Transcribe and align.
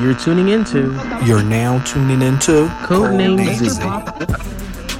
You're 0.00 0.14
tuning 0.14 0.48
into 0.48 0.92
You're 1.24 1.42
now 1.42 1.82
tuning 1.84 2.22
into 2.22 2.66
Codename 2.86 3.38
Codename 3.38 3.54
Z. 3.56 3.68
Z. 3.70 4.98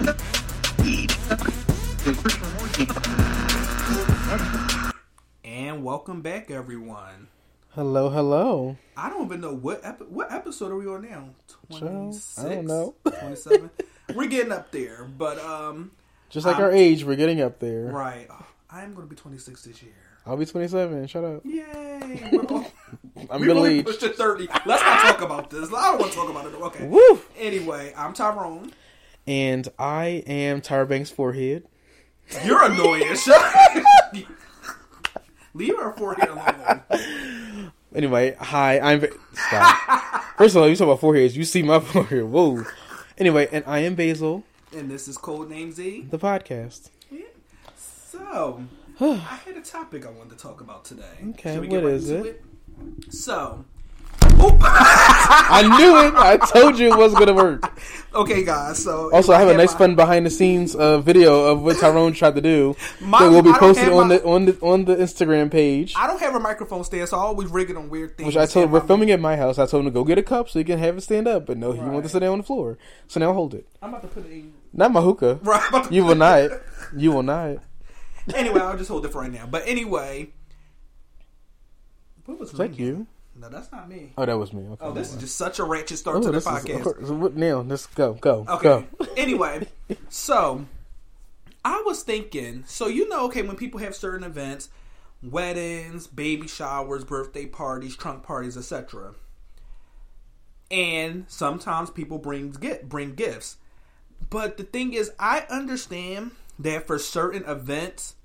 And 5.45 5.84
welcome 5.84 6.23
back, 6.23 6.50
everyone. 6.50 7.29
Hello, 7.71 8.09
hello. 8.09 8.77
I 8.96 9.11
don't 9.11 9.27
even 9.27 9.41
know 9.43 9.55
what 9.55 9.80
epi- 9.84 10.04
what 10.06 10.32
episode 10.32 10.72
are 10.72 10.76
we 10.76 10.86
on 10.86 11.02
now. 11.02 11.28
Child, 11.78 12.16
I 12.38 12.42
don't 12.48 12.66
know. 12.66 12.94
Twenty 13.04 13.36
seven. 13.36 13.70
We're 14.14 14.26
getting 14.28 14.52
up 14.52 14.70
there, 14.72 15.04
but 15.04 15.38
um, 15.38 15.90
Just 16.30 16.46
like 16.46 16.56
Um, 16.56 16.62
our 16.62 16.72
age, 16.72 17.04
we're 17.04 17.16
getting 17.16 17.40
up 17.42 17.58
there. 17.60 17.84
right. 17.84 18.26
Oh, 18.30 18.46
I 18.70 18.82
am 18.82 18.94
going 18.94 19.06
to 19.06 19.14
be 19.14 19.20
twenty 19.20 19.38
six 19.38 19.62
this 19.64 19.82
year. 19.82 19.92
I'll 20.29 20.36
be 20.36 20.45
27. 20.46 21.06
Shut 21.06 21.24
up. 21.24 21.40
Yay! 21.44 22.29
We're 22.32 22.42
all- 22.50 22.70
I'm 23.30 23.40
middle 23.40 23.66
aged. 23.66 23.86
pushed 23.86 24.00
to 24.00 24.11
thirty. 24.11 24.46
Let's 24.66 24.82
not 24.82 25.00
talk 25.00 25.20
about 25.22 25.50
this. 25.50 25.68
I 25.75 25.90
don't 25.90 25.98
want 26.00 26.12
to 26.12 26.18
talk 26.18 26.30
about 26.30 26.46
it. 26.46 26.54
Okay. 26.54 26.86
Woo! 26.86 27.20
Anyway, 27.39 27.93
I'm 27.96 28.12
Tyrone. 28.12 28.72
And 29.26 29.68
I 29.79 30.22
am 30.26 30.61
Tyra 30.61 30.89
Banks' 30.89 31.11
forehead. 31.11 31.64
You're 32.45 32.62
annoying. 32.65 33.15
Shut 33.17 33.43
Leave 35.55 35.77
her 35.77 35.93
forehead 35.93 36.29
alone. 36.29 37.73
Anyway, 37.95 38.37
hi, 38.39 38.79
I'm. 38.81 39.05
Stop. 39.33 40.23
First 40.37 40.55
of 40.56 40.62
all, 40.62 40.69
you 40.69 40.77
talk 40.77 40.87
about 40.87 41.01
foreheads. 41.01 41.37
You 41.37 41.45
see 41.45 41.62
my 41.62 41.81
forehead. 41.81 42.25
Whoa. 42.25 42.65
Anyway, 43.17 43.48
and 43.51 43.65
I 43.67 43.81
am 43.81 43.95
Basil, 43.97 44.45
And 44.77 44.91
this 44.91 45.09
is 45.09 45.19
Codename 45.19 45.73
Z. 45.73 46.06
the 46.11 46.19
podcast. 46.19 46.91
Yeah. 47.11 47.23
So, 47.77 48.62
I 49.01 49.15
had 49.45 49.57
a 49.57 49.61
topic 49.62 50.05
I 50.07 50.11
wanted 50.11 50.30
to 50.30 50.43
talk 50.43 50.61
about 50.61 50.84
today. 50.84 51.05
Okay, 51.30 51.59
what 51.59 51.69
get 51.69 51.84
right 51.84 51.93
is 51.95 52.11
into 52.11 52.29
it? 52.30 52.45
So, 53.11 53.65
I 54.30 55.62
knew 55.79 55.98
it. 55.98 56.15
I 56.15 56.37
told 56.37 56.79
you 56.79 56.89
it 56.93 56.97
wasn't 56.98 57.20
gonna 57.20 57.34
work. 57.34 57.81
okay, 58.14 58.45
guys. 58.45 58.83
So, 58.83 59.11
Also, 59.12 59.33
I 59.33 59.39
have 59.41 59.48
a 59.48 59.56
nice 59.56 59.73
my- 59.73 59.78
fun 59.78 59.95
behind 59.97 60.27
the 60.27 60.31
scenes 60.31 60.75
uh, 60.77 60.98
video 61.00 61.45
of 61.47 61.62
what 61.62 61.78
Tyrone 61.78 62.12
tried 62.12 62.34
to 62.36 62.41
do 62.41 62.77
My- 63.00 63.19
that 63.23 63.31
will 63.31 63.42
be 63.42 63.53
posted 63.53 63.89
on 63.89 64.08
my- 64.08 64.17
the 64.19 64.25
on 64.25 64.45
the 64.47 64.58
on 64.61 64.84
the 64.84 64.97
Instagram 64.97 65.51
page. 65.51 65.95
I 65.97 66.06
don't 66.06 66.20
have 66.20 66.34
a 66.34 66.41
microphone 66.41 66.84
stand, 66.84 67.08
so 67.08 67.17
I 67.17 67.20
always 67.20 67.48
rig 67.48 67.70
it 67.70 67.77
on 67.77 67.89
weird 67.91 68.17
things. 68.17 68.27
Which 68.28 68.36
I 68.36 68.47
told 68.47 68.70
we're 68.70 68.80
filming 68.86 69.11
at 69.11 69.20
my 69.20 69.36
house. 69.36 69.58
I 69.58 69.67
told 69.67 69.80
him 69.80 69.86
to 69.86 69.95
go 69.95 70.05
get 70.05 70.19
a 70.19 70.23
cup 70.23 70.48
so 70.48 70.58
he 70.58 70.64
can 70.64 70.78
have 70.78 70.97
it 70.97 71.01
stand 71.03 71.27
up, 71.27 71.47
but 71.47 71.56
no, 71.56 71.73
he 71.73 71.80
wanted 71.80 72.03
to 72.05 72.08
sit 72.08 72.20
down 72.20 72.33
on 72.33 72.39
the 72.39 72.45
floor. 72.45 72.78
So 73.08 73.19
now 73.20 73.33
hold 73.33 73.55
it. 73.55 73.67
I'm 73.83 73.91
about 73.91 74.03
to 74.03 74.08
put 74.08 74.27
it 74.27 74.33
in. 74.33 74.53
Not 74.73 74.92
my 74.92 75.01
hookah. 75.01 75.41
Right. 75.42 75.61
I'm 75.62 75.69
about 75.69 75.89
to 75.89 75.95
You 75.95 76.05
will 76.05 76.14
not. 76.14 76.51
You 76.97 77.12
will 77.12 77.23
not. 77.23 77.58
Anyway, 78.34 78.61
I'll 78.61 78.77
just 78.77 78.91
hold 78.91 79.05
it 79.07 79.11
for 79.12 79.21
right 79.23 79.33
now. 79.33 79.47
But 79.47 79.62
anyway, 79.67 80.31
what 82.25 82.39
was 82.39 82.53
that 82.53 82.79
you? 82.79 83.07
No, 83.35 83.48
that's 83.48 83.70
not 83.70 83.89
me. 83.89 84.12
Oh, 84.19 84.27
that 84.27 84.37
was 84.37 84.53
me. 84.53 84.65
Okay. 84.65 84.85
Oh, 84.85 84.93
this 84.93 85.15
is 85.15 85.20
just 85.20 85.37
such 85.37 85.59
a 85.61 85.65
ratchet 85.65 85.98
start 85.98 86.17
Oh, 86.17 86.20
to 86.23 86.31
the 86.33 86.39
is- 86.39 86.45
podcast. 86.45 86.77
of 86.77 86.83
course. 86.83 87.07
So 87.09 87.15
what- 87.15 87.37
now 87.37 87.61
let's 87.61 87.87
go. 87.87 88.15
Go. 88.15 88.45
Okay. 88.48 88.85
Go. 88.98 89.07
anyway, 89.17 89.67
so 90.09 90.65
I 91.65 91.83
was 91.87 92.03
thinking, 92.03 92.65
so 92.67 92.89
you 92.89 93.09
know, 93.09 93.27
okay, 93.27 93.43
when 93.43 93.57
people 93.57 93.81
have 93.81 93.95
certain 93.95 94.25
events, 94.25 94.69
weddings, 95.23 96.07
baby 96.07 96.48
showers, 96.48 97.05
birthday 97.05 97.47
parties, 97.47 97.97
trunk 97.97 98.25
parties, 98.25 98.57
etc. 98.57 99.15
And 100.70 101.25
sometimes 101.29 101.91
people 101.91 102.19
bring 102.19 102.51
get 102.51 102.89
bring 102.89 103.15
gifts. 103.15 103.57
But 104.31 104.57
the 104.57 104.65
thing 104.65 104.92
is, 104.95 105.13
I 105.19 105.47
understand 105.48 106.33
that 106.59 106.87
for 106.89 106.98
certain 106.98 107.45
events, 107.45 108.17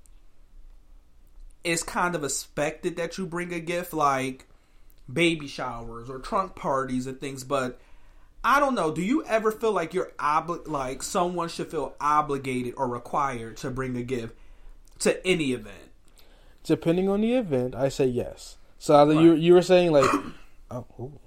it's 1.64 1.82
kind 1.82 2.14
of 2.14 2.22
expected 2.24 2.96
that 2.96 3.16
you 3.18 3.26
bring 3.26 3.52
a 3.52 3.60
gift, 3.60 3.92
like 3.94 4.46
baby 5.12 5.48
showers 5.48 6.08
or 6.10 6.18
trunk 6.18 6.54
parties 6.54 7.06
and 7.06 7.20
things. 7.20 7.42
But 7.44 7.80
I 8.44 8.60
don't 8.60 8.74
know. 8.74 8.92
Do 8.92 9.02
you 9.02 9.24
ever 9.24 9.50
feel 9.50 9.72
like 9.72 9.94
you're 9.94 10.12
obli- 10.18 10.66
like 10.68 11.02
someone 11.02 11.48
should 11.48 11.70
feel 11.70 11.94
obligated 12.00 12.74
or 12.76 12.86
required 12.88 13.56
to 13.58 13.70
bring 13.70 13.96
a 13.96 14.02
gift 14.02 14.34
to 15.00 15.26
any 15.26 15.52
event? 15.52 15.90
Depending 16.62 17.08
on 17.08 17.20
the 17.22 17.34
event, 17.34 17.74
I 17.74 17.88
say 17.88 18.06
yes. 18.06 18.56
So 18.78 18.94
either 18.96 19.14
you 19.14 19.34
you 19.34 19.54
were 19.54 19.62
saying 19.62 19.92
like, 19.92 20.10
oh, 20.70 20.84
ooh, 21.00 21.18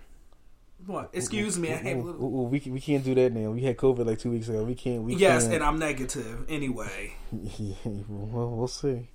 What? 0.86 1.10
Excuse 1.14 1.58
me. 1.58 1.70
I 1.72 1.76
have 1.78 1.98
little- 2.04 2.24
ooh, 2.24 2.42
ooh, 2.42 2.48
we 2.50 2.60
we 2.68 2.80
can't 2.80 3.04
do 3.04 3.16
that 3.16 3.34
now. 3.34 3.50
We 3.52 3.62
had 3.62 3.78
COVID 3.78 4.06
like 4.06 4.20
two 4.20 4.32
weeks 4.32 4.48
ago. 4.50 4.64
We 4.64 4.76
can't. 4.76 5.02
We 5.04 5.16
Yes, 5.16 5.44
can't. 5.44 5.56
and 5.56 5.64
I'm 5.64 5.80
negative 5.80 6.46
anyway. 6.50 7.16
well, 7.32 8.50
we'll 8.56 8.68
see. 8.68 9.10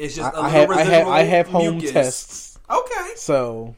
It's 0.00 0.18
I, 0.18 0.22
just 0.22 0.34
a 0.34 0.38
I 0.38 0.42
little 0.42 0.50
have 0.50 0.70
I 0.70 0.76
have 0.78 0.86
residual 0.88 1.12
I 1.12 1.22
have 1.22 1.46
home 1.48 1.72
mucus. 1.76 1.92
tests. 1.92 2.58
Okay, 2.70 3.10
So 3.16 3.74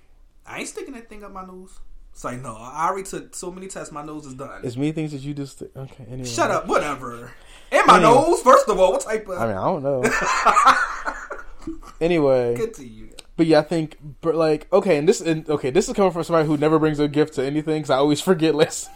I 0.46 0.58
ain't 0.60 0.68
sticking 0.68 0.94
that 0.94 1.08
thing 1.08 1.24
up 1.24 1.32
my 1.32 1.44
nose. 1.44 1.78
It's 2.12 2.24
like 2.24 2.40
no, 2.40 2.54
I 2.56 2.88
already 2.88 3.04
took 3.08 3.34
so 3.34 3.50
many 3.50 3.68
tests. 3.68 3.90
My 3.92 4.04
nose 4.04 4.26
is 4.26 4.34
done. 4.34 4.60
It's 4.64 4.76
many 4.76 4.92
things 4.92 5.12
that 5.12 5.22
you 5.22 5.32
just 5.34 5.62
okay. 5.62 6.04
Anyway, 6.10 6.28
Shut 6.28 6.50
up. 6.50 6.66
Whatever. 6.66 7.32
In 7.70 7.80
my 7.86 7.96
Anyway. 7.96 8.02
nose. 8.12 8.42
First 8.42 8.68
of 8.68 8.78
all, 8.78 8.92
what 8.92 9.00
type 9.00 9.26
of? 9.28 9.38
I 9.38 9.46
mean, 9.46 9.56
I 9.56 9.64
don't 9.64 9.82
know. 9.82 10.02
anyway, 12.00 12.54
Good 12.56 12.74
to 12.74 12.86
you. 12.86 13.10
but 13.36 13.46
yeah, 13.46 13.60
I 13.60 13.62
think, 13.62 13.96
but 14.20 14.34
like, 14.34 14.70
okay, 14.72 14.98
and 14.98 15.08
this, 15.08 15.20
and, 15.20 15.48
okay, 15.48 15.70
this 15.70 15.88
is 15.88 15.94
coming 15.94 16.12
from 16.12 16.22
somebody 16.24 16.46
who 16.46 16.56
never 16.56 16.78
brings 16.78 16.98
a 16.98 17.08
gift 17.08 17.34
to 17.34 17.44
anything 17.44 17.76
because 17.76 17.90
I 17.90 17.96
always 17.96 18.20
forget 18.30 18.54
last. 18.54 18.90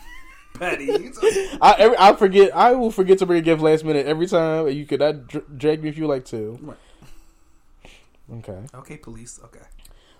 Petty. 0.55 0.89
I 1.61 1.75
every, 1.79 1.97
I 1.99 2.15
forget. 2.17 2.55
I 2.57 2.73
will 2.73 2.91
forget 2.91 3.19
to 3.19 3.27
bring 3.27 3.39
a 3.39 3.43
gift 3.43 3.61
last 3.61 3.85
minute 3.85 4.07
every 4.07 4.27
time. 4.27 4.69
You 4.69 4.87
could 4.87 5.01
not 5.01 5.27
dr- 5.29 5.59
drag 5.59 5.83
me 5.83 5.89
if 5.91 5.99
you 5.99 6.07
like 6.07 6.25
to. 6.27 6.59
Right. 6.63 6.77
Okay, 8.33 8.59
okay, 8.75 8.97
police. 8.97 9.39
Okay. 9.45 9.65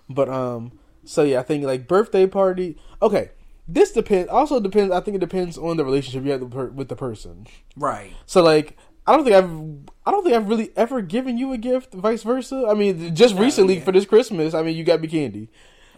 but 0.09 0.29
um, 0.29 0.71
so 1.05 1.23
yeah, 1.23 1.39
I 1.39 1.43
think 1.43 1.63
like 1.65 1.87
birthday 1.87 2.25
party. 2.27 2.77
Okay, 3.01 3.31
this 3.67 3.91
depends. 3.91 4.29
Also 4.29 4.59
depends. 4.59 4.93
I 4.93 5.01
think 5.01 5.15
it 5.15 5.19
depends 5.19 5.57
on 5.57 5.77
the 5.77 5.83
relationship 5.85 6.23
you 6.23 6.31
have 6.31 6.41
with 6.41 6.49
the 6.51 6.55
per- 6.55 6.69
with 6.69 6.87
the 6.89 6.95
person. 6.95 7.47
Right. 7.75 8.11
So 8.25 8.41
like, 8.43 8.77
I 9.05 9.15
don't 9.15 9.23
think 9.25 9.35
I've 9.35 9.51
I 10.07 10.11
don't 10.11 10.23
think 10.23 10.35
I've 10.35 10.47
really 10.47 10.71
ever 10.77 11.01
given 11.01 11.37
you 11.37 11.51
a 11.53 11.57
gift, 11.57 11.93
vice 11.93 12.23
versa. 12.23 12.65
I 12.69 12.73
mean, 12.73 13.13
just 13.15 13.35
Yeah, 13.35 13.41
recently 13.41 13.75
yeah. 13.79 13.83
for 13.83 13.91
this 13.91 14.05
Christmas, 14.05 14.53
I 14.53 14.61
mean, 14.63 14.75
you 14.77 14.83
got 14.85 15.01
me 15.01 15.07
candy. 15.09 15.49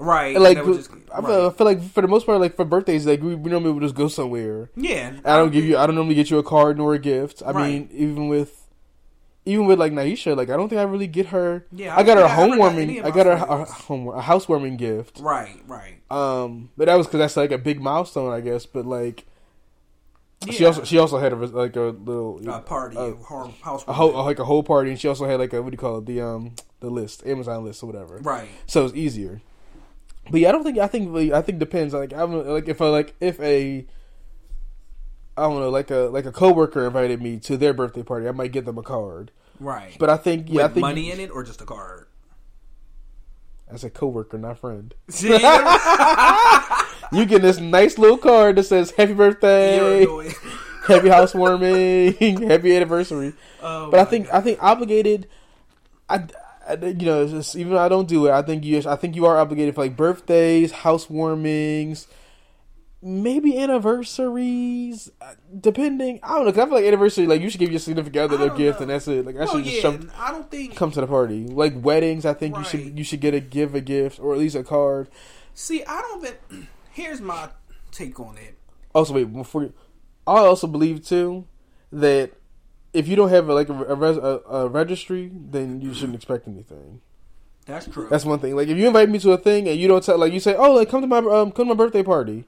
Right. 0.01 0.33
And, 0.33 0.43
like, 0.43 0.63
was 0.65 0.77
just- 0.77 0.91
I, 1.13 1.19
right. 1.19 1.25
feel, 1.27 1.47
I 1.47 1.49
feel 1.51 1.65
like 1.67 1.83
for 1.91 2.01
the 2.01 2.07
most 2.07 2.25
part, 2.25 2.39
like 2.39 2.55
for 2.55 2.63
birthdays, 2.65 3.05
like 3.05 3.21
we, 3.21 3.35
we 3.35 3.51
normally 3.51 3.73
would 3.73 3.83
just 3.83 3.95
go 3.95 4.07
somewhere. 4.07 4.71
Yeah. 4.75 5.13
I 5.25 5.37
don't 5.37 5.51
give 5.51 5.65
you. 5.65 5.77
I 5.77 5.85
don't 5.85 5.95
normally 5.95 6.15
get 6.15 6.29
you 6.31 6.37
a 6.39 6.43
card 6.43 6.77
nor 6.77 6.93
a 6.95 6.99
gift. 6.99 7.43
I 7.45 7.51
Right. 7.51 7.71
mean, 7.71 7.89
even 7.91 8.27
with. 8.29 8.58
Even 9.49 9.65
with 9.65 9.79
like 9.79 9.91
Naisha, 9.91 10.37
like 10.37 10.49
I 10.51 10.55
don't 10.55 10.69
think 10.69 10.79
I 10.79 10.83
really 10.83 11.07
get 11.07 11.27
her. 11.27 11.65
Yeah, 11.71 11.97
I 11.97 12.03
got 12.03 12.17
her 12.17 12.23
a 12.23 12.27
I 12.27 12.35
got 12.35 12.49
homewarming. 12.51 13.03
I 13.03 13.09
got 13.09 13.25
her 13.25 13.31
a, 13.31 13.61
a, 13.61 13.65
home, 13.65 14.07
a 14.09 14.21
housewarming 14.21 14.77
gift. 14.77 15.19
Right. 15.19 15.59
Right. 15.65 15.95
Um, 16.11 16.69
but 16.77 16.85
that 16.85 16.95
was 16.95 17.07
because 17.07 17.17
that's 17.17 17.35
like 17.37 17.51
a 17.51 17.57
big 17.57 17.81
milestone, 17.81 18.31
I 18.31 18.41
guess. 18.41 18.67
But 18.67 18.85
like, 18.85 19.25
she 20.51 20.65
also 20.65 20.83
she 20.83 20.99
also 20.99 21.17
had 21.17 21.33
a, 21.33 21.35
like 21.35 21.75
a 21.75 21.81
little 21.81 22.47
a 22.47 22.61
party, 22.61 22.95
a- 22.97 23.13
hor- 23.15 23.51
house, 23.61 23.83
a 23.87 23.93
whole 23.93 24.11
like 24.23 24.37
a 24.37 24.45
whole 24.45 24.61
party, 24.61 24.91
and 24.91 24.99
she 24.99 25.07
also 25.07 25.25
had 25.25 25.39
like 25.39 25.51
a 25.53 25.61
what 25.63 25.71
do 25.71 25.73
you 25.73 25.79
call 25.79 25.97
it 25.97 26.05
the 26.05 26.21
um 26.21 26.53
the 26.79 26.89
list 26.91 27.25
Amazon 27.25 27.65
list 27.65 27.81
or 27.81 27.87
whatever. 27.87 28.17
right. 28.19 28.47
So 28.67 28.85
it's 28.85 28.93
easier. 28.95 29.41
But 30.29 30.41
yeah, 30.41 30.49
I 30.49 30.51
don't 30.51 30.63
think 30.63 30.77
I 30.77 30.85
think 30.87 31.33
I 31.33 31.41
think 31.41 31.57
depends. 31.57 31.93
Like 31.95 32.13
I'm 32.13 32.31
like 32.47 32.67
if 32.67 32.81
I 32.81 32.89
like 32.89 33.15
if 33.19 33.39
a 33.39 33.85
I 35.35 35.41
don't 35.43 35.59
know 35.59 35.69
like 35.69 35.89
a 35.89 36.09
like 36.11 36.25
a 36.25 36.31
coworker 36.31 36.85
invited 36.85 37.19
me 37.21 37.39
to 37.39 37.57
their 37.57 37.73
birthday 37.73 38.03
party, 38.03 38.27
I 38.27 38.31
might 38.31 38.51
get 38.51 38.65
them 38.65 38.77
a 38.77 38.83
card. 38.83 39.31
Right. 39.59 39.95
But 39.99 40.09
I 40.09 40.17
think 40.17 40.47
yeah, 40.47 40.55
With 40.55 40.65
I 40.65 40.67
think 40.69 40.81
money 40.81 41.11
in 41.11 41.19
it 41.19 41.29
or 41.31 41.43
just 41.43 41.61
a 41.61 41.65
card? 41.65 42.07
as 43.69 43.83
a 43.83 43.89
coworker, 43.89 44.37
not 44.37 44.57
friend. 44.57 44.93
See, 45.09 45.29
you're 47.11 47.25
get 47.25 47.41
this 47.41 47.59
nice 47.59 47.97
little 47.97 48.17
card 48.17 48.55
that 48.57 48.63
says 48.63 48.91
"Happy 48.91 49.13
Birthday,". 49.13 50.05
"Happy 50.87 51.09
Housewarming," 51.09 52.41
"Happy 52.47 52.75
Anniversary." 52.75 53.33
Oh 53.61 53.91
But 53.91 53.99
I 53.99 54.05
think 54.05 54.27
God. 54.27 54.35
I 54.35 54.41
think 54.41 54.63
obligated. 54.63 55.27
I, 56.09 56.23
I 56.67 56.73
you 56.73 57.05
know 57.05 57.27
just, 57.27 57.55
even 57.55 57.73
though 57.73 57.79
I 57.79 57.89
don't 57.89 58.07
do 58.07 58.27
it, 58.27 58.31
I 58.31 58.41
think 58.41 58.63
you 58.65 58.81
I 58.87 58.95
think 58.95 59.15
you 59.15 59.25
are 59.25 59.37
obligated 59.37 59.75
for 59.75 59.81
like 59.81 59.95
birthdays, 59.95 60.71
housewarmings, 60.71 62.07
maybe 63.01 63.57
anniversaries, 63.57 65.11
uh, 65.21 65.35
depending. 65.59 66.19
I 66.23 66.35
don't 66.35 66.45
know. 66.45 66.51
Cause 66.51 66.61
I 66.61 66.65
feel 66.65 66.75
like 66.75 66.85
anniversary, 66.85 67.27
like 67.27 67.41
you 67.41 67.49
should 67.49 67.59
give 67.59 67.71
your 67.71 67.79
significant 67.79 68.33
other 68.33 68.51
a 68.51 68.57
gift, 68.57 68.79
know. 68.79 68.83
and 68.83 68.91
that's 68.91 69.07
it. 69.07 69.25
Like 69.25 69.35
I 69.35 69.39
well, 69.39 69.55
should 69.55 69.65
just 69.65 69.77
yeah, 69.77 69.81
come, 69.81 70.11
I 70.17 70.31
don't 70.31 70.49
think. 70.49 70.75
come 70.75 70.91
to 70.91 71.01
the 71.01 71.07
party. 71.07 71.45
Like 71.45 71.73
weddings, 71.75 72.25
I 72.25 72.33
think 72.33 72.57
you 72.57 72.63
should 72.63 72.97
you 72.97 73.03
should 73.03 73.21
get 73.21 73.33
a 73.33 73.39
give 73.39 73.75
a 73.75 73.81
gift 73.81 74.19
or 74.19 74.33
at 74.33 74.39
least 74.39 74.55
a 74.55 74.63
card. 74.63 75.09
See, 75.53 75.83
I 75.85 76.01
don't. 76.01 76.25
Even, 76.25 76.67
here's 76.91 77.21
my 77.21 77.49
take 77.91 78.19
on 78.19 78.37
it. 78.37 78.57
Also, 78.93 79.13
wait 79.13 79.31
before. 79.31 79.63
You, 79.63 79.73
I 80.27 80.39
also 80.39 80.67
believe 80.67 81.05
too 81.05 81.47
that 81.91 82.33
if 82.93 83.07
you 83.07 83.15
don't 83.15 83.29
have 83.29 83.49
a, 83.49 83.53
like 83.53 83.69
a, 83.69 83.73
a, 83.73 84.37
a 84.63 84.67
registry, 84.67 85.31
then 85.33 85.81
you 85.81 85.93
shouldn't 85.93 86.15
expect 86.15 86.47
anything. 86.47 87.01
That's 87.65 87.87
true. 87.87 88.07
That's 88.09 88.25
one 88.25 88.39
thing. 88.39 88.55
Like 88.55 88.67
if 88.67 88.77
you 88.77 88.87
invite 88.87 89.09
me 89.09 89.19
to 89.19 89.31
a 89.31 89.37
thing 89.37 89.67
and 89.67 89.79
you 89.79 89.87
don't 89.87 90.03
tell, 90.03 90.17
like 90.17 90.33
you 90.33 90.39
say, 90.39 90.55
oh, 90.55 90.73
like 90.73 90.89
come 90.89 91.01
to 91.01 91.07
my 91.07 91.17
um, 91.17 91.51
come 91.51 91.67
to 91.67 91.75
my 91.75 91.75
birthday 91.75 92.03
party. 92.03 92.45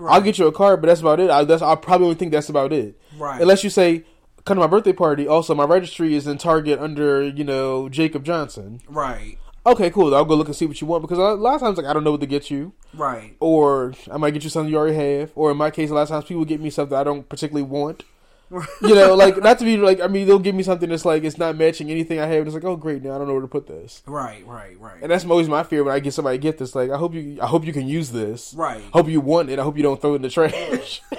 Right. 0.00 0.12
I'll 0.14 0.20
get 0.20 0.38
you 0.38 0.46
a 0.46 0.52
card, 0.52 0.80
but 0.80 0.88
that's 0.88 1.00
about 1.00 1.20
it. 1.20 1.30
I, 1.30 1.44
that's 1.44 1.62
I 1.62 1.74
probably 1.76 2.14
think 2.14 2.32
that's 2.32 2.48
about 2.48 2.72
it. 2.72 2.98
Right. 3.16 3.40
Unless 3.40 3.62
you 3.64 3.70
say, 3.70 4.04
come 4.44 4.56
to 4.56 4.60
my 4.60 4.66
birthday 4.66 4.92
party. 4.92 5.28
Also, 5.28 5.54
my 5.54 5.64
registry 5.64 6.14
is 6.14 6.26
in 6.26 6.38
Target 6.38 6.78
under 6.78 7.22
you 7.22 7.44
know 7.44 7.88
Jacob 7.88 8.24
Johnson. 8.24 8.80
right. 8.88 9.36
Okay, 9.66 9.90
cool. 9.90 10.14
I'll 10.14 10.24
go 10.24 10.36
look 10.36 10.46
and 10.46 10.56
see 10.56 10.64
what 10.64 10.80
you 10.80 10.86
want 10.86 11.02
because 11.02 11.18
a 11.18 11.22
lot 11.22 11.54
of 11.56 11.60
times 11.60 11.76
like 11.76 11.84
I 11.86 11.92
don't 11.92 12.02
know 12.02 12.12
what 12.12 12.20
to 12.22 12.26
get 12.26 12.50
you. 12.50 12.72
Right. 12.94 13.36
or 13.40 13.92
I 14.10 14.16
might 14.16 14.30
get 14.30 14.42
you 14.42 14.48
something 14.48 14.72
you 14.72 14.78
already 14.78 14.96
have, 14.96 15.32
or 15.34 15.50
in 15.50 15.58
my 15.58 15.70
case, 15.70 15.90
a 15.90 15.94
lot 15.94 16.02
of 16.02 16.08
times 16.08 16.24
people 16.24 16.46
get 16.46 16.60
me 16.62 16.70
something 16.70 16.96
I 16.96 17.04
don't 17.04 17.28
particularly 17.28 17.68
want. 17.68 18.04
You 18.82 18.94
know, 18.94 19.14
like 19.14 19.36
not 19.42 19.58
to 19.60 19.64
be 19.64 19.76
like 19.76 20.00
I 20.00 20.08
mean 20.08 20.26
they'll 20.26 20.38
give 20.40 20.54
me 20.54 20.62
something 20.62 20.88
that's 20.88 21.04
like 21.04 21.22
it's 21.22 21.38
not 21.38 21.56
matching 21.56 21.90
anything 21.90 22.18
I 22.18 22.26
have. 22.26 22.38
And 22.38 22.46
it's 22.48 22.54
like 22.54 22.64
oh 22.64 22.76
great 22.76 23.02
now 23.02 23.14
I 23.14 23.18
don't 23.18 23.28
know 23.28 23.34
where 23.34 23.42
to 23.42 23.48
put 23.48 23.66
this, 23.68 24.02
Right. 24.06 24.44
Right. 24.46 24.78
Right. 24.80 24.98
and 25.02 25.10
that's 25.10 25.24
always 25.24 25.48
my 25.48 25.62
fear 25.62 25.84
when 25.84 25.94
I 25.94 26.00
get 26.00 26.14
somebody 26.14 26.38
get 26.38 26.58
this. 26.58 26.74
Like 26.74 26.90
I 26.90 26.96
hope 26.96 27.14
you 27.14 27.38
I 27.40 27.46
hope 27.46 27.64
you 27.64 27.72
can 27.72 27.86
use 27.86 28.10
this. 28.10 28.52
Right. 28.54 28.82
Hope 28.92 29.08
you 29.08 29.20
want 29.20 29.50
it. 29.50 29.58
I 29.58 29.62
hope 29.62 29.76
you 29.76 29.82
don't 29.84 30.00
throw 30.00 30.12
it 30.14 30.16
in 30.16 30.22
the 30.22 30.30
trash. 30.30 31.00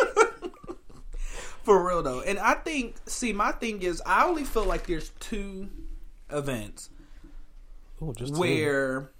For 1.63 1.87
real 1.87 2.01
though, 2.01 2.21
and 2.21 2.39
I 2.39 2.55
think 2.55 2.95
see 3.05 3.33
my 3.33 3.51
thing 3.51 3.83
is 3.83 4.01
I 4.05 4.25
only 4.25 4.43
feel 4.43 4.65
like 4.65 4.87
there's 4.87 5.09
two 5.19 5.69
events 6.31 6.89
Ooh, 8.01 8.13
just 8.17 8.35
where 8.35 9.11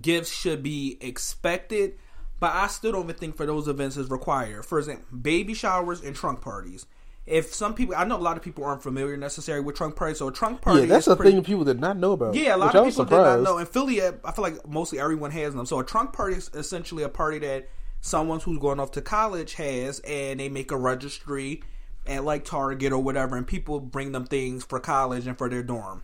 gifts 0.00 0.32
should 0.32 0.62
be 0.62 0.98
expected, 1.00 1.94
but 2.42 2.56
I 2.56 2.66
still 2.66 2.90
don't 2.90 3.04
even 3.04 3.14
think 3.14 3.36
for 3.36 3.46
those 3.46 3.68
events 3.68 3.96
is 3.96 4.10
required. 4.10 4.66
For 4.66 4.80
example, 4.80 5.06
baby 5.16 5.54
showers 5.54 6.02
and 6.02 6.12
trunk 6.12 6.40
parties. 6.40 6.86
If 7.24 7.54
some 7.54 7.72
people, 7.72 7.94
I 7.96 8.02
know 8.02 8.16
a 8.16 8.18
lot 8.18 8.36
of 8.36 8.42
people 8.42 8.64
aren't 8.64 8.82
familiar 8.82 9.16
necessarily 9.16 9.64
with 9.64 9.76
trunk 9.76 9.94
parties, 9.94 10.18
so 10.18 10.26
a 10.26 10.32
trunk 10.32 10.60
party. 10.60 10.80
yeah, 10.80 10.86
that's 10.86 11.06
a 11.06 11.14
pretty, 11.14 11.30
thing 11.30 11.44
people 11.44 11.62
did 11.62 11.80
not 11.80 11.96
know 11.96 12.10
about. 12.10 12.34
Yeah, 12.34 12.56
a 12.56 12.58
lot 12.58 12.74
of 12.74 12.84
people 12.84 13.04
did 13.04 13.14
not 13.14 13.42
know. 13.42 13.58
In 13.58 13.66
Philly, 13.66 14.02
I 14.02 14.10
feel 14.32 14.42
like 14.42 14.66
mostly 14.66 14.98
everyone 14.98 15.30
has 15.30 15.54
them. 15.54 15.64
So 15.66 15.78
a 15.78 15.84
trunk 15.84 16.14
party 16.14 16.34
is 16.34 16.50
essentially 16.52 17.04
a 17.04 17.08
party 17.08 17.38
that 17.38 17.68
someone 18.00 18.40
who's 18.40 18.58
going 18.58 18.80
off 18.80 18.90
to 18.90 19.02
college 19.02 19.54
has, 19.54 20.00
and 20.00 20.40
they 20.40 20.48
make 20.48 20.72
a 20.72 20.76
registry 20.76 21.62
at 22.08 22.24
like 22.24 22.44
Target 22.44 22.92
or 22.92 22.98
whatever, 22.98 23.36
and 23.36 23.46
people 23.46 23.78
bring 23.78 24.10
them 24.10 24.26
things 24.26 24.64
for 24.64 24.80
college 24.80 25.28
and 25.28 25.38
for 25.38 25.48
their 25.48 25.62
dorm. 25.62 26.02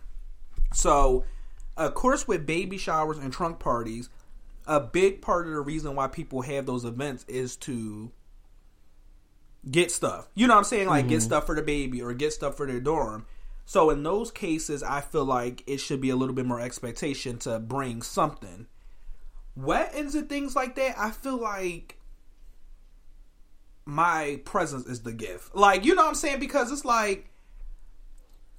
So, 0.73 1.25
of 1.75 1.95
course, 1.95 2.29
with 2.29 2.45
baby 2.45 2.77
showers 2.77 3.17
and 3.17 3.33
trunk 3.33 3.59
parties, 3.59 4.09
a 4.69 4.79
big 4.79 5.21
part 5.21 5.47
of 5.47 5.53
the 5.53 5.61
reason 5.61 5.95
why 5.95 6.07
people 6.07 6.43
have 6.43 6.67
those 6.67 6.85
events 6.85 7.25
is 7.27 7.55
to 7.57 8.11
get 9.69 9.91
stuff. 9.91 10.29
You 10.35 10.45
know 10.45 10.53
what 10.53 10.59
I'm 10.59 10.63
saying? 10.65 10.87
Like 10.87 11.07
get 11.07 11.15
mm-hmm. 11.15 11.25
stuff 11.25 11.47
for 11.47 11.55
the 11.55 11.63
baby 11.63 12.03
or 12.03 12.13
get 12.13 12.33
stuff 12.33 12.55
for 12.55 12.67
their 12.67 12.79
dorm. 12.79 13.25
So 13.65 13.89
in 13.89 14.03
those 14.03 14.29
cases, 14.29 14.83
I 14.83 15.01
feel 15.01 15.25
like 15.25 15.63
it 15.65 15.77
should 15.77 16.01
be 16.01 16.11
a 16.11 16.15
little 16.15 16.35
bit 16.35 16.45
more 16.45 16.61
expectation 16.61 17.39
to 17.39 17.59
bring 17.59 18.03
something. 18.03 18.67
Weddings 19.55 20.13
and 20.13 20.29
things 20.29 20.55
like 20.55 20.75
that, 20.75 20.97
I 20.97 21.09
feel 21.09 21.37
like 21.37 21.97
my 23.85 24.39
presence 24.45 24.85
is 24.85 25.01
the 25.01 25.13
gift. 25.13 25.55
Like, 25.55 25.83
you 25.83 25.95
know 25.95 26.03
what 26.03 26.09
I'm 26.09 26.15
saying? 26.15 26.39
Because 26.39 26.71
it's 26.71 26.85
like 26.85 27.29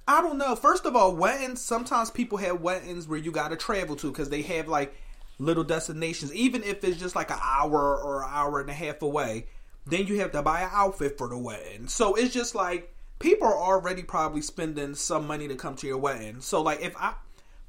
I 0.09 0.21
don't 0.21 0.37
know. 0.37 0.57
First 0.57 0.85
of 0.85 0.93
all, 0.93 1.15
weddings. 1.15 1.61
Sometimes 1.61 2.11
people 2.11 2.37
have 2.39 2.59
weddings 2.59 3.07
where 3.07 3.19
you 3.19 3.31
got 3.31 3.51
to 3.51 3.55
travel 3.55 3.95
to 3.97 4.11
because 4.11 4.29
they 4.29 4.41
have 4.41 4.67
like 4.67 4.93
little 5.41 5.63
destinations. 5.63 6.33
Even 6.33 6.63
if 6.63 6.83
it's 6.83 6.99
just 6.99 7.15
like 7.15 7.31
an 7.31 7.39
hour 7.41 7.97
or 7.97 8.23
an 8.23 8.29
hour 8.31 8.59
and 8.61 8.69
a 8.69 8.73
half 8.73 9.01
away, 9.01 9.47
then 9.85 10.05
you 10.05 10.19
have 10.19 10.31
to 10.31 10.41
buy 10.41 10.61
an 10.61 10.69
outfit 10.71 11.17
for 11.17 11.27
the 11.27 11.37
wedding. 11.37 11.87
So 11.87 12.15
it's 12.15 12.33
just 12.33 12.53
like 12.53 12.93
people 13.19 13.47
are 13.47 13.57
already 13.57 14.03
probably 14.03 14.41
spending 14.41 14.93
some 14.93 15.25
money 15.25 15.47
to 15.47 15.55
come 15.55 15.75
to 15.77 15.87
your 15.87 15.97
wedding. 15.97 16.41
So 16.41 16.61
like 16.61 16.81
if 16.81 16.95
I 16.95 17.15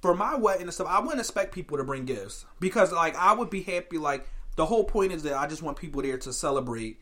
for 0.03 0.15
my 0.15 0.35
wedding 0.35 0.63
and 0.63 0.75
stuff, 0.75 0.89
I 0.89 1.01
wouldn't 1.01 1.21
expect 1.21 1.55
people 1.55 1.79
to 1.79 1.85
bring 1.85 2.05
gifts 2.05 2.45
because 2.61 2.93
like 2.93 3.17
I 3.17 3.33
would 3.33 3.51
be 3.51 3.63
happy. 3.63 3.97
Like 3.97 4.29
the 4.57 4.67
whole 4.67 4.85
point 4.85 5.13
is 5.13 5.23
that 5.23 5.35
I 5.35 5.47
just 5.47 5.63
want 5.63 5.79
people 5.79 6.03
there 6.03 6.19
to 6.19 6.33
celebrate 6.33 7.01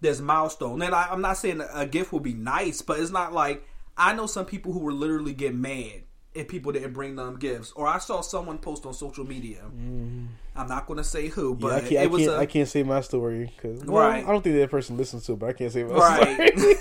this 0.00 0.20
milestone. 0.20 0.82
And 0.82 0.94
I, 0.94 1.08
I'm 1.10 1.20
not 1.20 1.36
saying 1.36 1.62
a 1.72 1.84
gift 1.84 2.12
will 2.12 2.20
be 2.20 2.34
nice, 2.34 2.80
but 2.80 3.00
it's 3.00 3.10
not 3.10 3.32
like 3.32 3.66
I 3.96 4.14
know 4.14 4.26
some 4.26 4.46
people 4.46 4.72
who 4.72 4.78
would 4.80 4.94
literally 4.94 5.34
get 5.34 5.54
mad 5.54 6.04
if 6.34 6.48
people 6.48 6.72
didn't 6.72 6.92
bring 6.92 7.16
them 7.16 7.38
gifts. 7.38 7.72
Or 7.72 7.86
I 7.86 7.98
saw 7.98 8.20
someone 8.20 8.58
post 8.58 8.86
on 8.86 8.94
social 8.94 9.24
media. 9.26 9.62
I'm 9.64 10.68
not 10.68 10.86
going 10.86 10.98
to 10.98 11.04
say 11.04 11.28
who, 11.28 11.54
Mm-hmm. 11.56 11.64
Yeah, 11.64 11.68
but 11.70 11.72
I 11.76 11.80
can't. 11.80 11.92
It 12.04 12.10
was 12.10 12.22
can't, 12.22 12.34
a 12.34 12.38
I 12.38 12.46
can't 12.46 12.68
say 12.68 12.82
my 12.82 13.00
story 13.00 13.52
because 13.56 13.84
well, 13.84 14.08
Right. 14.08 14.24
I 14.24 14.30
don't 14.30 14.42
think 14.42 14.56
that 14.56 14.70
person 14.70 14.96
listens 14.96 15.26
to 15.26 15.32
it, 15.32 15.38
but 15.38 15.48
I 15.48 15.52
can't 15.52 15.72
say 15.72 15.82
my 15.84 15.94
right. 15.94 16.58
story. 16.58 16.74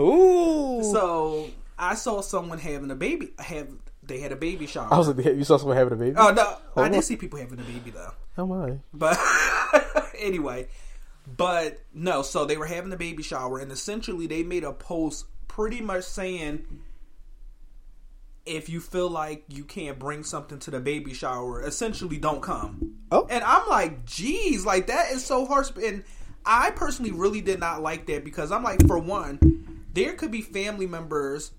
Ooh. 0.00 0.82
so 0.82 1.50
I 1.78 1.94
saw 1.94 2.20
someone 2.20 2.58
having 2.58 2.90
a 2.90 2.94
baby. 2.94 3.30
Have 3.38 3.68
they 4.02 4.20
had 4.20 4.32
a 4.32 4.36
baby 4.36 4.66
shower? 4.66 4.92
I 4.92 4.98
was 4.98 5.08
like, 5.08 5.24
you 5.24 5.44
saw 5.44 5.56
someone 5.56 5.76
having 5.76 5.94
a 5.94 5.96
baby? 5.96 6.14
oh 6.16 6.30
no, 6.32 6.56
I 6.76 6.86
on. 6.86 6.92
did 6.92 7.02
see 7.02 7.16
people 7.16 7.38
having 7.38 7.58
a 7.58 7.62
baby 7.62 7.90
though. 7.90 8.12
How 8.36 8.44
am 8.44 8.52
I? 8.52 8.78
But 8.92 9.18
anyway, 10.18 10.68
but 11.36 11.78
no, 11.94 12.22
so 12.22 12.44
they 12.44 12.56
were 12.56 12.66
having 12.66 12.92
a 12.92 12.96
baby 12.96 13.22
shower, 13.22 13.58
and 13.58 13.72
essentially 13.72 14.26
they 14.26 14.42
made 14.42 14.64
a 14.64 14.72
post 14.72 15.26
pretty 15.48 15.80
much 15.80 16.04
saying 16.04 16.64
if 18.46 18.68
you 18.68 18.80
feel 18.80 19.10
like 19.10 19.44
you 19.48 19.64
can't 19.64 19.98
bring 19.98 20.22
something 20.22 20.58
to 20.60 20.70
the 20.70 20.80
baby 20.80 21.12
shower, 21.12 21.62
essentially 21.62 22.16
don't 22.16 22.40
come. 22.40 22.94
Oh. 23.10 23.26
And 23.28 23.42
I'm 23.44 23.68
like, 23.68 24.04
geez, 24.06 24.64
like 24.64 24.86
that 24.86 25.10
is 25.10 25.24
so 25.24 25.44
harsh. 25.44 25.70
And 25.82 26.04
I 26.44 26.70
personally 26.70 27.10
really 27.10 27.40
did 27.40 27.58
not 27.58 27.82
like 27.82 28.06
that 28.06 28.24
because 28.24 28.52
I'm 28.52 28.62
like, 28.62 28.86
for 28.86 28.98
one, 28.98 29.84
there 29.92 30.14
could 30.14 30.30
be 30.30 30.42
family 30.42 30.86
members 30.86 31.50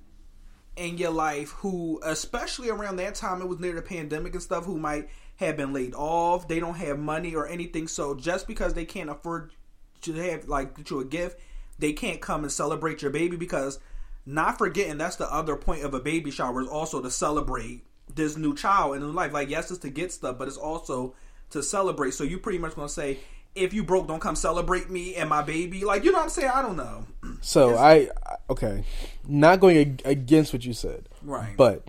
in 0.78 0.98
your 0.98 1.12
life 1.12 1.50
who, 1.52 2.00
especially 2.04 2.70
around 2.70 2.96
that 2.98 3.16
time, 3.16 3.42
it 3.42 3.48
was 3.48 3.60
near 3.60 3.74
the 3.74 3.82
pandemic 3.82 4.34
and 4.34 4.42
stuff, 4.42 4.64
who 4.64 4.78
might 4.78 5.10
have 5.38 5.58
been 5.58 5.74
laid 5.74 5.94
off. 5.94 6.48
They 6.48 6.60
don't 6.60 6.76
have 6.76 6.98
money 6.98 7.36
or 7.36 7.48
anything. 7.48 7.88
So 7.88 8.16
just 8.16 8.48
because 8.48 8.74
they 8.74 8.86
can't 8.86 9.10
afford 9.10 9.52
to 10.02 10.14
have 10.14 10.48
like 10.48 10.78
get 10.78 10.90
you 10.90 11.00
a 11.00 11.06
gift, 11.06 11.40
they 11.80 11.94
can't 11.94 12.22
come 12.22 12.44
and 12.44 12.52
celebrate 12.52 13.02
your 13.02 13.12
baby 13.12 13.36
because 13.36 13.80
not 14.28 14.58
forgetting 14.58 14.98
that's 14.98 15.16
the 15.16 15.34
other 15.34 15.56
point 15.56 15.84
of 15.84 15.94
a 15.94 16.02
baby 16.02 16.30
shower 16.32 16.62
is 16.62 16.68
also 16.68 17.02
to 17.02 17.10
celebrate 17.10 17.86
this 18.14 18.36
new 18.36 18.54
child 18.54 18.98
in 18.98 19.14
life. 19.16 19.32
Like 19.32 19.50
yes, 19.50 19.72
it's 19.72 19.80
to 19.80 19.90
get 19.90 20.12
stuff, 20.12 20.38
but 20.38 20.48
it's 20.50 20.58
also 20.58 21.16
to 21.52 21.64
celebrate. 21.64 22.14
So 22.14 22.26
you 22.26 22.38
pretty 22.38 22.60
much 22.60 22.76
gonna 22.76 22.90
say, 22.90 23.20
if 23.56 23.74
you 23.74 23.84
broke, 23.84 24.08
don't 24.08 24.20
come 24.20 24.36
celebrate 24.36 24.90
me 24.90 25.16
and 25.16 25.30
my 25.30 25.42
baby. 25.42 25.86
Like 25.86 26.04
you 26.04 26.12
know 26.12 26.18
what 26.18 26.26
I'm 26.26 26.30
saying? 26.30 26.52
I 26.54 26.62
don't 26.62 26.78
know. 26.78 27.06
So 27.42 27.78
I 27.78 28.10
okay, 28.50 28.84
not 29.28 29.60
going 29.60 30.02
against 30.04 30.52
what 30.52 30.66
you 30.66 30.74
said, 30.74 31.08
Right. 31.22 31.56
But 31.56 31.88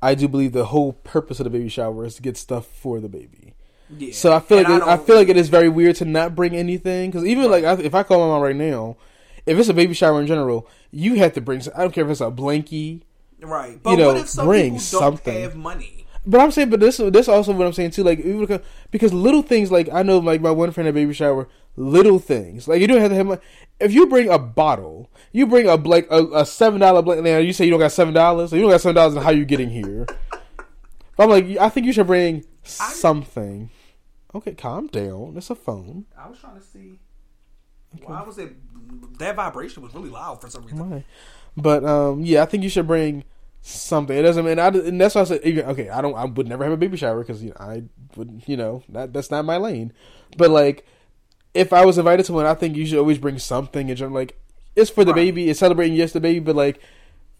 I 0.00 0.14
do 0.14 0.28
believe 0.28 0.52
the 0.52 0.66
whole 0.66 0.92
purpose 0.92 1.40
of 1.40 1.44
the 1.44 1.50
baby 1.50 1.68
shower 1.68 2.04
is 2.04 2.14
to 2.16 2.22
get 2.22 2.36
stuff 2.36 2.66
for 2.66 3.00
the 3.00 3.08
baby. 3.08 3.54
Yeah. 3.90 4.12
So 4.12 4.32
I 4.32 4.40
feel 4.40 4.58
And 4.58 4.68
like 4.68 4.82
it, 4.82 4.88
I, 4.88 4.96
feel 4.98 5.16
like 5.16 5.28
it 5.28 5.36
is 5.36 5.48
very 5.48 5.68
weird 5.68 5.96
to 5.96 6.04
not 6.04 6.36
bring 6.36 6.54
anything 6.54 7.10
because 7.10 7.24
even 7.24 7.50
like 7.50 7.64
I, 7.64 7.72
if 7.82 7.94
I 7.94 8.02
call 8.02 8.20
my 8.20 8.26
mom 8.26 8.42
right 8.42 8.54
now, 8.54 8.96
if 9.48 9.58
it's 9.58 9.68
a 9.68 9.74
baby 9.74 9.94
shower 9.94 10.20
in 10.20 10.26
general, 10.26 10.68
you 10.90 11.14
have 11.16 11.32
to 11.34 11.40
bring. 11.40 11.60
some- 11.60 11.72
I 11.76 11.82
don't 11.82 11.92
care 11.92 12.04
if 12.04 12.10
it's 12.10 12.20
a 12.20 12.30
blankie. 12.30 13.02
right. 13.40 13.82
But 13.82 13.90
you 13.92 13.96
know, 13.96 14.08
what 14.08 14.16
if 14.18 14.28
some 14.28 14.46
bring 14.46 14.64
people 14.78 15.00
don't 15.00 15.00
something. 15.16 15.40
have 15.42 15.56
money? 15.56 16.06
But 16.26 16.40
I'm 16.40 16.50
saying, 16.50 16.68
but 16.70 16.80
this 16.80 16.98
this 16.98 17.26
also 17.28 17.52
what 17.54 17.66
I'm 17.66 17.72
saying 17.72 17.92
too. 17.92 18.02
Like 18.04 18.22
because- 18.90 19.12
little 19.14 19.42
things 19.42 19.70
like 19.72 19.88
I 19.92 20.02
know 20.02 20.18
like 20.18 20.40
my 20.42 20.50
one 20.50 20.70
friend 20.72 20.86
at 20.88 20.94
baby 20.94 21.14
shower, 21.14 21.48
little 21.76 22.18
things 22.18 22.68
like 22.68 22.80
you 22.80 22.86
don't 22.86 23.00
have 23.00 23.10
to 23.10 23.16
have 23.16 23.26
money. 23.26 23.40
If 23.80 23.92
you 23.92 24.06
bring 24.08 24.28
a 24.28 24.38
bottle, 24.38 25.08
you 25.32 25.46
bring 25.46 25.68
a 25.68 25.76
like 25.76 26.06
a, 26.10 26.24
a 26.34 26.44
seven 26.44 26.80
dollar 26.80 27.00
blank. 27.00 27.22
Now 27.22 27.38
you 27.38 27.52
say 27.52 27.64
you 27.64 27.70
don't 27.70 27.80
got 27.80 27.92
seven 27.92 28.12
dollars, 28.12 28.50
so 28.50 28.56
you 28.56 28.62
don't 28.62 28.70
got 28.72 28.80
seven 28.80 28.96
dollars. 28.96 29.14
And 29.14 29.22
how 29.24 29.30
you 29.30 29.44
getting 29.44 29.70
here? 29.70 30.06
But 31.16 31.24
I'm 31.24 31.30
like, 31.30 31.46
I 31.58 31.68
think 31.68 31.86
you 31.86 31.92
should 31.92 32.06
bring 32.06 32.44
something. 32.62 33.70
Okay, 34.34 34.52
calm 34.54 34.88
down. 34.88 35.34
It's 35.36 35.48
a 35.50 35.54
phone. 35.54 36.04
I 36.18 36.28
was 36.28 36.38
trying 36.38 36.56
to 36.56 36.62
see. 36.62 36.98
Why 38.04 38.22
was 38.22 38.38
it? 38.38 38.52
That 39.18 39.36
vibration 39.36 39.82
was 39.82 39.94
really 39.94 40.10
loud 40.10 40.40
for 40.40 40.48
some 40.48 40.62
reason. 40.64 40.90
Right. 40.90 41.04
But 41.56 41.84
um, 41.84 42.22
yeah, 42.24 42.42
I 42.42 42.46
think 42.46 42.62
you 42.62 42.68
should 42.70 42.86
bring 42.86 43.24
something. 43.62 44.16
It 44.16 44.22
doesn't 44.22 44.44
mean 44.44 44.58
I, 44.58 44.68
and 44.68 45.00
that's 45.00 45.14
why 45.14 45.22
I 45.22 45.24
said 45.24 45.40
even- 45.44 45.66
okay. 45.66 45.88
I 45.90 46.00
don't. 46.00 46.14
I 46.14 46.24
would 46.24 46.48
never 46.48 46.64
have 46.64 46.72
a 46.72 46.76
baby 46.76 46.96
shower 46.96 47.20
because 47.20 47.42
you 47.42 47.50
know, 47.50 47.56
I 47.60 47.82
would. 48.16 48.42
You 48.46 48.56
know 48.56 48.82
that 48.90 49.12
that's 49.12 49.30
not 49.30 49.44
my 49.44 49.56
lane. 49.56 49.92
But 50.36 50.50
like, 50.50 50.86
if 51.54 51.72
I 51.72 51.84
was 51.84 51.98
invited 51.98 52.26
to 52.26 52.32
one, 52.32 52.46
I 52.46 52.54
think 52.54 52.76
you 52.76 52.86
should 52.86 52.98
always 52.98 53.18
bring 53.18 53.38
something. 53.38 53.90
And 53.90 54.00
I'm 54.00 54.14
like, 54.14 54.38
it's 54.76 54.90
for 54.90 55.04
the 55.04 55.12
Right. 55.12 55.26
baby. 55.26 55.50
It's 55.50 55.60
celebrating 55.60 55.96
yes 55.96 56.12
the 56.12 56.20
baby. 56.20 56.40
But 56.40 56.54
like, 56.56 56.80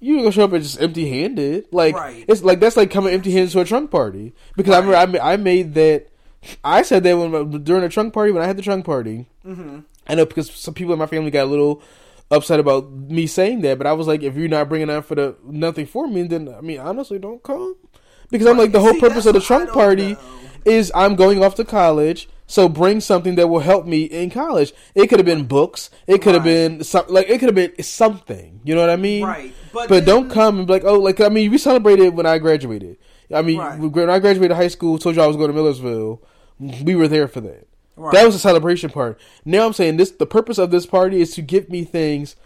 you 0.00 0.16
gonna 0.18 0.32
show 0.32 0.44
up 0.44 0.52
and 0.52 0.62
just 0.62 0.80
empty 0.80 1.08
handed. 1.08 1.66
Like 1.72 1.94
Right. 1.94 2.24
it's 2.28 2.42
like 2.42 2.60
that's 2.60 2.76
like 2.76 2.90
coming 2.90 3.14
empty 3.14 3.30
handed 3.32 3.52
to 3.52 3.60
a 3.60 3.64
trunk 3.64 3.90
party. 3.90 4.34
Because 4.56 4.74
I 4.74 4.78
remember 4.80 5.20
I, 5.22 5.34
I 5.34 5.36
made 5.36 5.74
that. 5.74 6.08
I 6.64 6.82
said 6.82 7.02
that 7.04 7.16
when 7.16 7.62
during 7.64 7.82
a 7.84 7.88
trunk 7.88 8.12
party 8.14 8.32
when 8.32 8.42
I 8.42 8.46
had 8.46 8.56
the 8.56 8.62
trunk 8.62 8.84
party. 8.84 9.26
Mm-hmm. 9.46 9.80
I 10.08 10.14
know 10.14 10.26
because 10.26 10.50
some 10.50 10.74
people 10.74 10.92
in 10.92 10.98
my 10.98 11.06
family 11.06 11.30
got 11.30 11.44
a 11.44 11.50
little 11.50 11.82
upset 12.30 12.60
about 12.60 12.90
me 12.92 13.26
saying 13.26 13.62
that, 13.62 13.78
but 13.78 13.86
I 13.86 13.92
was 13.92 14.06
like, 14.06 14.22
if 14.22 14.36
you're 14.36 14.48
not 14.48 14.68
bringing 14.68 14.90
out 14.90 15.04
for 15.06 15.14
the 15.14 15.36
nothing 15.44 15.86
for 15.86 16.06
me, 16.08 16.22
then 16.24 16.48
I 16.56 16.60
mean, 16.60 16.78
honestly, 16.78 17.18
don't 17.18 17.42
come. 17.42 17.76
Because 18.30 18.46
I'm 18.46 18.58
like, 18.58 18.72
the 18.72 18.80
whole 18.80 18.92
See, 18.92 19.00
purpose 19.00 19.24
of 19.26 19.34
the 19.34 19.40
trunk 19.40 19.70
party 19.70 20.12
know. 20.12 20.18
is 20.66 20.92
I'm 20.94 21.16
going 21.16 21.42
off 21.42 21.54
to 21.54 21.64
college, 21.64 22.28
so 22.46 22.68
bring 22.68 23.00
something 23.00 23.36
that 23.36 23.48
will 23.48 23.60
help 23.60 23.86
me 23.86 24.02
in 24.02 24.28
college. 24.28 24.74
It 24.94 25.06
could 25.06 25.18
have 25.18 25.24
been 25.26 25.46
books. 25.46 25.88
It 26.06 26.20
could 26.20 26.34
have 26.34 26.44
Right. 26.44 26.68
been 26.68 26.84
some, 26.84 27.06
like 27.08 27.30
it 27.30 27.38
could 27.38 27.48
have 27.48 27.54
been 27.54 27.82
something. 27.82 28.60
You 28.64 28.74
know 28.74 28.82
what 28.82 28.90
I 28.90 28.96
mean? 28.96 29.24
Right, 29.24 29.52
but 29.72 29.88
But, 29.88 30.04
don't 30.04 30.30
come 30.30 30.58
and 30.58 30.66
be 30.66 30.74
like, 30.74 30.84
oh, 30.84 30.98
like 30.98 31.20
I 31.22 31.30
mean, 31.30 31.50
we 31.50 31.56
celebrated 31.56 32.14
when 32.14 32.26
I 32.26 32.36
graduated. 32.36 32.98
I 33.34 33.40
mean, 33.40 33.58
Right. 33.58 33.78
when 33.80 34.10
I 34.10 34.18
graduated 34.18 34.56
high 34.56 34.68
school, 34.68 34.98
told 34.98 35.16
you 35.16 35.22
I 35.22 35.26
was 35.26 35.36
going 35.36 35.48
to 35.48 35.54
Millersville. 35.54 36.20
We 36.82 36.94
were 36.96 37.08
there 37.08 37.28
for 37.28 37.40
that. 37.42 37.66
Right. 37.98 38.12
That 38.14 38.24
was 38.24 38.34
the 38.34 38.38
celebration 38.40 38.90
part. 38.90 39.20
Now 39.44 39.66
I'm 39.66 39.72
saying 39.72 39.96
this: 39.96 40.10
the 40.12 40.26
purpose 40.26 40.58
of 40.58 40.70
this 40.70 40.86
party 40.86 41.20
is 41.20 41.34
to 41.34 41.42
give 41.42 41.68
me 41.68 41.84
things 41.84 42.36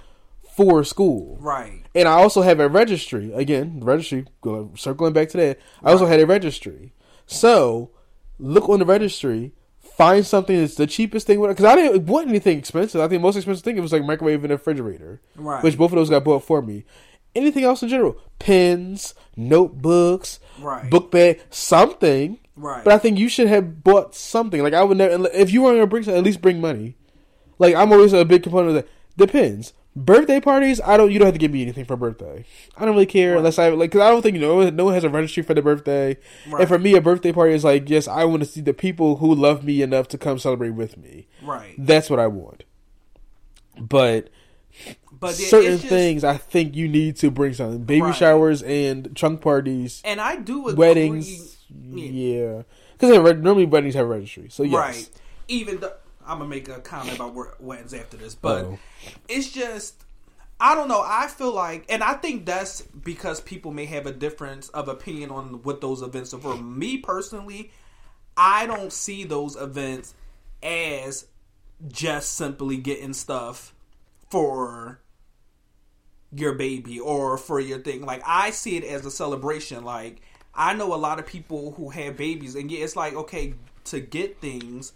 for 0.56 0.82
school. 0.84 1.36
Right. 1.40 1.82
And 1.94 2.08
I 2.08 2.12
also 2.14 2.42
have 2.42 2.58
a 2.60 2.68
registry. 2.68 3.32
Again, 3.32 3.80
registry. 3.82 4.26
Going 4.40 4.76
circling 4.76 5.12
back 5.12 5.28
to 5.30 5.36
that, 5.38 5.58
I 5.82 5.92
also 5.92 6.06
had 6.06 6.20
a 6.20 6.26
registry. 6.26 6.92
So 7.26 7.90
look 8.38 8.68
on 8.68 8.78
the 8.80 8.84
registry, 8.86 9.52
find 9.80 10.26
something 10.26 10.58
that's 10.58 10.74
the 10.74 10.86
cheapest 10.86 11.26
thing. 11.26 11.40
Because 11.40 11.64
I 11.64 11.76
didn't 11.76 12.06
want 12.06 12.28
anything 12.28 12.58
expensive. 12.58 13.00
I 13.00 13.04
think 13.04 13.20
the 13.20 13.26
most 13.26 13.36
expensive 13.36 13.64
thing 13.64 13.76
it 13.76 13.80
was 13.80 13.92
like 13.92 14.04
microwave 14.04 14.42
and 14.44 14.52
a 14.52 14.56
refrigerator, 14.56 15.20
Right. 15.36 15.62
which 15.62 15.78
both 15.78 15.92
of 15.92 15.96
those 15.96 16.10
got 16.10 16.24
bought 16.24 16.44
for 16.44 16.60
me. 16.62 16.84
Anything 17.34 17.64
else 17.64 17.82
in 17.82 17.88
general? 17.88 18.16
Pens, 18.38 19.14
notebooks, 19.36 20.38
Right. 20.60 20.90
book 20.90 21.10
bag, 21.10 21.40
something. 21.50 22.38
Right. 22.56 22.84
But 22.84 22.92
I 22.92 22.98
think 22.98 23.18
you 23.18 23.28
should 23.28 23.48
have 23.48 23.82
bought 23.82 24.14
something. 24.14 24.62
Like 24.62 24.74
I 24.74 24.84
would 24.84 24.98
never. 24.98 25.28
If 25.32 25.52
you 25.52 25.62
were 25.62 25.70
going 25.70 25.80
to 25.80 25.86
bring 25.86 26.02
something, 26.02 26.18
at 26.18 26.24
least 26.24 26.42
bring 26.42 26.60
money. 26.60 26.96
Like 27.58 27.74
I'm 27.74 27.92
always 27.92 28.12
a 28.12 28.24
big 28.24 28.42
component 28.42 28.68
of 28.70 28.74
that. 28.74 28.88
Depends. 29.16 29.72
Birthday 29.94 30.40
parties, 30.40 30.80
I 30.80 30.96
don't. 30.96 31.10
You 31.12 31.18
don't 31.18 31.26
have 31.26 31.34
to 31.34 31.38
give 31.38 31.50
me 31.50 31.60
anything 31.62 31.84
for 31.84 31.96
birthday. 31.96 32.44
I 32.78 32.84
don't 32.86 32.94
really 32.94 33.04
care 33.04 33.36
unless 33.36 33.58
I 33.58 33.68
like. 33.68 33.90
Because 33.90 34.00
I 34.00 34.10
don't 34.10 34.22
think 34.22 34.34
you 34.36 34.40
know. 34.40 34.68
No 34.70 34.84
one 34.86 34.94
has 34.94 35.04
a 35.04 35.10
registry 35.10 35.42
for 35.42 35.52
their 35.54 35.62
birthday. 35.62 36.16
Right. 36.48 36.60
And 36.60 36.68
for 36.68 36.78
me, 36.78 36.94
a 36.94 37.00
birthday 37.02 37.30
party 37.32 37.52
is 37.52 37.62
like, 37.64 37.90
yes, 37.90 38.08
I 38.08 38.24
want 38.24 38.42
to 38.42 38.48
see 38.48 38.62
the 38.62 38.72
people 38.72 39.16
who 39.16 39.34
love 39.34 39.64
me 39.64 39.82
enough 39.82 40.08
to 40.08 40.18
come 40.18 40.38
celebrate 40.38 40.70
with 40.70 40.96
me. 40.96 41.26
right. 41.42 41.74
That's 41.78 42.08
what 42.08 42.18
I 42.20 42.26
want. 42.26 42.64
But 43.78 44.28
But 45.18 45.34
certain 45.34 45.72
just- 45.78 45.86
things, 45.86 46.24
I 46.24 46.36
think 46.36 46.74
you 46.74 46.88
need 46.88 47.16
to 47.16 47.30
bring 47.30 47.52
something. 47.54 47.84
Baby 47.84 48.02
Right. 48.02 48.14
showers 48.14 48.62
and 48.62 49.14
trunk 49.14 49.40
parties, 49.42 50.00
and 50.04 50.20
I 50.20 50.36
do 50.36 50.68
agree, 50.68 50.78
weddings. 50.78 51.51
Yeah, 51.90 52.62
because 52.98 53.36
normally 53.38 53.66
weddings 53.66 53.94
have 53.94 54.06
registry. 54.06 54.48
So 54.50 54.62
yes. 54.62 54.74
Right. 54.74 55.10
Even 55.48 55.80
though 55.80 55.92
I'm 56.26 56.38
gonna 56.38 56.48
make 56.48 56.68
a 56.68 56.80
comment 56.80 57.16
about 57.16 57.34
wed- 57.34 57.54
weddings 57.58 57.94
after 57.94 58.16
this, 58.16 58.34
but 58.34 58.64
Uh-oh. 58.64 58.78
it's 59.28 59.50
just 59.50 60.04
I 60.60 60.76
don't 60.76 60.86
know. 60.86 61.02
I 61.04 61.26
feel 61.26 61.52
like, 61.52 61.84
and 61.88 62.04
I 62.04 62.14
think 62.14 62.46
that's 62.46 62.82
because 62.82 63.40
people 63.40 63.72
may 63.72 63.84
have 63.86 64.06
a 64.06 64.12
difference 64.12 64.68
of 64.68 64.86
opinion 64.86 65.30
on 65.30 65.62
what 65.64 65.80
those 65.80 66.02
events 66.02 66.32
are. 66.32 66.38
For 66.38 66.56
me 66.56 66.98
personally, 66.98 67.72
I 68.36 68.66
don't 68.66 68.92
see 68.92 69.24
those 69.24 69.56
events 69.56 70.14
as 70.62 71.26
just 71.88 72.34
simply 72.34 72.76
getting 72.76 73.12
stuff 73.12 73.74
for 74.30 75.00
your 76.32 76.54
baby 76.54 77.00
or 77.00 77.36
for 77.36 77.58
your 77.58 77.80
thing. 77.80 78.02
Like 78.02 78.22
I 78.24 78.50
see 78.50 78.76
it 78.76 78.84
as 78.84 79.04
a 79.04 79.10
celebration. 79.10 79.84
Like 79.84 80.22
I 80.54 80.74
know 80.74 80.94
a 80.94 80.96
lot 80.96 81.18
of 81.18 81.26
people 81.26 81.72
who 81.72 81.90
have 81.90 82.16
babies, 82.16 82.54
and 82.54 82.70
yeah, 82.70 82.84
it's 82.84 82.96
like 82.96 83.14
okay 83.14 83.54
to 83.84 84.00
get 84.00 84.40
things, 84.40 84.92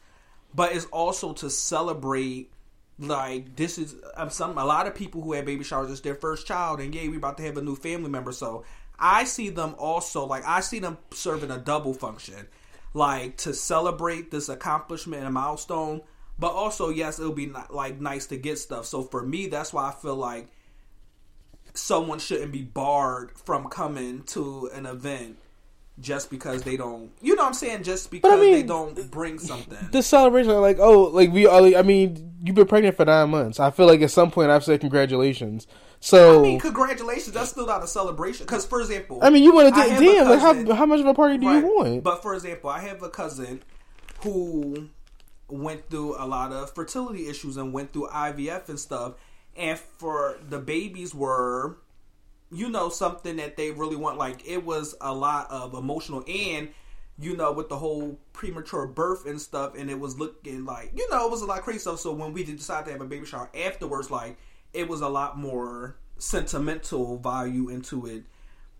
but 0.55 0.75
it's 0.75 0.87
also 0.87 1.33
to 1.35 1.51
celebrate. 1.51 2.51
Like 2.99 3.57
this 3.57 3.77
is 3.79 3.95
um, 4.17 4.31
some 4.31 4.57
a 4.57 4.65
lot 4.65 4.87
of 4.87 4.95
people 4.95 5.23
who 5.23 5.33
have 5.33 5.45
baby 5.45 5.65
showers. 5.65 5.91
It's 5.91 6.01
their 6.01 6.15
first 6.15 6.47
child, 6.47 6.81
and 6.81 6.95
yeah, 6.95 7.09
we 7.09 7.17
about 7.17 7.37
to 7.39 7.43
have 7.45 7.57
a 7.57 7.63
new 7.63 7.77
family 7.77 8.11
member. 8.11 8.33
So 8.33 8.65
I 8.99 9.25
see 9.25 9.51
them 9.51 9.75
also 9.79 10.27
like 10.27 10.45
I 10.47 10.61
see 10.61 10.79
them 10.79 10.99
serving 11.11 11.51
a 11.51 11.59
double 11.59 11.95
function, 11.95 12.49
like 12.95 13.37
to 13.39 13.55
celebrate 13.55 14.31
this 14.31 14.49
accomplishment 14.49 15.21
and 15.21 15.29
a 15.29 15.33
milestone. 15.33 16.03
But 16.39 16.53
also, 16.53 16.91
yes, 16.91 17.19
it'll 17.19 17.33
be 17.33 17.47
ni- 17.47 17.55
like 17.71 17.99
nice 17.99 18.27
to 18.27 18.37
get 18.37 18.59
stuff. 18.59 18.85
So 18.85 19.03
for 19.03 19.23
me, 19.25 19.47
that's 19.47 19.73
why 19.73 19.89
I 19.89 19.93
feel 19.93 20.17
like 20.17 20.49
someone 21.73 22.19
shouldn't 22.19 22.53
be 22.53 22.63
barred 22.63 23.33
from 23.39 23.69
coming 23.69 24.23
to 24.25 24.71
an 24.75 24.85
event 24.85 25.39
just 25.99 26.31
because 26.31 26.63
they 26.63 26.77
don't 26.77 27.11
you 27.23 27.35
know 27.35 27.43
what 27.43 27.49
I'm 27.49 27.55
saying 27.55 27.83
just 27.83 28.11
because 28.11 28.39
mean, 28.39 28.53
they 28.53 28.63
don't 28.63 29.11
bring 29.11 29.39
something 29.39 29.79
the 29.91 30.03
celebration, 30.03 30.53
like, 30.61 30.79
oh, 30.79 31.05
like 31.05 31.33
we 31.33 31.47
all. 31.47 31.77
I 31.77 31.83
mean, 31.83 32.35
you've 32.43 32.57
been 32.57 32.67
pregnant 32.67 32.97
for 32.97 33.05
nine 33.05 33.31
months. 33.31 33.59
I 33.61 33.71
feel 33.71 33.87
like 33.87 34.01
at 34.03 34.11
some 34.11 34.31
point 34.31 34.51
I've 34.51 34.65
said 34.65 34.81
congratulations. 34.81 35.67
So 36.01 36.41
I 36.41 36.43
mean 36.43 36.61
congratulations 36.61 37.33
that's 37.33 37.51
still 37.51 37.67
not 37.67 37.83
a 37.83 37.87
celebration 37.87 38.45
because 38.45 38.67
for 38.67 38.81
example 38.81 39.21
I 39.23 39.31
mean, 39.31 39.43
you 39.43 39.55
want 39.55 39.75
to 39.75 39.81
I 39.81 39.87
a 39.87 39.99
damn 39.99 40.29
like 40.29 40.41
how 40.41 40.75
how 40.75 40.87
much 40.87 41.01
of 41.01 41.07
a 41.07 41.15
party 41.15 41.39
do 41.39 41.47
Right. 41.47 41.65
you 41.65 41.67
want? 41.67 42.05
but 42.05 42.23
for 42.23 42.35
example 42.35 42.69
I 42.69 42.81
have 42.81 43.03
a 43.03 43.09
cousin 43.09 43.63
who 44.23 44.89
went 45.49 45.89
through 45.89 46.17
a 46.19 46.27
lot 46.27 46.53
of 46.53 46.75
fertility 46.75 47.29
issues 47.29 47.57
and 47.57 47.73
went 47.73 47.93
through 47.93 48.09
IVF 48.09 48.69
and 48.69 48.79
stuff 48.79 49.15
and 49.57 49.79
for 49.79 50.39
the 50.49 50.59
babies 50.59 51.15
were 51.15 51.79
you 52.51 52.69
know 52.69 52.89
something 52.89 53.37
that 53.37 53.57
they 53.57 53.71
really 53.71 53.97
want. 53.97 54.19
Like 54.19 54.47
it 54.49 54.65
was 54.65 54.95
a 55.01 55.15
lot 55.15 55.51
of 55.51 55.75
emotional 55.75 56.25
and 56.29 56.69
you 57.19 57.37
know 57.37 57.53
with 57.53 57.69
the 57.69 57.77
whole 57.77 58.19
premature 58.33 58.87
birth 58.87 59.27
and 59.27 59.41
stuff 59.41 59.75
and 59.75 59.91
it 59.91 59.99
was 59.99 60.19
looking 60.19 60.67
like 60.67 60.93
you 60.95 61.09
know 61.11 61.25
it 61.25 61.31
was 61.31 61.43
a 61.43 61.47
lot 61.47 61.63
crazy 61.63 61.81
stuff. 61.81 62.01
So 62.01 62.13
when 62.13 62.33
we 62.33 62.45
decided 62.45 62.87
to 62.87 62.93
have 62.93 63.01
a 63.01 63.07
baby 63.07 63.27
shower 63.27 63.51
afterwards 63.55 64.11
like 64.11 64.37
it 64.73 64.89
was 64.89 65.01
a 65.01 65.09
lot 65.09 65.39
more 65.39 65.97
sentimental 66.19 67.19
value 67.19 67.69
into 67.69 68.07
it 68.07 68.25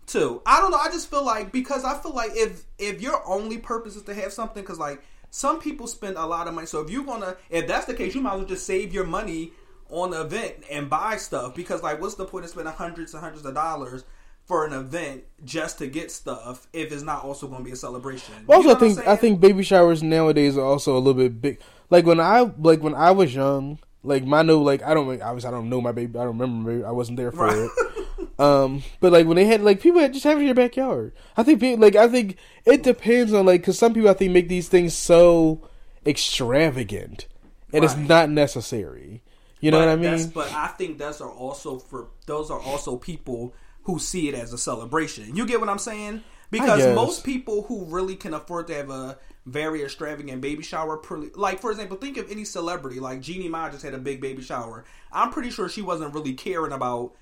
too. 0.05 0.41
I 0.45 0.59
don't 0.59 0.71
know. 0.71 0.77
I 0.77 0.89
just 0.89 1.09
feel 1.09 1.25
like 1.25 1.51
because 1.51 1.83
i 1.83 1.97
feel 1.97 2.13
like 2.13 2.31
if 2.33 2.63
if 2.77 3.01
your 3.01 3.21
only 3.27 3.57
purpose 3.57 3.95
is 3.95 4.03
to 4.03 4.13
have 4.13 4.31
something 4.31 4.63
because 4.63 4.79
like 4.79 5.03
some 5.29 5.59
people 5.59 5.87
spend 5.87 6.17
a 6.17 6.25
lot 6.25 6.47
of 6.47 6.53
money. 6.53 6.67
So 6.67 6.81
if 6.81 6.89
you're 6.89 7.03
gonna 7.03 7.35
if 7.49 7.67
that's 7.67 7.85
the 7.85 7.93
case 7.93 8.15
you 8.15 8.21
might 8.21 8.33
as 8.33 8.39
well 8.39 8.47
just 8.47 8.65
save 8.65 8.93
your 8.93 9.05
money 9.05 9.51
on 9.89 10.11
the 10.11 10.21
event 10.21 10.55
and 10.71 10.89
buy 10.89 11.17
stuff 11.17 11.55
because 11.55 11.81
like 11.83 11.99
what's 12.01 12.15
the 12.15 12.25
point 12.25 12.45
of 12.45 12.51
spending 12.51 12.73
hundreds 12.73 13.13
and 13.13 13.23
hundreds 13.23 13.45
of 13.45 13.53
dollars 13.53 14.03
for 14.45 14.65
an 14.65 14.73
event 14.73 15.23
just 15.43 15.77
to 15.77 15.87
get 15.87 16.09
stuff 16.11 16.67
if 16.73 16.91
it's 16.91 17.03
not 17.03 17.23
also 17.23 17.47
going 17.47 17.59
to 17.59 17.65
be 17.65 17.71
a 17.71 17.75
celebration 17.75 18.33
You 18.47 18.53
Also, 18.55 18.69
know 18.69 18.75
I 18.75 18.79
think 18.79 19.07
I 19.07 19.15
think 19.15 19.39
baby 19.41 19.63
showers 19.63 20.01
nowadays 20.03 20.57
are 20.57 20.65
also 20.65 20.95
a 20.95 20.99
little 20.99 21.13
bit 21.21 21.41
big. 21.41 21.59
Like 21.89 22.05
when 22.05 22.19
I 22.19 22.51
like 22.57 22.81
when 22.81 22.95
I 22.95 23.11
was 23.11 23.33
young, 23.35 23.79
like 24.03 24.25
my 24.25 24.41
know 24.41 24.61
like 24.61 24.83
I 24.83 24.93
don't 24.93 25.21
obviously 25.21 25.47
I 25.47 25.51
don't 25.51 25.69
know 25.69 25.81
my 25.81 25.91
baby. 25.91 26.17
I 26.17 26.23
don't 26.23 26.37
remember 26.37 26.71
my. 26.71 26.87
I 26.87 26.91
wasn't 26.91 27.17
there 27.17 27.31
for 27.31 27.45
Right. 27.47 27.57
it. 27.57 27.71
Um, 28.39 28.83
but 28.99 29.11
like 29.11 29.25
when 29.25 29.35
they 29.35 29.45
had 29.45 29.61
like 29.61 29.81
people 29.81 29.99
had 29.99 30.13
just 30.13 30.23
have 30.23 30.37
it 30.37 30.41
in 30.41 30.45
your 30.45 30.53
backyard. 30.53 31.11
I 31.37 31.41
think 31.41 31.79
like 31.79 31.95
I 31.95 32.07
think 32.07 32.37
it 32.65 32.83
depends 32.83 33.33
on 33.33 33.47
like 33.47 33.61
because 33.61 33.79
some 33.79 33.95
people 33.95 34.11
I 34.11 34.13
think 34.13 34.31
make 34.31 34.47
these 34.47 34.67
things 34.69 34.93
so 34.93 35.67
extravagant 36.05 37.25
and 37.73 37.83
it's 37.83 37.95
not 37.95 38.29
necessary. 38.29 39.23
You 39.59 39.71
know 39.71 39.79
But 39.79 39.87
what 39.87 39.91
I 39.93 39.95
that's- 40.01 40.23
mean? 40.25 40.31
But 40.33 40.51
I 40.53 40.67
think 40.67 40.97
those 40.97 41.19
are 41.21 41.29
also 41.31 41.79
for 41.79 42.07
those 42.25 42.51
are 42.51 42.59
also 42.59 42.97
people 42.97 43.53
who 43.83 43.99
see 43.99 44.27
it 44.29 44.35
as 44.35 44.53
a 44.53 44.57
celebration. 44.57 45.35
You 45.35 45.45
get 45.45 45.59
what 45.59 45.69
I'm 45.69 45.79
saying? 45.79 46.23
Because 46.51 46.95
most 46.95 47.23
people 47.25 47.63
who 47.63 47.85
really 47.85 48.15
can 48.15 48.33
afford 48.33 48.67
to 48.67 48.73
have 48.75 48.89
a 48.89 49.17
very 49.45 49.83
extravagant 49.83 50.41
baby 50.41 50.61
shower, 50.63 51.01
like 51.35 51.59
for 51.59 51.71
example, 51.71 51.97
think 51.97 52.17
of 52.17 52.29
any 52.31 52.43
celebrity 52.45 52.99
like 52.99 53.21
Jeannie 53.21 53.49
Mai 53.49 53.69
just 53.69 53.83
had 53.83 53.93
a 53.93 53.97
big 53.97 54.21
baby 54.21 54.41
shower. 54.41 54.85
I'm 55.11 55.31
pretty 55.31 55.49
sure 55.49 55.67
she 55.69 55.81
wasn't 55.81 56.13
really 56.13 56.33
caring 56.33 56.71
about 56.71 57.13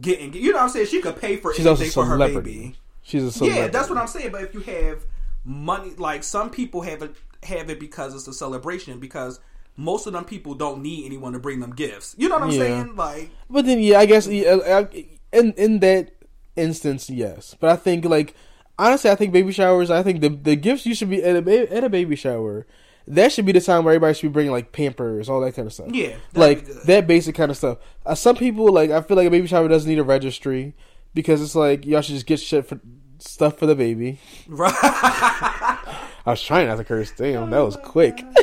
getting. 0.00 0.32
You 0.34 0.50
know 0.52 0.58
what 0.58 0.64
I'm 0.64 0.68
saying? 0.70 0.86
She 0.86 1.00
could 1.00 1.16
pay 1.20 1.36
for 1.36 1.54
She's 1.54 1.66
anything 1.66 1.90
for 1.90 2.04
her 2.04 2.18
baby. 2.18 2.76
She's 3.02 3.22
a 3.22 3.32
celebrity. 3.32 3.60
Yeah, 3.62 3.68
that's 3.68 3.88
what 3.88 3.98
I'm 3.98 4.06
saying. 4.06 4.32
But 4.32 4.42
if 4.42 4.54
you 4.54 4.60
have 4.60 5.04
money, 5.44 5.92
like 5.96 6.24
some 6.24 6.50
people 6.50 6.82
have 6.82 7.02
it 7.02 7.14
have 7.44 7.70
it 7.70 7.78
because 7.80 8.14
it's 8.14 8.28
a 8.28 8.34
celebration. 8.34 8.98
Because 8.98 9.40
most 9.78 10.06
of 10.06 10.12
them 10.12 10.24
people 10.24 10.54
don't 10.54 10.82
need 10.82 11.06
anyone 11.06 11.32
to 11.32 11.38
bring 11.38 11.60
them 11.60 11.72
gifts. 11.74 12.14
You 12.18 12.28
know 12.28 12.34
what 12.34 12.44
I'm 12.44 12.50
Yeah. 12.50 12.58
saying? 12.58 12.96
Like, 12.96 13.30
But 13.48 13.64
then, 13.64 13.78
yeah, 13.80 14.00
I 14.00 14.04
guess 14.06 14.26
yeah, 14.26 14.58
I- 14.66 15.06
in 15.32 15.52
in 15.52 15.78
that 15.80 16.10
instance, 16.56 17.08
yes. 17.08 17.56
But 17.58 17.70
I 17.70 17.76
think 17.76 18.04
like 18.04 18.34
honestly, 18.78 19.10
I 19.10 19.14
think 19.14 19.32
baby 19.32 19.52
showers. 19.52 19.90
I 19.90 20.02
think 20.02 20.20
the 20.20 20.28
the 20.30 20.56
gifts 20.56 20.84
you 20.84 20.94
should 20.94 21.08
be 21.10 21.22
at 21.22 21.36
a 21.36 21.42
ba- 21.42 21.72
at 21.72 21.84
a 21.84 21.88
baby 21.88 22.16
shower. 22.16 22.66
That 23.06 23.32
should 23.32 23.46
be 23.46 23.52
the 23.52 23.60
time 23.62 23.84
where 23.84 23.94
everybody 23.94 24.12
should 24.12 24.26
be 24.28 24.32
bringing 24.34 24.52
like 24.52 24.70
Pampers, 24.72 25.30
all 25.30 25.40
that 25.40 25.54
kind 25.54 25.64
of 25.66 25.72
stuff. 25.72 25.86
Yeah, 25.92 26.16
like 26.34 26.66
that 26.84 27.06
basic 27.06 27.34
kind 27.34 27.50
of 27.50 27.56
stuff. 27.56 27.78
Uh, 28.04 28.14
some 28.14 28.36
people 28.36 28.70
like 28.72 28.90
I 28.90 29.00
feel 29.00 29.16
like 29.16 29.26
a 29.28 29.30
baby 29.30 29.46
shower 29.46 29.66
doesn't 29.68 29.88
need 29.88 29.98
a 29.98 30.02
registry 30.04 30.74
because 31.14 31.40
it's 31.40 31.54
like 31.54 31.86
y'all 31.86 32.02
should 32.02 32.16
just 32.16 32.26
get 32.26 32.38
shit 32.40 32.66
for 32.66 32.78
stuff 33.18 33.58
for 33.58 33.64
the 33.66 33.74
baby. 33.74 34.18
right? 34.48 34.74
I 34.82 36.32
was 36.32 36.42
trying 36.42 36.66
not 36.66 36.76
to 36.76 36.84
curse. 36.84 37.10
Damn, 37.16 37.48
that 37.50 37.60
was 37.60 37.76
quick. 37.76 38.22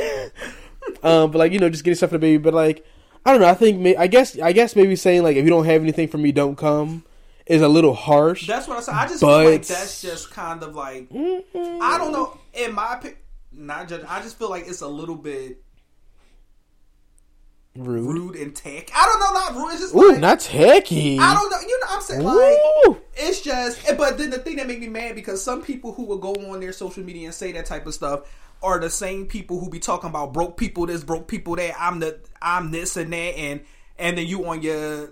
um, 1.06 1.30
but 1.30 1.38
like 1.38 1.52
you 1.52 1.58
know, 1.58 1.68
just 1.68 1.84
getting 1.84 1.96
stuff 1.96 2.10
for 2.10 2.16
the 2.16 2.20
baby. 2.20 2.38
But 2.42 2.54
like, 2.54 2.84
I 3.24 3.32
don't 3.32 3.40
know. 3.40 3.48
I 3.48 3.54
think 3.54 3.78
may- 3.80 3.96
I 3.96 4.06
guess 4.06 4.38
I 4.38 4.52
guess 4.52 4.74
maybe 4.76 4.96
saying 4.96 5.22
like 5.22 5.36
if 5.36 5.44
you 5.44 5.50
don't 5.50 5.64
have 5.66 5.82
anything 5.82 6.08
for 6.08 6.18
me, 6.18 6.32
don't 6.32 6.56
come 6.56 7.04
is 7.46 7.62
a 7.62 7.68
little 7.68 7.94
harsh. 7.94 8.46
That's 8.46 8.66
what 8.66 8.78
I 8.78 8.80
said. 8.80 8.94
I 8.94 9.06
just 9.06 9.20
But- 9.20 9.42
feel 9.42 9.50
like 9.52 9.66
that's 9.66 10.02
just 10.02 10.30
kind 10.32 10.62
of 10.62 10.74
like 10.74 11.08
I 11.12 11.96
don't 11.98 12.12
know. 12.12 12.38
In 12.54 12.74
my 12.74 12.94
opinion, 12.94 13.18
not 13.52 13.88
judge. 13.88 14.02
I 14.08 14.20
just 14.20 14.38
feel 14.38 14.50
like 14.50 14.66
it's 14.66 14.80
a 14.82 14.88
little 14.88 15.14
bit 15.14 15.62
rude. 17.76 18.16
rude 18.16 18.36
and 18.36 18.54
tacky. 18.56 18.92
I 18.94 19.04
don't 19.06 19.20
know, 19.20 19.32
not 19.40 19.54
rude. 19.54 19.72
It's 19.72 19.80
just 19.82 19.94
Ooh, 19.94 20.12
like 20.12 20.20
not 20.20 20.40
tacky. 20.40 21.18
I 21.18 21.34
don't 21.34 21.50
know. 21.50 21.60
You 21.60 21.80
know, 21.80 21.86
what 21.86 21.96
I'm 21.96 22.00
saying 22.02 22.22
like. 22.22 23.02
It's 23.18 23.40
just, 23.40 23.80
but 23.96 24.18
then 24.18 24.30
the 24.30 24.38
thing 24.38 24.56
that 24.56 24.66
made 24.66 24.80
me 24.80 24.88
mad 24.88 25.14
because 25.14 25.42
some 25.42 25.62
people 25.62 25.92
who 25.92 26.04
will 26.04 26.18
go 26.18 26.34
on 26.50 26.60
their 26.60 26.72
social 26.72 27.02
media 27.02 27.26
and 27.26 27.34
say 27.34 27.52
that 27.52 27.66
type 27.66 27.86
of 27.86 27.94
stuff 27.94 28.20
are 28.62 28.78
the 28.80 28.90
same 28.90 29.26
people 29.26 29.60
who 29.60 29.70
be 29.70 29.78
talking 29.78 30.10
about 30.10 30.32
broke 30.32 30.56
people 30.56 30.86
this, 30.86 31.04
broke 31.04 31.28
people 31.28 31.56
that. 31.56 31.74
I'm 31.78 32.00
the, 32.00 32.18
I'm 32.40 32.70
this 32.70 32.96
and 32.96 33.12
that, 33.12 33.16
and 33.16 33.60
and 33.98 34.18
then 34.18 34.26
you 34.26 34.46
on 34.46 34.60
your 34.62 35.04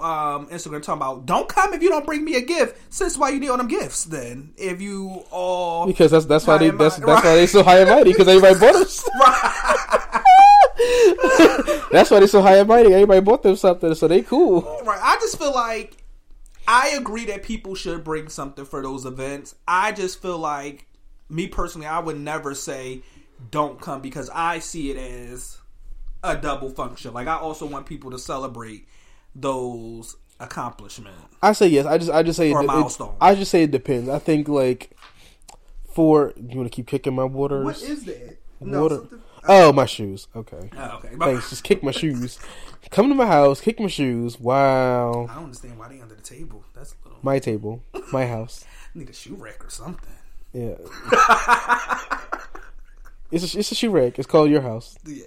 um, 0.00 0.48
Instagram 0.48 0.82
talking 0.82 1.00
about 1.00 1.26
don't 1.26 1.48
come 1.48 1.74
if 1.74 1.82
you 1.82 1.88
don't 1.88 2.04
bring 2.06 2.24
me 2.24 2.34
a 2.34 2.40
gift. 2.40 2.76
Since 2.92 3.16
why 3.16 3.30
you 3.30 3.38
need 3.40 3.48
all 3.50 3.56
them 3.56 3.68
gifts 3.68 4.04
then? 4.04 4.52
If 4.56 4.80
you 4.80 5.24
all 5.30 5.86
Because 5.86 6.10
that's 6.10 6.26
that's 6.26 6.46
why 6.46 6.58
they 6.58 6.70
that's 6.70 6.98
mighty- 6.98 7.06
that's 7.12 7.24
why 7.24 7.34
they 7.36 7.46
so 7.46 7.62
high 7.62 7.78
and 7.80 7.90
mighty 7.90 8.12
because 8.12 8.28
everybody 8.28 8.58
bought 8.58 8.72
them. 8.72 10.22
that's 11.92 12.10
why 12.10 12.20
they 12.20 12.26
so 12.26 12.42
high 12.42 12.56
and 12.56 12.68
mighty. 12.68 12.92
Everybody 12.92 13.20
bought 13.20 13.42
them 13.42 13.56
something, 13.56 13.94
so 13.94 14.08
they 14.08 14.22
cool. 14.22 14.62
Right. 14.84 15.00
I 15.00 15.16
just 15.20 15.38
feel 15.38 15.52
like 15.52 15.96
I 16.66 16.90
agree 16.90 17.26
that 17.26 17.42
people 17.42 17.74
should 17.74 18.02
bring 18.04 18.28
something 18.28 18.64
for 18.64 18.82
those 18.82 19.04
events. 19.04 19.54
I 19.66 19.92
just 19.92 20.20
feel 20.20 20.38
like 20.38 20.86
me 21.32 21.48
personally, 21.48 21.86
I 21.86 21.98
would 21.98 22.18
never 22.20 22.54
say 22.54 23.02
don't 23.50 23.80
come 23.80 24.00
because 24.00 24.30
I 24.32 24.58
see 24.60 24.90
it 24.90 24.96
as 24.96 25.58
a 26.22 26.36
double 26.36 26.70
function. 26.70 27.12
Like 27.12 27.26
I 27.26 27.36
also 27.36 27.66
want 27.66 27.86
people 27.86 28.10
to 28.12 28.18
celebrate 28.18 28.86
those 29.34 30.16
accomplishments. 30.38 31.18
I 31.42 31.52
say 31.52 31.68
yes. 31.68 31.86
I 31.86 31.98
just 31.98 32.10
I 32.10 32.22
just 32.22 32.36
say 32.36 32.52
Or 32.52 32.62
it, 32.62 32.66
milestone. 32.66 33.16
I 33.20 33.34
just 33.34 33.50
say 33.50 33.64
it 33.64 33.70
depends. 33.70 34.08
I 34.08 34.18
think 34.18 34.48
like 34.48 34.96
for 35.92 36.32
you 36.36 36.56
want 36.58 36.70
to 36.70 36.74
keep 36.74 36.86
kicking 36.86 37.14
my 37.14 37.24
waters. 37.24 37.64
What 37.64 37.82
is 37.82 38.04
that? 38.04 38.36
Water- 38.60 38.96
something- 38.96 39.22
Oh, 39.48 39.72
my 39.72 39.86
shoes. 39.86 40.28
Okay. 40.36 40.70
Oh, 40.76 40.98
okay. 40.98 41.16
Thanks. 41.18 41.50
Just 41.50 41.64
kick 41.64 41.82
my 41.82 41.90
shoes. 41.90 42.38
Come 42.90 43.08
to 43.08 43.14
my 43.16 43.26
house. 43.26 43.60
Kick 43.60 43.80
my 43.80 43.88
shoes. 43.88 44.38
Wow. 44.38 45.26
I 45.28 45.34
don't 45.34 45.44
understand 45.44 45.76
why 45.78 45.88
they 45.88 46.00
under 46.00 46.14
the 46.14 46.22
table. 46.22 46.64
That's 46.74 46.92
a 46.92 47.08
little. 47.08 47.18
My 47.24 47.40
table. 47.40 47.82
My 48.12 48.26
house. 48.26 48.64
need 48.94 49.10
a 49.10 49.12
shoe 49.12 49.34
rack 49.34 49.64
or 49.64 49.70
something. 49.70 50.14
Yeah. 50.52 50.74
it's 53.30 53.54
a, 53.54 53.58
it's 53.58 53.72
a 53.72 53.74
shoe 53.74 53.90
rack. 53.90 54.18
It's 54.18 54.28
called 54.28 54.50
your 54.50 54.62
house. 54.62 54.96
Yeah. 55.04 55.24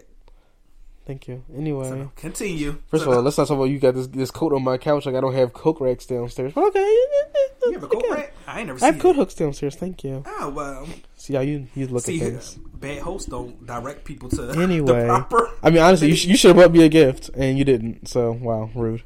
Thank 1.05 1.27
you. 1.27 1.43
Anyway. 1.55 1.87
So, 1.87 2.11
continue. 2.15 2.81
First 2.87 3.03
of 3.03 3.09
all, 3.09 3.21
let's 3.21 3.37
not 3.37 3.47
talk 3.47 3.57
about 3.57 3.65
you 3.65 3.77
got 3.77 3.93
this 3.93 4.07
this 4.07 4.31
coat 4.31 4.53
on 4.53 4.63
my 4.63 4.79
couch. 4.79 5.05
Like 5.05 5.13
I 5.13 5.21
don't 5.21 5.35
have 5.35 5.53
coat 5.53 5.77
racks 5.79 6.07
downstairs. 6.07 6.53
But 6.53 6.65
okay. 6.65 6.79
you 6.79 7.73
have 7.73 7.83
a 7.83 7.87
coat 7.87 8.05
rack? 8.09 8.33
I 8.47 8.59
ain't 8.59 8.67
never 8.67 8.83
I 8.83 8.87
have 8.87 8.99
coat 8.99 9.15
hooks 9.15 9.35
downstairs. 9.35 9.75
Thank 9.75 10.03
you. 10.03 10.23
Oh 10.25 10.49
well. 10.49 10.87
See 11.15 11.35
how 11.35 11.41
you 11.41 11.67
you 11.75 11.85
look 11.87 12.03
See, 12.03 12.19
at 12.21 12.27
things. 12.27 12.55
bad 12.73 13.03
hosts 13.03 13.29
don't 13.29 13.63
direct 13.67 14.03
people 14.03 14.29
to 14.29 14.49
Anyway, 14.59 15.01
the 15.01 15.05
proper. 15.05 15.51
I 15.61 15.69
mean 15.69 15.83
honestly, 15.83 16.09
you, 16.09 16.15
sh- 16.15 16.25
you 16.25 16.37
should 16.37 16.49
have 16.49 16.57
brought 16.57 16.71
me 16.71 16.83
a 16.83 16.89
gift 16.89 17.29
and 17.35 17.55
you 17.57 17.65
didn't. 17.65 18.07
So 18.07 18.31
wow, 18.31 18.71
rude. 18.73 19.03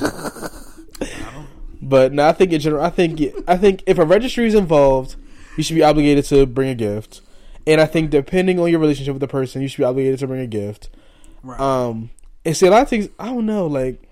but 1.82 2.14
no, 2.14 2.26
I 2.26 2.32
think 2.32 2.52
in 2.52 2.60
general, 2.60 2.82
I 2.82 2.90
think 2.90 3.20
I 3.46 3.58
think 3.58 3.82
if 3.86 3.98
a 3.98 4.04
registry 4.04 4.46
is 4.46 4.54
involved, 4.54 5.16
you 5.58 5.64
should 5.64 5.74
be 5.76 5.82
obligated 5.82 6.24
to 6.26 6.46
bring 6.46 6.70
a 6.70 6.74
gift. 6.74 7.20
And 7.66 7.80
I 7.80 7.86
think 7.86 8.10
depending 8.10 8.58
on 8.58 8.70
your 8.70 8.80
relationship 8.80 9.12
with 9.12 9.20
the 9.20 9.28
person, 9.28 9.60
you 9.60 9.68
should 9.68 9.78
be 9.78 9.84
obligated 9.84 10.20
to 10.20 10.26
bring 10.26 10.40
a 10.40 10.46
gift. 10.46 10.88
Right. 11.42 11.60
Um, 11.60 12.10
and 12.44 12.56
see 12.56 12.66
a 12.66 12.70
lot 12.70 12.82
of 12.82 12.88
things. 12.88 13.08
I 13.18 13.26
don't 13.26 13.44
know. 13.44 13.66
Like, 13.66 14.02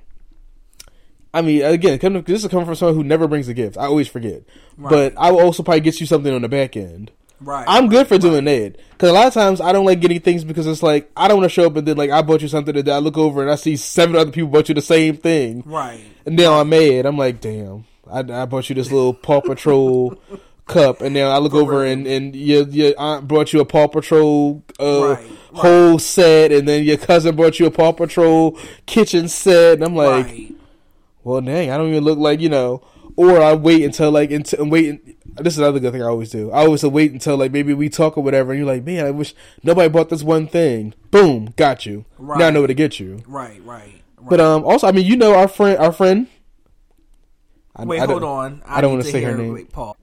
I 1.33 1.43
mean, 1.43 1.63
again, 1.63 1.99
come 1.99 2.23
this 2.23 2.45
is 2.45 2.51
coming 2.51 2.67
from 2.67 2.75
someone 2.75 2.95
who 2.97 3.05
never 3.05 3.27
brings 3.29 3.49
a 3.49 3.55
gift. 3.55 3.77
I 3.77 3.87
always 3.87 4.09
forget, 4.09 4.43
Right. 4.77 4.91
but 4.91 5.15
I 5.19 5.31
will 5.31 5.41
also 5.41 5.63
probably 5.63 5.81
get 5.81 6.01
you 6.01 6.07
something 6.07 6.33
on 6.33 6.43
the 6.43 6.49
back 6.49 6.77
end. 6.77 7.11
right. 7.41 7.65
I'm 7.69 7.89
good 7.89 8.07
for 8.07 8.15
right, 8.15 8.21
doing 8.21 8.45
that 8.47 8.77
because 8.93 9.11
a 9.11 9.13
lot 9.13 9.27
of 9.27 9.35
times 9.35 9.61
I 9.61 9.73
don't 9.73 9.85
like 9.85 10.01
getting 10.01 10.21
things 10.21 10.45
because 10.45 10.67
it's 10.67 10.83
like 10.83 11.11
I 11.17 11.29
don't 11.29 11.39
want 11.39 11.51
to 11.51 11.55
show 11.55 11.67
up 11.67 11.77
and 11.77 11.87
then 11.87 11.97
like 11.99 12.11
I 12.11 12.23
bought 12.23 12.41
you 12.41 12.49
something 12.49 12.75
and 12.75 12.87
then 12.87 12.95
I 12.95 12.99
look 12.99 13.19
over 13.19 13.43
and 13.43 13.51
I 13.51 13.57
see 13.57 13.77
seven 13.77 14.17
other 14.17 14.31
people 14.31 14.49
bought 14.49 14.71
you 14.71 14.75
the 14.75 14.81
same 14.81 15.17
thing 15.19 15.63
Right. 15.67 16.01
and 16.25 16.37
now 16.37 16.59
I'm 16.61 16.71
mad. 16.71 17.05
I'm 17.05 17.19
like, 17.19 17.43
damn, 17.43 17.85
I, 18.11 18.21
I 18.21 18.47
bought 18.47 18.69
you 18.71 18.75
this 18.75 18.91
little 18.91 19.13
Paw 19.13 19.43
Patrol 19.43 20.17
cup 20.67 21.01
and 21.01 21.15
now 21.15 21.31
I 21.31 21.39
look 21.39 21.55
over 21.55 21.81
real. 21.81 21.93
and 21.93 22.07
and 22.07 22.35
your 22.35 22.65
your 22.69 22.93
aunt 22.99 23.29
brought 23.29 23.53
you 23.53 23.61
a 23.61 23.65
Paw 23.65 23.87
Patrol 23.87 24.65
uh, 24.81 24.85
Right, 24.85 25.19
right. 25.19 25.31
whole 25.55 25.99
set 25.99 26.51
and 26.53 26.67
then 26.67 26.85
your 26.85 26.97
cousin 26.97 27.37
brought 27.37 27.59
you 27.61 27.67
a 27.67 27.71
Paw 27.71 27.93
Patrol 27.93 28.59
kitchen 28.85 29.29
set 29.29 29.75
and 29.75 29.85
I'm 29.85 29.95
like, 29.95 30.27
right. 30.27 30.55
well, 31.23 31.41
dang, 31.41 31.71
I 31.71 31.77
don't 31.77 31.89
even 31.91 32.05
look 32.05 32.19
like 32.19 32.41
you 32.41 32.49
know. 32.49 32.83
Or 33.19 33.41
I 33.41 33.55
wait 33.55 33.83
until 33.83 34.11
like 34.11 34.31
until 34.31 34.61
and 34.61 34.71
wait. 34.71 35.17
This 35.43 35.55
is 35.55 35.59
another 35.59 35.81
good 35.81 35.93
thing 35.93 36.03
I 36.03 36.07
always 36.07 36.31
do. 36.31 36.51
I 36.51 36.61
always 36.65 36.83
wait 36.85 37.13
until 37.13 37.37
like 37.39 37.51
maybe 37.51 37.73
we 37.73 37.89
talk 37.89 38.19
or 38.19 38.23
whatever, 38.23 38.53
and 38.53 38.59
you're 38.59 38.67
like, 38.71 38.85
man, 38.85 39.07
I 39.07 39.11
wish 39.11 39.35
nobody 39.63 39.89
bought 39.89 40.11
this 40.11 40.23
one 40.23 40.47
thing. 40.47 40.93
Boom, 41.11 41.55
got 41.57 41.87
you. 41.87 42.05
Now 42.19 42.47
I 42.49 42.51
know 42.51 42.61
where 42.61 42.67
to 42.69 42.75
get 42.75 43.01
you. 43.01 43.23
Right. 43.27 43.63
Right. 43.65 44.03
Right. 44.19 44.29
But 44.29 44.41
um, 44.41 44.65
also, 44.65 44.87
I 44.87 44.93
mean, 44.93 45.07
you 45.07 45.17
know 45.17 45.35
our 45.35 45.49
friend, 45.49 45.79
our 45.79 45.93
friend. 45.93 46.27
I, 47.75 47.85
Wait, 47.85 48.01
I 48.01 48.07
hold 48.07 48.23
on. 48.23 48.63
I 48.67 48.81
don't 48.83 48.93
wanna 48.93 49.05
to 49.05 49.11
say 49.11 49.23
her 49.23 49.37
name. 49.37 49.53
Wait, 49.55 49.73
Paul. 49.73 49.97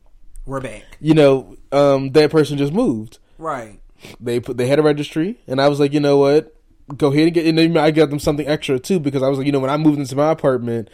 We're 0.46 0.60
back. 0.60 0.84
You 1.00 1.14
know, 1.14 1.58
um, 1.72 2.12
that 2.12 2.32
person 2.32 2.58
just 2.58 2.74
moved. 2.74 3.20
Right. 3.38 3.80
They 4.20 4.40
put 4.40 4.58
they 4.58 4.68
had 4.68 4.80
a 4.80 4.84
registry, 4.84 5.38
and 5.48 5.62
I 5.62 5.70
was 5.70 5.80
like, 5.80 5.94
you 5.94 6.02
know 6.02 6.18
what, 6.18 6.54
go 6.98 7.08
ahead 7.08 7.26
and 7.26 7.34
get. 7.34 7.46
And 7.46 7.58
then 7.58 7.78
I 7.78 7.91
got 7.91 8.10
them 8.10 8.20
something 8.20 8.46
extra 8.46 8.78
too 8.80 9.00
because 9.00 9.24
I 9.24 9.30
was 9.30 9.38
like, 9.38 9.46
you 9.46 9.54
know, 9.54 9.60
when 9.62 9.70
I 9.70 9.78
moved 9.78 10.00
into 10.00 10.15
my 10.15 10.32
apartment, 10.32 10.89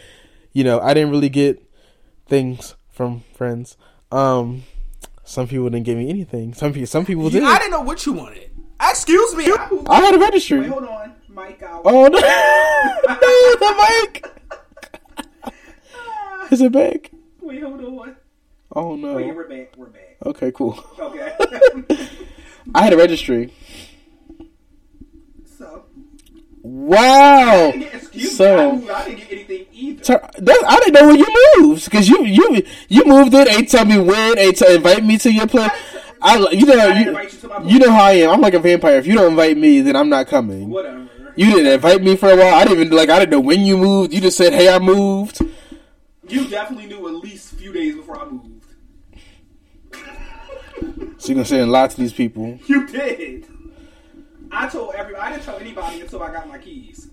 you 0.54 0.64
know, 0.64 0.80
I 0.80 0.94
didn't 0.94 1.10
really 1.10 1.30
get 1.30 1.64
things 2.28 2.76
from 2.92 3.24
friends. 3.34 3.78
Um, 4.12 4.64
some 5.24 5.48
people 5.48 5.70
didn't 5.70 5.86
give 5.86 5.98
me 5.98 6.10
anything. 6.10 6.54
Some 6.54 6.74
people, 6.74 6.88
some 6.88 7.06
people 7.06 7.30
did. 7.32 7.44
I 7.44 7.58
didn't 7.58 7.72
know 7.72 7.82
what 7.82 8.06
you 8.06 8.14
wanted. 8.14 8.52
Excuse 8.82 9.36
me. 9.36 9.52
I 9.88 10.00
had 10.00 10.16
a 10.16 10.20
registry. 10.20 10.60
Wait, 10.62 10.70
hold 10.70 10.86
on. 10.86 11.16
Mic 11.28 11.62
out. 11.64 11.82
Oh 11.86 12.08
no, 12.08 12.20
no, 13.10 13.56
the 13.58 13.88
mic. 14.14 15.54
Is 16.52 16.62
it 16.62 16.72
back? 16.72 17.12
Wait, 17.42 17.62
hold 17.64 17.84
on. 17.84 18.16
Oh 18.76 18.96
no. 18.96 19.16
Wait, 19.16 19.34
we're 19.36 19.48
back. 19.48 19.74
We're 19.78 19.88
back. 19.88 20.18
Okay, 20.26 20.52
cool. 20.52 20.84
Okay. 21.00 21.34
I 22.76 22.84
had 22.84 22.94
a 22.94 22.98
registry. 22.98 23.52
so, 25.58 25.86
Wow. 26.62 27.72
So-. 28.22 28.88
I, 28.90 28.94
I 28.94 29.06
didn't 29.06 29.18
get 29.20 29.32
anything 29.32 29.66
either. 29.74 30.04
That- 30.38 30.64
I 30.68 30.76
didn't 30.82 30.94
know 30.94 31.08
when 31.08 31.20
you 31.20 31.28
moved 31.58 31.86
because 31.86 32.08
you 32.08 32.24
you 32.26 32.62
you 32.90 33.06
moved 33.06 33.34
in. 33.34 33.48
Ain't 33.50 33.70
tell 33.70 33.86
me 33.86 33.98
when. 33.98 34.38
Ain't 34.38 34.58
tell, 34.58 34.72
invite 34.72 35.04
me 35.04 35.18
to 35.20 35.32
your 35.32 35.48
place. 35.48 35.72
I 36.22 36.38
you 36.52 36.66
know 36.66 36.88
you, 36.90 37.18
you 37.18 37.30
you 37.66 37.80
know 37.80 37.92
how 37.92 38.04
I 38.04 38.12
am. 38.12 38.30
I'm 38.32 38.42
like 38.42 38.54
a 38.54 38.60
vampire. 38.60 38.98
If 38.98 39.08
you 39.08 39.16
don't 39.16 39.32
invite 39.32 39.58
me, 39.58 39.80
then 39.82 39.96
I'm 39.96 40.10
not 40.10 40.28
coming. 40.28 40.70
Whatever. 40.70 41.08
You 41.36 41.46
didn't 41.56 41.72
invite 41.72 42.04
me 42.04 42.18
for 42.18 42.30
a 42.30 42.36
while. 42.36 42.54
I 42.56 42.66
didn't 42.66 42.82
even 42.82 42.96
like. 42.98 43.10
I 43.10 43.20
didn't 43.20 43.32
know 43.32 43.40
when 43.40 43.62
you 43.62 43.78
moved. 43.78 44.14
You 44.14 44.20
just 44.20 44.38
said, 44.38 44.52
"Hey, 44.54 44.68
I 44.74 44.78
moved." 44.80 45.40
You 46.28 46.48
definitely 46.50 46.88
knew 46.88 47.08
at 47.08 47.14
least 47.16 47.54
a 47.54 47.56
few 47.56 47.72
days 47.74 47.96
before 47.96 48.20
I 48.20 48.26
moved. 48.30 48.49
You're 51.30 51.36
gonna 51.36 51.46
say 51.46 51.60
a 51.60 51.68
lot 51.68 51.92
to 51.92 51.98
these 51.98 52.14
people. 52.14 52.58
You 52.68 52.88
did. 52.88 53.46
I 54.52 54.68
told 54.68 54.96
everybody. 54.96 55.24
I 55.24 55.32
didn't 55.34 55.44
tell 55.46 55.58
anybody 55.60 56.02
until 56.02 56.24
I 56.24 56.32
got 56.34 56.48
my 56.48 56.58
keys. 56.58 57.08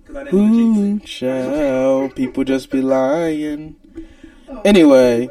Because 0.00 0.16
I 0.16 0.24
didn't 0.24 0.38
Ooh, 0.38 0.98
child, 1.00 2.14
people 2.16 2.44
just 2.44 2.70
be 2.70 2.82
lying. 2.82 3.76
Oh, 4.50 4.60
anyway, 4.62 5.30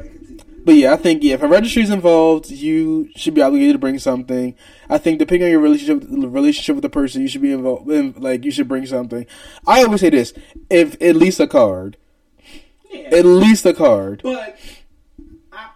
but 0.64 0.74
yeah, 0.74 0.92
I 0.94 0.96
think 0.96 1.22
yeah, 1.22 1.34
if 1.34 1.42
a 1.42 1.46
registry's 1.48 1.90
involved, 1.90 2.50
you 2.50 3.08
should 3.14 3.34
be 3.34 3.42
obligated 3.42 3.74
to 3.74 3.78
bring 3.78 4.00
something. 4.00 4.56
I 4.90 4.98
think 4.98 5.20
depending 5.20 5.44
on 5.44 5.50
your 5.52 5.60
relationship 5.60 6.02
relationship 6.10 6.74
with 6.74 6.82
the 6.82 6.90
person, 6.90 7.22
you 7.22 7.28
should 7.28 7.42
be 7.42 7.52
involved. 7.52 7.88
in- 7.88 8.14
Like 8.18 8.44
you 8.44 8.50
should 8.50 8.66
bring 8.66 8.84
something. 8.86 9.24
I 9.64 9.84
always 9.84 10.00
say 10.00 10.10
this: 10.10 10.32
if 10.70 11.00
at 11.00 11.14
least 11.14 11.38
a 11.38 11.46
card, 11.46 11.98
Yeah. 12.90 13.10
at 13.12 13.24
least 13.24 13.64
a 13.64 13.72
card. 13.74 14.22
But 14.24 14.56
I, 15.52 15.68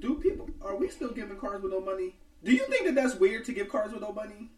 do 0.00 0.14
people 0.14 0.48
are 0.62 0.67
we 0.78 0.88
still 0.88 1.10
giving 1.10 1.36
cards 1.36 1.62
with 1.62 1.72
no 1.72 1.80
money? 1.80 2.14
Do 2.44 2.52
you 2.52 2.64
think 2.66 2.86
that 2.86 2.94
that's 2.94 3.16
weird 3.16 3.44
to 3.46 3.52
give 3.52 3.68
cards 3.68 3.92
with 3.92 4.02
no 4.02 4.12
money? 4.12 4.50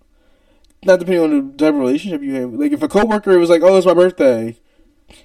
Not 0.84 0.98
depending 1.00 1.22
on 1.24 1.30
the 1.48 1.56
type 1.58 1.74
of 1.74 1.80
relationship 1.80 2.22
you 2.22 2.34
have. 2.34 2.52
Like 2.52 2.72
if 2.72 2.82
a 2.82 2.88
coworker 2.88 3.38
was 3.38 3.50
like, 3.50 3.62
"Oh, 3.62 3.76
it's 3.76 3.86
my 3.86 3.94
birthday, 3.94 4.56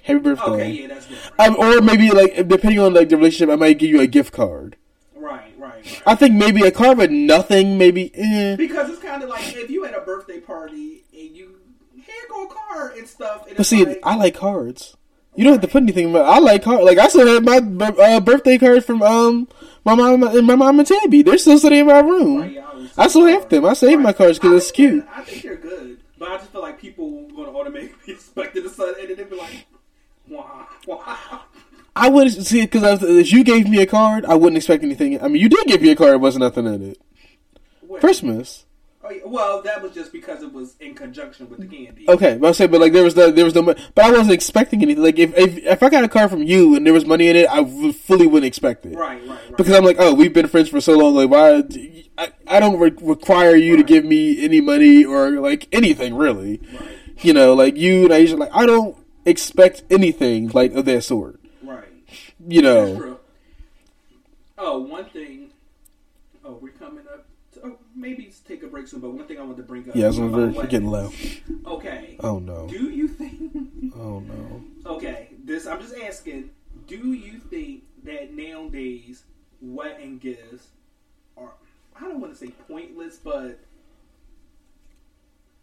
happy 0.02 0.18
birthday," 0.20 0.44
Okay, 0.50 0.70
yeah, 0.72 0.86
that's 0.88 1.06
different. 1.06 1.40
um, 1.40 1.56
or 1.56 1.80
maybe 1.80 2.10
like 2.10 2.48
depending 2.48 2.78
on 2.80 2.92
like 2.94 3.08
the 3.08 3.16
relationship, 3.16 3.52
I 3.52 3.56
might 3.56 3.78
give 3.78 3.90
you 3.90 4.00
a 4.00 4.06
gift 4.06 4.32
card. 4.34 4.76
right, 5.14 5.52
right, 5.58 5.72
right. 5.74 6.02
I 6.06 6.14
think 6.14 6.34
maybe 6.34 6.62
a 6.62 6.70
card 6.70 6.98
with 6.98 7.10
nothing, 7.10 7.78
maybe. 7.78 8.10
Eh. 8.14 8.56
Because 8.56 8.90
it's 8.90 9.02
kind 9.02 9.22
of 9.22 9.30
like 9.30 9.56
if 9.56 9.70
you 9.70 9.84
had 9.84 9.94
a 9.94 10.00
birthday 10.02 10.40
party 10.40 11.04
and 11.12 11.34
you 11.34 11.56
here 11.94 12.14
go 12.28 12.44
a 12.46 12.48
card 12.48 12.96
and 12.96 13.06
stuff. 13.08 13.46
And 13.48 13.56
But 13.56 13.64
see, 13.64 13.84
like, 13.84 14.00
I 14.02 14.14
like 14.16 14.34
cards. 14.34 14.96
You 15.34 15.44
don't 15.44 15.54
have 15.54 15.62
to 15.62 15.68
put 15.68 15.82
anything. 15.82 16.12
But 16.12 16.26
I 16.26 16.38
like 16.38 16.62
cards. 16.64 16.82
Like 16.84 16.98
I 16.98 17.08
still 17.08 17.26
have 17.26 17.44
my 17.44 17.86
uh, 18.02 18.20
birthday 18.20 18.58
card 18.58 18.84
from 18.84 19.02
um 19.02 19.48
my 19.86 19.94
mom 19.94 20.22
and 20.24 20.46
my 20.46 20.56
mom 20.56 20.80
and 20.80 20.88
Tabby. 20.88 21.22
They're 21.22 21.38
still 21.38 21.58
sitting 21.58 21.78
in 21.78 21.86
my 21.86 22.00
room. 22.00 22.58
I 22.98 23.06
still 23.06 23.24
have 23.26 23.48
them. 23.48 23.64
I 23.64 23.72
saved 23.72 24.02
my 24.02 24.12
cards 24.12 24.38
because 24.38 24.64
it's 24.64 24.72
cute. 24.72 25.06
I 25.14 25.22
think 25.22 25.42
they're 25.42 25.56
good, 25.56 25.98
but 26.18 26.28
I 26.28 26.36
just 26.38 26.50
feel 26.50 26.60
like 26.60 26.80
people 26.80 27.28
going 27.28 27.50
to 27.50 27.56
automatically 27.56 28.12
expect 28.14 28.56
it 28.56 28.62
to 28.62 28.68
sudden, 28.68 28.96
and 29.00 29.10
then 29.10 29.16
they 29.16 29.24
be 29.24 29.36
like, 29.36 29.66
"Wow, 30.28 30.66
wow." 30.86 31.42
I 31.94 32.10
wouldn't 32.10 32.44
see 32.44 32.60
it 32.60 32.70
because 32.70 33.02
if 33.02 33.32
you 33.32 33.42
gave 33.42 33.70
me 33.70 33.80
a 33.80 33.86
card, 33.86 34.26
I 34.26 34.34
wouldn't 34.34 34.58
expect 34.58 34.82
anything. 34.82 35.22
I 35.22 35.28
mean, 35.28 35.40
you 35.40 35.48
did 35.48 35.66
give 35.66 35.80
me 35.80 35.92
a 35.92 35.96
card. 35.96 36.14
it 36.14 36.20
wasn't 36.20 36.42
nothing 36.42 36.66
in 36.66 36.90
it. 36.90 37.00
Wait. 37.82 38.00
Christmas. 38.00 38.65
Oh, 39.06 39.10
yeah, 39.12 39.20
well, 39.24 39.62
that 39.62 39.80
was 39.82 39.92
just 39.92 40.12
because 40.12 40.42
it 40.42 40.52
was 40.52 40.76
in 40.80 40.94
conjunction 40.94 41.48
with 41.48 41.60
the 41.60 41.66
candy. 41.66 42.04
Okay, 42.08 42.36
but 42.38 42.48
I 42.48 42.52
say, 42.52 42.66
but 42.66 42.80
like 42.80 42.92
there 42.92 43.04
was 43.04 43.14
no, 43.14 43.30
there 43.30 43.44
was 43.44 43.54
no, 43.54 43.62
but 43.62 43.78
I 43.98 44.10
wasn't 44.10 44.32
expecting 44.32 44.82
anything. 44.82 45.02
Like 45.02 45.18
if, 45.18 45.36
if 45.36 45.58
if 45.58 45.82
I 45.82 45.90
got 45.90 46.02
a 46.04 46.08
card 46.08 46.30
from 46.30 46.42
you 46.42 46.74
and 46.74 46.84
there 46.86 46.92
was 46.92 47.06
money 47.06 47.28
in 47.28 47.36
it, 47.36 47.48
I 47.48 47.56
w- 47.58 47.92
fully 47.92 48.26
wouldn't 48.26 48.46
expect 48.46 48.84
it. 48.86 48.96
Right, 48.96 49.20
right, 49.20 49.28
right. 49.28 49.56
Because 49.56 49.72
I'm 49.74 49.84
like, 49.84 49.96
oh, 49.98 50.12
we've 50.14 50.32
been 50.32 50.48
friends 50.48 50.68
for 50.68 50.80
so 50.80 50.96
long. 50.98 51.14
Like, 51.14 51.30
why? 51.30 51.62
I, 52.18 52.32
I 52.48 52.60
don't 52.60 52.78
re- 52.80 52.94
require 53.00 53.54
you 53.54 53.76
to 53.76 53.82
give 53.82 54.04
me 54.04 54.42
any 54.44 54.60
money 54.60 55.04
or 55.04 55.32
like 55.40 55.68
anything 55.72 56.14
really. 56.14 56.60
right, 56.80 56.98
You 57.20 57.32
know, 57.32 57.54
like 57.54 57.76
you 57.76 58.04
and 58.04 58.12
I 58.12 58.18
usually 58.18 58.40
like 58.40 58.50
I 58.54 58.66
don't 58.66 58.96
expect 59.24 59.84
anything 59.90 60.48
like 60.48 60.72
of 60.74 60.84
that 60.86 61.02
sort. 61.04 61.38
right. 61.62 61.84
You 62.48 62.62
That's 62.62 62.90
know, 62.92 62.96
true. 62.98 63.18
Oh, 64.58 64.78
one 64.80 65.04
thing. 65.06 65.45
Maybe 67.96 68.32
take 68.46 68.62
a 68.62 68.66
break 68.68 68.86
soon. 68.86 69.00
But 69.00 69.10
one 69.10 69.26
thing 69.26 69.38
I 69.38 69.42
want 69.42 69.56
to 69.56 69.62
bring 69.62 69.88
up. 69.88 69.96
yeah, 69.96 70.08
it's 70.08 70.16
very 70.18 70.30
weddings. 70.50 70.68
getting 70.68 70.90
low. 70.90 71.10
Okay. 71.66 72.16
Oh 72.20 72.38
no, 72.38 72.66
Do 72.68 72.90
you 72.90 73.08
think? 73.08 73.92
oh 73.96 74.20
no. 74.20 74.62
Okay, 74.86 75.30
this 75.44 75.66
I'm 75.66 75.80
just 75.80 75.96
asking. 75.96 76.50
Do 76.86 76.96
you 77.14 77.38
think 77.38 77.82
that 78.04 78.32
nowadays 78.34 79.24
wedding 79.60 80.18
gifts 80.18 80.68
are 81.36 81.50
I 81.96 82.02
don't 82.02 82.20
want 82.20 82.32
to 82.32 82.38
say 82.38 82.52
pointless, 82.68 83.16
but 83.16 83.58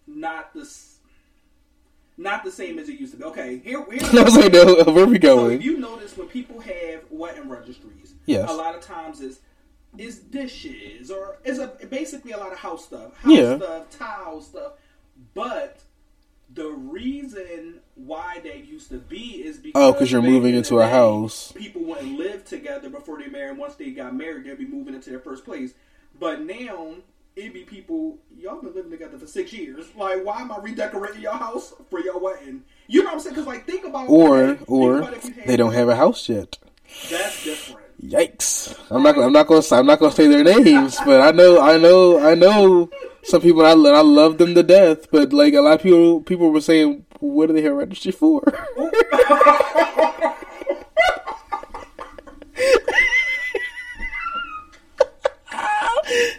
not 0.08 0.54
the 0.54 0.70
not 2.18 2.44
the 2.44 2.52
same 2.52 2.78
as 2.78 2.90
it 2.90 3.00
used 3.00 3.14
to 3.14 3.18
be. 3.18 3.24
Okay, 3.26 3.58
here 3.64 3.84
here. 3.92 4.02
I 4.20 4.24
was 4.24 4.36
like, 4.36 4.54
no, 4.54 4.84
where 4.84 5.04
are 5.06 5.08
we 5.08 5.16
So 5.16 5.22
going? 5.22 5.58
if 5.60 5.64
you 5.64 5.80
notice 5.80 6.16
when 6.18 6.28
people 6.28 6.60
have 6.60 7.02
wedding 7.10 7.50
registries, 7.50 8.14
Yes. 8.26 8.50
a 8.50 8.54
lot 8.54 8.76
of 8.76 8.82
times 8.82 9.22
it's 9.22 9.40
it's 9.98 10.18
dishes 10.18 11.12
or 11.12 11.38
it's 11.46 11.60
a 11.60 11.68
basically 11.90 12.32
a 12.32 12.38
lot 12.38 12.52
of 12.52 12.58
house 12.60 12.86
stuff, 12.86 13.16
house 13.18 13.34
Yeah. 13.34 13.58
stuff, 13.58 13.90
tile 13.98 14.42
stuff. 14.42 14.74
But 15.34 15.80
the 16.54 16.68
reason 16.70 17.80
why 17.96 18.40
that 18.44 18.66
used 18.66 18.90
to 18.90 18.98
be 18.98 19.44
is 19.46 19.58
because 19.58 19.82
Oh, 19.82 19.94
'cause 19.94 20.12
you're 20.12 20.22
moving 20.22 20.56
into 20.56 20.80
a 20.80 20.84
day, 20.86 20.92
house. 20.92 21.52
People 21.52 21.84
wouldn't 21.84 22.18
live 22.18 22.46
together 22.46 22.90
before 22.90 23.20
they 23.20 23.28
married. 23.28 23.58
Once 23.58 23.76
they 23.76 23.92
got 23.92 24.16
married, 24.16 24.46
they'd 24.46 24.58
be 24.58 24.66
moving 24.66 24.94
into 24.94 25.10
their 25.10 25.20
first 25.20 25.46
place. 25.46 25.74
But 26.20 26.42
now 26.42 26.96
it'd 27.36 27.54
be 27.54 27.64
people. 27.64 28.18
Y'all 28.38 28.62
been 28.62 28.74
living 28.76 28.92
together 28.92 29.18
for 29.18 29.26
six 29.26 29.52
years. 29.54 29.86
Like, 29.96 30.24
why 30.24 30.42
am 30.42 30.52
I 30.52 30.60
redecorating 30.60 31.22
your 31.22 31.34
house 31.34 31.74
for 31.90 32.00
your 32.00 32.20
wedding? 32.20 32.64
You 32.88 33.02
know 33.02 33.06
what 33.10 33.14
I'm 33.16 33.20
saying? 33.22 33.34
Because 33.36 33.48
like, 33.48 33.66
think 33.66 33.86
about 33.86 34.10
Or 34.10 34.58
or 34.68 34.98
about 35.00 35.14
if 35.16 35.26
you 35.26 35.34
had- 35.34 35.48
they 35.48 35.58
don't 35.58 35.74
have 35.74 35.90
a 35.90 35.96
house 35.96 36.30
yet. 36.30 36.58
That's 37.10 37.44
different. 37.44 37.83
Yikes! 38.04 38.76
I'm 38.92 39.02
not. 39.02 39.18
I'm 39.18 39.32
not 39.32 39.48
going. 39.48 39.62
to 39.62 39.76
I'm 39.76 39.86
not 39.86 40.00
going 40.00 40.12
to 40.12 40.16
say 40.16 40.28
their 40.28 40.44
names, 40.44 40.98
but 41.06 41.22
I 41.22 41.32
know. 41.32 41.62
I 41.62 41.78
know. 41.78 42.20
I 42.20 42.36
know 42.36 42.90
some 43.24 43.40
people. 43.40 43.66
I, 43.66 43.70
I 43.70 44.02
love 44.02 44.38
them 44.38 44.54
to 44.56 44.64
death, 44.64 45.10
but 45.10 45.32
like 45.32 45.54
a 45.54 45.62
lot 45.62 45.76
of 45.76 45.82
people. 45.84 46.20
People 46.20 46.52
were 46.52 46.60
saying, 46.60 47.06
"What 47.20 47.48
do 47.48 47.54
they 47.54 47.62
have 47.62 47.76
registry 47.76 48.12
for?" 48.12 48.42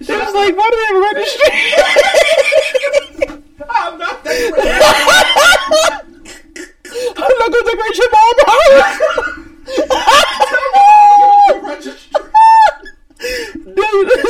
They 0.01 0.15
was 0.17 0.35
like, 0.35 0.55
"Why 0.57 0.69
do 0.71 0.77
they 0.77 0.87
have 0.87 0.97
a 0.97 1.01
registry?" 1.15 1.49
I'm 3.71 3.99
not 3.99 4.23
that 4.25 6.03
I'm 7.17 7.39
not 7.39 7.51
going 7.53 7.65
to 7.65 7.71
decorate 7.71 7.97
your 7.97 8.11
mom's 8.13 8.43
house. 8.47 10.44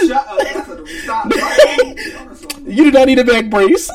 Shut 0.06 0.28
up. 0.28 0.88
Stop. 0.88 1.32
Y'all 1.34 2.28
are 2.28 2.34
so- 2.34 2.48
you 2.66 2.84
do 2.84 2.90
not 2.90 3.06
need 3.06 3.18
a 3.18 3.24
back 3.24 3.48
brace. 3.50 3.90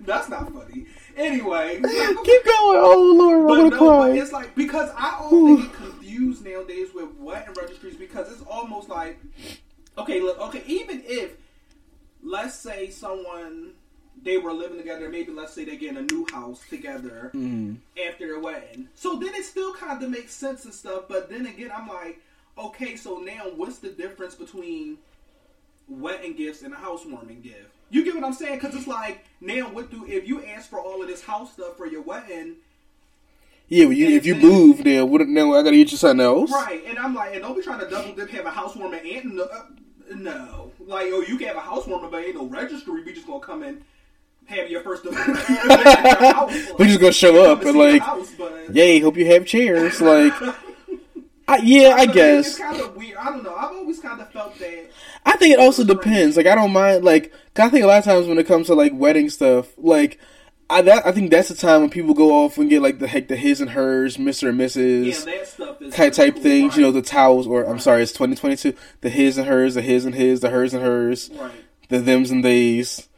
That's 0.00 0.28
not 0.28 0.52
funny. 0.52 0.86
Anyway, 1.16 1.76
Keep 1.80 1.84
going. 1.84 2.78
Oh 2.78 3.14
Lord, 3.16 3.38
I'm 3.40 3.46
gonna 3.46 3.70
no, 3.70 3.78
cry. 3.78 4.08
but 4.10 4.18
it's 4.18 4.32
like 4.32 4.54
because 4.54 4.90
I 4.96 5.16
often 5.20 5.56
get 5.62 5.72
confused 5.72 6.44
nowadays 6.44 6.88
with 6.94 7.14
wedding 7.18 7.54
registries 7.54 7.96
because 7.96 8.30
it's 8.30 8.42
almost 8.42 8.88
like 8.88 9.18
okay, 9.96 10.20
look, 10.20 10.38
okay, 10.40 10.62
even 10.66 11.02
if 11.06 11.32
let's 12.22 12.54
say 12.54 12.90
someone 12.90 13.72
they 14.26 14.38
were 14.38 14.52
living 14.52 14.76
together, 14.76 15.08
maybe 15.08 15.32
let's 15.32 15.54
say 15.54 15.64
they 15.64 15.76
get 15.76 15.90
in 15.90 15.96
a 15.98 16.02
new 16.02 16.26
house 16.32 16.60
together 16.68 17.30
after 18.06 18.26
their 18.26 18.40
wedding. 18.40 18.88
So 18.94 19.16
then 19.16 19.34
it 19.34 19.44
still 19.44 19.72
kind 19.72 20.02
of 20.02 20.10
makes 20.10 20.32
sense 20.32 20.64
and 20.64 20.74
stuff. 20.74 21.04
But 21.08 21.30
then 21.30 21.46
again, 21.46 21.70
I'm 21.74 21.88
like, 21.88 22.20
okay, 22.58 22.96
so 22.96 23.18
now 23.18 23.44
what's 23.54 23.78
the 23.78 23.90
difference 23.90 24.34
between 24.34 24.98
wedding 25.88 26.34
gifts 26.34 26.62
and 26.62 26.74
a 26.74 26.76
housewarming 26.76 27.40
gift? 27.40 27.70
You 27.88 28.04
get 28.04 28.16
what 28.16 28.24
I'm 28.24 28.32
saying? 28.32 28.58
Because 28.58 28.74
it's 28.74 28.88
like 28.88 29.24
now, 29.40 29.68
what 29.68 29.90
do 29.90 30.04
if 30.08 30.26
you 30.26 30.44
ask 30.44 30.68
for 30.68 30.80
all 30.80 31.00
of 31.00 31.08
this 31.08 31.22
house 31.22 31.52
stuff 31.52 31.76
for 31.76 31.86
your 31.86 32.02
wedding? 32.02 32.56
Yeah, 33.68 33.86
well, 33.86 33.94
you, 33.94 34.08
if 34.16 34.26
you 34.26 34.34
move, 34.36 34.84
then 34.84 35.08
what? 35.08 35.26
Now 35.26 35.54
I 35.54 35.62
gotta 35.62 35.76
get 35.76 35.90
you 35.92 35.96
something 35.96 36.24
else. 36.24 36.50
Right, 36.50 36.82
and 36.86 36.98
I'm 36.98 37.14
like, 37.14 37.34
and 37.34 37.42
don't 37.42 37.56
be 37.56 37.62
trying 37.62 37.80
to 37.80 37.88
double 37.88 38.12
dip, 38.12 38.30
have 38.30 38.46
a 38.46 38.50
housewarming 38.50 39.00
and 39.08 39.34
no, 39.36 39.44
uh, 39.44 39.62
no, 40.14 40.72
like, 40.80 41.08
oh, 41.12 41.22
you 41.22 41.36
can 41.36 41.48
have 41.48 41.56
a 41.56 41.60
housewarming, 41.60 42.10
but 42.10 42.24
ain't 42.24 42.36
no 42.36 42.46
registry. 42.46 43.02
We 43.04 43.12
just 43.12 43.26
gonna 43.26 43.40
come 43.40 43.62
and 43.62 43.82
have 44.46 44.70
your 44.70 44.80
first. 44.82 45.04
We 46.78 46.86
just 46.86 47.00
gonna 47.00 47.12
show 47.12 47.50
up 47.50 47.62
and 47.62 47.76
like, 47.78 48.02
house, 48.02 48.32
but- 48.38 48.74
yay, 48.74 49.00
hope 49.00 49.16
you 49.16 49.26
have 49.26 49.46
chairs. 49.46 50.00
Like, 50.00 50.32
I, 51.48 51.58
yeah, 51.58 51.94
I 51.96 52.06
But 52.06 52.14
guess. 52.14 52.46
it's 52.48 52.58
kind 52.58 52.80
of 52.80 52.96
weird. 52.96 53.16
I 53.18 53.26
don't 53.26 53.44
know. 53.44 53.54
I've 53.54 53.72
always 53.76 54.00
kind 54.00 54.20
of 54.20 54.30
felt 54.32 54.58
that. 54.58 54.90
I 55.24 55.36
think 55.36 55.52
it 55.54 55.60
also 55.60 55.84
depends. 55.84 56.36
Like, 56.36 56.46
I 56.46 56.54
don't 56.56 56.72
mind. 56.72 57.04
Like, 57.04 57.32
I 57.56 57.68
think 57.68 57.84
a 57.84 57.86
lot 57.86 57.98
of 57.98 58.04
times 58.04 58.26
when 58.26 58.38
it 58.38 58.46
comes 58.46 58.66
to 58.66 58.74
like 58.74 58.92
wedding 58.94 59.30
stuff, 59.30 59.68
like. 59.78 60.18
I, 60.68 60.82
that, 60.82 61.06
I 61.06 61.12
think 61.12 61.30
that's 61.30 61.48
the 61.48 61.54
time 61.54 61.82
when 61.82 61.90
people 61.90 62.12
go 62.12 62.44
off 62.44 62.58
and 62.58 62.68
get 62.68 62.82
like 62.82 62.98
the 62.98 63.06
heck 63.06 63.28
the 63.28 63.36
his 63.36 63.60
and 63.60 63.70
hers, 63.70 64.18
Mister 64.18 64.48
and 64.48 64.58
Yeah, 64.58 64.64
Mrs. 64.66 65.80
is 65.80 65.94
type 65.94 66.12
type 66.12 66.34
cool, 66.34 66.42
things. 66.42 66.70
right. 66.70 66.76
You 66.78 66.82
know 66.82 66.90
the 66.90 67.02
towels, 67.02 67.46
or 67.46 67.62
I'm 67.62 67.78
sorry, 67.78 68.02
it's 68.02 68.10
2022. 68.10 68.74
The 69.00 69.08
his 69.08 69.38
and 69.38 69.46
hers, 69.46 69.76
the 69.76 69.82
his 69.82 70.04
and 70.04 70.12
his, 70.16 70.40
the 70.40 70.50
hers 70.50 70.74
and 70.74 70.82
hers, 70.82 71.30
Right. 71.32 71.52
the 71.88 72.00
them's 72.00 72.32
and 72.32 72.42
theys. 72.42 73.08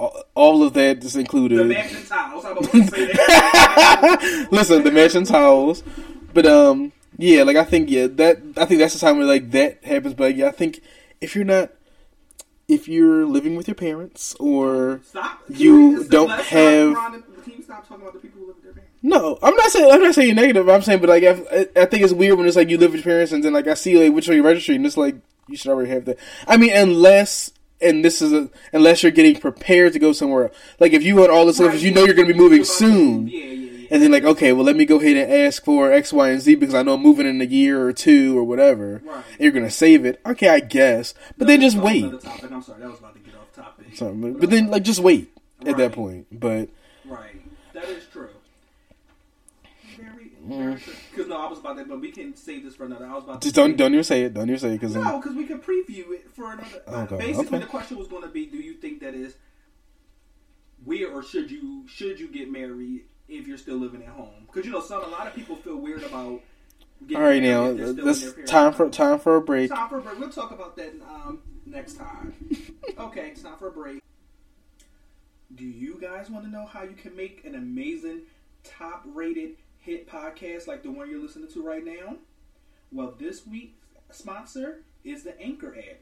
All, 0.00 0.22
all 0.34 0.62
of 0.62 0.72
that 0.72 1.04
is 1.04 1.14
included. 1.14 1.58
The 1.58 1.64
matching 1.64 2.04
towels. 2.06 2.44
I'm 2.46 2.52
about 2.56 2.70
to 2.72 2.86
say 2.86 3.06
that. 3.12 4.48
Listen, 4.50 4.82
the 4.82 4.90
matching 4.90 5.24
towels. 5.26 5.82
But 6.32 6.46
um, 6.46 6.92
yeah, 7.18 7.42
like 7.42 7.56
I 7.56 7.64
think 7.64 7.90
yeah 7.90 8.06
that 8.06 8.38
I 8.56 8.64
think 8.64 8.80
that's 8.80 8.94
the 8.94 9.00
time 9.00 9.18
where 9.18 9.26
like 9.26 9.50
that 9.50 9.84
happens. 9.84 10.14
But 10.14 10.36
yeah, 10.36 10.46
I 10.48 10.52
think 10.52 10.80
if 11.20 11.36
you're 11.36 11.44
not, 11.44 11.70
if 12.66 12.88
you're 12.88 13.26
living 13.26 13.56
with 13.56 13.68
your 13.68 13.74
parents 13.74 14.34
or 14.40 15.00
Stop. 15.04 15.42
You 15.48 16.04
don't 16.04 16.30
have- 16.30 16.94
Ron, 16.94 17.22
Can 17.44 17.52
you 17.58 17.62
stop 17.62 17.86
talking 17.86 18.02
about 18.02 18.14
the 18.14 18.20
people 18.20 18.40
who 18.40 18.46
live 18.46 18.56
with 18.56 18.64
their 18.64 18.72
parents? 18.72 18.94
no, 19.02 19.38
I'm 19.42 19.54
not 19.54 19.70
saying 19.70 19.90
I'm 19.92 20.02
not 20.02 20.14
saying 20.14 20.34
negative. 20.34 20.66
I'm 20.68 20.80
saying, 20.82 21.00
but 21.00 21.10
like 21.10 21.24
I, 21.24 21.68
I 21.82 21.84
think 21.84 22.04
it's 22.04 22.14
weird 22.14 22.38
when 22.38 22.46
it's 22.46 22.56
like 22.56 22.70
you 22.70 22.78
live 22.78 22.92
with 22.92 23.04
your 23.04 23.12
parents 23.12 23.32
and 23.32 23.44
then 23.44 23.52
like 23.52 23.66
I 23.66 23.74
see 23.74 24.02
like 24.02 24.14
which 24.14 24.28
one 24.28 24.36
you 24.38 24.42
registry 24.42 24.76
and 24.76 24.86
it's 24.86 24.96
like 24.96 25.16
you 25.46 25.56
should 25.58 25.70
already 25.72 25.90
have 25.90 26.06
that. 26.06 26.18
I 26.48 26.56
mean, 26.56 26.72
unless. 26.74 27.52
And 27.82 28.04
this 28.04 28.20
is 28.20 28.32
a, 28.32 28.50
unless 28.72 29.02
you're 29.02 29.12
getting 29.12 29.40
prepared 29.40 29.94
to 29.94 29.98
go 29.98 30.12
somewhere. 30.12 30.44
else. 30.48 30.56
Like 30.78 30.92
if 30.92 31.02
you 31.02 31.16
want 31.16 31.30
all 31.30 31.46
this 31.46 31.56
stuff, 31.56 31.80
you 31.82 31.90
know 31.92 32.04
you're 32.04 32.14
going 32.14 32.28
to 32.28 32.34
be 32.34 32.38
moving 32.38 32.62
soon, 32.64 33.26
Yeah, 33.28 33.38
yeah, 33.38 33.52
yeah. 33.52 33.86
and 33.90 34.02
then 34.02 34.12
like 34.12 34.24
okay 34.24 34.52
well 34.52 34.64
let 34.64 34.76
me 34.76 34.84
go 34.84 35.00
ahead 35.00 35.16
and 35.16 35.32
ask 35.32 35.64
for 35.64 35.90
x 35.90 36.12
y 36.12 36.28
and 36.30 36.40
z 36.40 36.54
because 36.54 36.74
i 36.74 36.82
know 36.82 36.94
i'm 36.94 37.02
moving 37.02 37.26
in 37.26 37.40
a 37.40 37.44
year 37.44 37.82
or 37.82 37.92
two 37.92 38.38
or 38.38 38.44
whatever 38.44 39.00
Right. 39.04 39.24
and 39.32 39.40
you're 39.40 39.50
gonna 39.50 39.70
save 39.70 40.04
it 40.04 40.20
okay 40.24 40.48
i 40.48 40.60
guess 40.60 41.12
but 41.38 41.46
then 41.48 41.60
just 41.60 41.76
wait. 41.76 42.04
I'm 42.04 42.20
sorry, 42.20 42.40
that 42.80 42.88
was 42.90 42.98
about 43.00 43.14
to 43.14 43.20
get 43.20 43.34
off 43.34 43.52
topic. 43.54 43.86
Sorry, 43.96 44.14
but, 44.14 44.38
but 44.40 44.50
then 44.50 44.68
like 44.70 44.82
just 44.84 45.00
wait 45.00 45.32
at 45.66 45.76
that 45.78 45.92
point 45.92 46.26
but 46.30 46.68
Right. 47.04 47.40
That 47.72 47.84
is 47.88 48.04
true. 48.12 48.28
Very, 49.96 50.30
Mm. 50.46 50.82
true. 50.82 50.92
Because 51.10 51.28
no, 51.28 51.40
I 51.40 51.48
was 51.48 51.58
about 51.58 51.76
that, 51.76 51.88
but 51.88 52.00
we 52.00 52.10
can 52.10 52.36
save 52.36 52.64
this 52.64 52.74
for 52.74 52.84
another. 52.84 53.06
I 53.06 53.14
was 53.14 53.24
about 53.24 53.42
just 53.42 53.54
to 53.54 53.60
don't 53.60 53.76
don't 53.76 53.92
even 53.92 54.04
say 54.04 54.22
it 54.22 54.34
don't 54.34 54.48
even 54.48 54.60
say 54.60 54.68
it 54.70 54.80
because 54.80 54.94
No, 54.94 55.20
because 55.20 55.36
we 55.36 55.44
can 55.44 55.60
preview 55.60 56.12
it 56.12 56.30
for 56.30 56.52
another. 56.52 56.82
Oh, 56.86 57.06
God. 57.06 57.18
Basically, 57.18 57.46
Okay. 57.46 57.58
the 57.58 57.66
question 57.66 57.98
was 57.98 58.08
going 58.08 58.22
to 58.22 58.28
be: 58.28 58.46
Do 58.46 58.58
you 58.58 58.74
think 58.74 59.00
that 59.00 59.14
is 59.14 59.34
weird, 60.84 61.12
or 61.12 61.22
should 61.22 61.50
you 61.50 61.84
should 61.88 62.20
you 62.20 62.28
get 62.28 62.50
married 62.50 63.04
if 63.28 63.46
you're 63.46 63.58
still 63.58 63.76
living 63.76 64.02
at 64.02 64.10
home? 64.10 64.46
Because 64.46 64.66
you 64.66 64.72
know, 64.72 64.80
some 64.80 65.02
a 65.02 65.08
lot 65.08 65.26
of 65.26 65.34
people 65.34 65.56
feel 65.56 65.76
weird 65.76 66.02
about. 66.02 66.40
Getting 67.02 67.16
all 67.16 67.22
right 67.22 67.42
now 67.42 67.64
if 67.64 67.76
they're 67.78 67.86
still 67.94 68.00
in 68.00 68.04
this 68.44 68.50
time 68.50 68.74
for 68.74 68.90
time 68.90 69.18
for 69.18 69.36
a 69.36 69.40
break 69.40 69.70
Time 69.70 69.88
for 69.88 69.98
a 69.98 70.02
break. 70.02 70.18
We'll 70.18 70.28
talk 70.28 70.50
about 70.50 70.76
that 70.76 70.92
um, 71.08 71.40
next 71.64 71.94
time. 71.94 72.34
okay, 72.98 73.28
it's 73.28 73.40
time 73.40 73.56
for 73.56 73.68
a 73.68 73.72
break. 73.72 74.02
Do 75.54 75.64
you 75.64 75.98
guys 75.98 76.28
want 76.28 76.44
to 76.44 76.50
know 76.50 76.66
how 76.66 76.82
you 76.82 76.94
can 76.94 77.16
make 77.16 77.44
an 77.46 77.54
amazing, 77.54 78.20
top 78.62 79.02
rated 79.06 79.56
hit 79.80 80.08
podcast 80.08 80.66
like 80.66 80.82
the 80.82 80.90
one 80.90 81.10
you're 81.10 81.20
listening 81.20 81.48
to 81.52 81.62
right 81.62 81.84
now? 81.84 82.16
Well, 82.92 83.14
this 83.18 83.46
week's 83.46 83.78
sponsor 84.10 84.80
is 85.04 85.22
the 85.22 85.40
Anchor 85.40 85.74
app. 85.76 85.98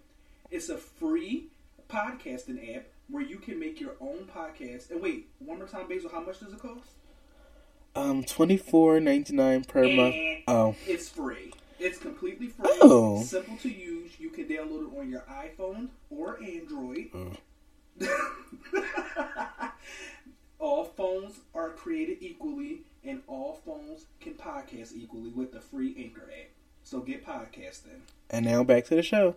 It's 0.50 0.68
a 0.68 0.76
free 0.78 1.46
podcasting 1.88 2.76
app 2.76 2.86
where 3.08 3.22
you 3.22 3.38
can 3.38 3.58
make 3.58 3.80
your 3.80 3.92
own 4.00 4.28
podcast. 4.34 4.90
And 4.90 5.00
wait, 5.00 5.28
one 5.38 5.58
more 5.58 5.66
time, 5.68 5.88
Basil, 5.88 6.10
how 6.10 6.20
much 6.20 6.40
does 6.40 6.52
it 6.52 6.58
cost? 6.60 6.90
um 7.96 8.22
24.99 8.22 9.66
per 9.66 9.82
month 9.88 10.14
Eh. 10.14 10.40
oh 10.46 10.76
It's 10.86 11.08
free. 11.08 11.52
It's 11.80 11.98
completely 11.98 12.48
free. 12.48 12.68
Oh. 12.82 13.22
Simple 13.22 13.56
to 13.58 13.68
use. 13.68 14.10
You 14.20 14.30
can 14.30 14.44
download 14.44 14.92
it 14.92 14.98
on 14.98 15.10
your 15.10 15.22
iPhone 15.30 15.88
or 16.10 16.38
Android. 16.42 17.10
all 20.58 20.84
phones 20.84 21.38
are 21.54 21.70
created 21.70 22.18
equally, 22.20 22.80
and 23.08 23.22
all 23.26 23.60
phones 23.64 24.06
can 24.20 24.34
podcast 24.34 24.92
equally 24.94 25.30
with 25.30 25.50
the 25.52 25.60
free 25.60 25.94
Anchor 25.98 26.30
app. 26.30 26.50
So 26.84 27.00
get 27.00 27.24
podcasting. 27.26 28.00
and 28.30 28.44
now 28.46 28.62
back 28.64 28.84
to 28.86 28.94
the 28.94 29.02
show 29.02 29.34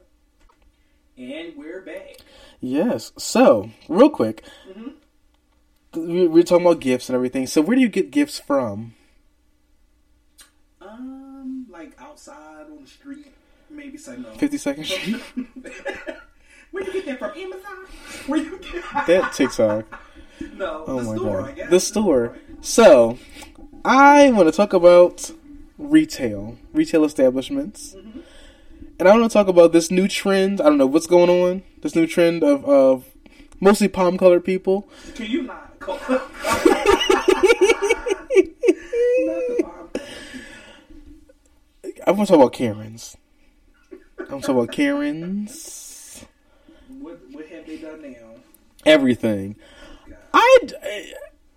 And 1.18 1.56
we're 1.56 1.82
back. 1.82 2.18
yes 2.60 3.12
so 3.18 3.72
real 3.90 4.10
quick 4.10 4.44
Mhm. 4.70 4.94
we 5.94 6.28
we're 6.28 6.44
talking 6.44 6.66
about 6.66 6.80
gifts 6.80 7.10
and 7.10 7.16
everything 7.16 7.48
so 7.48 7.62
where 7.62 7.76
do 7.76 7.82
you 7.82 7.90
get 7.90 8.12
gifts 8.12 8.40
from 8.40 8.94
Um, 10.82 11.68
like 11.70 11.92
outside 12.00 12.66
on 12.72 12.80
the 12.84 12.88
street, 12.90 13.28
maybe 13.70 13.98
say 13.98 14.18
no. 14.18 14.30
52nd 14.32 14.86
Street 14.86 15.22
Where 16.72 16.84
you 16.84 16.94
get 16.94 17.06
that 17.06 17.20
from? 17.20 17.32
Amazon? 17.38 17.86
Where 18.28 18.40
you 18.40 18.58
get 18.60 18.84
that 19.08 19.34
TikTok 19.34 19.86
No, 20.56 20.86
Oh 20.88 21.00
the 21.00 21.04
my 21.04 21.16
store, 21.16 21.42
god. 21.42 21.50
I 21.50 21.54
guess. 21.54 21.70
The 21.70 21.80
store. 21.80 22.38
So, 22.62 23.20
I 23.84 24.30
want 24.32 24.48
to 24.48 24.52
talk 24.56 24.74
about 24.74 25.32
retail, 25.78 26.58
retail 26.74 27.04
establishments. 27.04 27.96
And 29.00 29.10
I 29.10 29.18
want 29.18 29.32
to 29.32 29.34
talk 29.34 29.48
about 29.48 29.72
this 29.72 29.90
new 29.90 30.08
trend. 30.08 30.62
I 30.62 30.66
don't 30.66 30.78
know 30.78 30.86
what's 30.86 31.08
going 31.08 31.30
on. 31.30 31.64
This 31.82 31.96
new 31.96 32.06
trend 32.06 32.44
of, 32.44 32.64
of 32.66 33.06
mostly 33.60 33.88
palm 33.88 34.18
colored 34.18 34.46
people. 34.46 34.88
Can 35.16 35.26
you 35.26 35.44
not 35.44 35.80
call? 35.80 36.00
I 42.08 42.12
want 42.12 42.28
to 42.28 42.34
talk 42.34 42.42
about 42.42 42.54
Karens. 42.54 43.18
I 43.92 44.32
want 44.32 44.44
to 44.44 44.48
talk 44.48 44.56
about 44.56 44.72
Karens. 44.72 46.26
what, 47.00 47.20
what 47.32 47.48
have 47.48 47.66
they 47.66 47.78
done 47.78 48.02
now? 48.02 48.36
Everything. 48.86 49.56
I, 50.34 50.60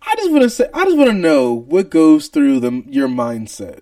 I 0.07 0.15
just 0.17 0.31
want 0.31 0.43
to 0.43 0.51
say. 0.51 0.69
I 0.73 0.85
just 0.85 0.97
want 0.97 1.11
to 1.11 1.17
know 1.17 1.53
what 1.53 1.91
goes 1.91 2.29
through 2.29 2.61
the 2.61 2.83
your 2.87 3.09
mindset 3.09 3.81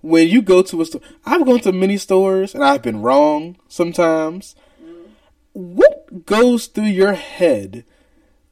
when 0.00 0.28
you 0.28 0.42
go 0.42 0.62
to 0.62 0.80
a 0.80 0.84
store. 0.84 1.00
I've 1.24 1.44
gone 1.44 1.60
to 1.60 1.72
many 1.72 1.96
stores 1.96 2.54
and 2.54 2.64
I've 2.64 2.82
been 2.82 3.02
wrong 3.02 3.56
sometimes. 3.68 4.54
What 5.52 6.26
goes 6.26 6.66
through 6.66 6.84
your 6.84 7.14
head 7.14 7.84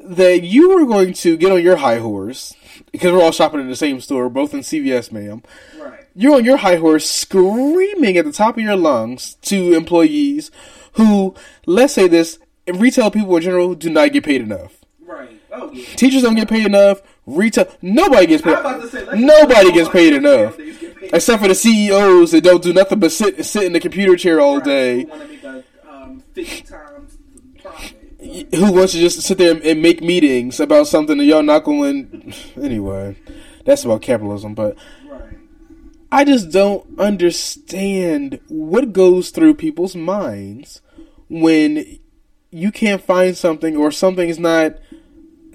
that 0.00 0.42
you 0.42 0.70
are 0.78 0.86
going 0.86 1.12
to 1.12 1.36
get 1.36 1.52
on 1.52 1.62
your 1.62 1.76
high 1.76 1.98
horse 1.98 2.54
because 2.92 3.12
we're 3.12 3.22
all 3.22 3.32
shopping 3.32 3.60
in 3.60 3.68
the 3.68 3.76
same 3.76 4.00
store, 4.00 4.28
both 4.28 4.54
in 4.54 4.60
CVS, 4.60 5.10
ma'am. 5.12 5.42
Right. 5.78 6.06
You're 6.14 6.36
on 6.36 6.44
your 6.44 6.58
high 6.58 6.76
horse 6.76 7.08
screaming 7.08 8.16
at 8.16 8.24
the 8.24 8.32
top 8.32 8.56
of 8.56 8.62
your 8.62 8.76
lungs 8.76 9.34
to 9.42 9.74
employees 9.74 10.50
who, 10.92 11.34
let's 11.66 11.92
say 11.92 12.08
this, 12.08 12.38
retail 12.66 13.10
people 13.10 13.36
in 13.36 13.42
general 13.42 13.74
do 13.74 13.90
not 13.90 14.12
get 14.12 14.24
paid 14.24 14.40
enough. 14.40 14.77
Oh 15.60 15.70
yeah. 15.72 15.84
Teachers 15.96 16.22
don't 16.22 16.34
get 16.34 16.48
paid 16.48 16.66
enough. 16.66 17.00
Retail, 17.26 17.66
nobody 17.82 18.26
gets 18.26 18.42
paid. 18.42 18.54
I'm 18.54 18.60
about 18.60 18.80
to 18.82 18.88
say, 18.88 19.04
Nobody 19.18 19.72
gets 19.72 19.88
paid 19.90 20.14
enough, 20.14 20.56
get 20.56 20.96
paid. 20.98 21.10
except 21.14 21.42
for 21.42 21.48
the 21.48 21.54
CEOs 21.54 22.30
that 22.32 22.42
don't 22.42 22.62
do 22.62 22.72
nothing 22.72 23.00
but 23.00 23.12
sit 23.12 23.44
sit 23.44 23.64
in 23.64 23.72
the 23.72 23.80
computer 23.80 24.16
chair 24.16 24.40
all 24.40 24.60
day. 24.60 25.02
Who 25.02 25.08
want 25.08 25.22
to 25.22 25.28
make 25.28 25.44
a 25.44 25.64
um, 25.90 26.22
50 26.34 26.62
times 26.62 27.18
the 27.34 27.60
profit? 27.62 28.54
Who 28.54 28.72
wants 28.72 28.92
to 28.92 28.98
just 28.98 29.20
sit 29.22 29.38
there 29.38 29.52
and- 29.52 29.62
and 29.62 29.82
make 29.82 30.00
meetings 30.02 30.58
about 30.60 30.86
something 30.86 31.18
that 31.18 31.24
y'all 31.24 31.42
not 31.42 31.64
going? 31.64 32.32
Anyway, 32.60 33.16
that's 33.64 33.84
about 33.84 34.02
capitalism, 34.02 34.54
but. 34.54 34.76
Right. 35.08 35.22
I 36.10 36.24
just 36.24 36.50
don't 36.50 36.98
understand 36.98 38.40
what 38.48 38.92
goes 38.94 39.30
through 39.30 39.54
people's 39.54 39.94
minds 39.94 40.80
when 41.28 41.98
you 42.50 42.72
can't 42.72 43.02
find 43.02 43.36
something 43.36 43.76
or 43.76 43.90
something 43.90 44.28
is 44.28 44.38
not 44.38 44.78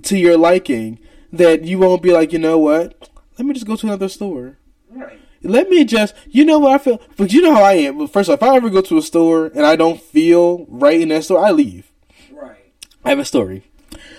to 0.04 0.18
your 0.18 0.38
liking 0.38 1.00
that 1.32 1.64
you 1.64 1.80
won't 1.80 2.02
be 2.02 2.12
like, 2.12 2.32
you 2.34 2.40
know 2.40 2.58
what? 2.58 3.10
Let 3.38 3.46
me 3.46 3.54
just 3.54 3.66
go 3.66 3.76
to 3.76 3.88
another 3.88 4.10
store. 4.10 4.58
Right. 4.90 5.20
Let 5.42 5.70
me 5.70 5.84
just, 5.84 6.16
you 6.28 6.46
know 6.46 6.60
what 6.60 6.74
I 6.74 6.78
feel, 6.78 7.02
but 7.18 7.34
you 7.34 7.42
know 7.42 7.54
how 7.54 7.64
I 7.64 7.74
am. 7.74 7.98
But 7.98 8.12
first, 8.12 8.30
off, 8.30 8.42
if 8.42 8.44
I 8.44 8.56
ever 8.56 8.70
go 8.70 8.82
to 8.82 8.98
a 8.98 9.02
store 9.02 9.48
and 9.48 9.66
I 9.66 9.76
don't 9.76 10.02
feel 10.02 10.66
right 10.70 11.00
in 11.02 11.10
that 11.10 11.24
store, 11.26 11.44
I 11.44 11.52
leave. 11.52 11.92
Right. 12.32 12.72
I 13.04 13.10
have 13.10 13.20
a 13.20 13.26
story. 13.26 13.64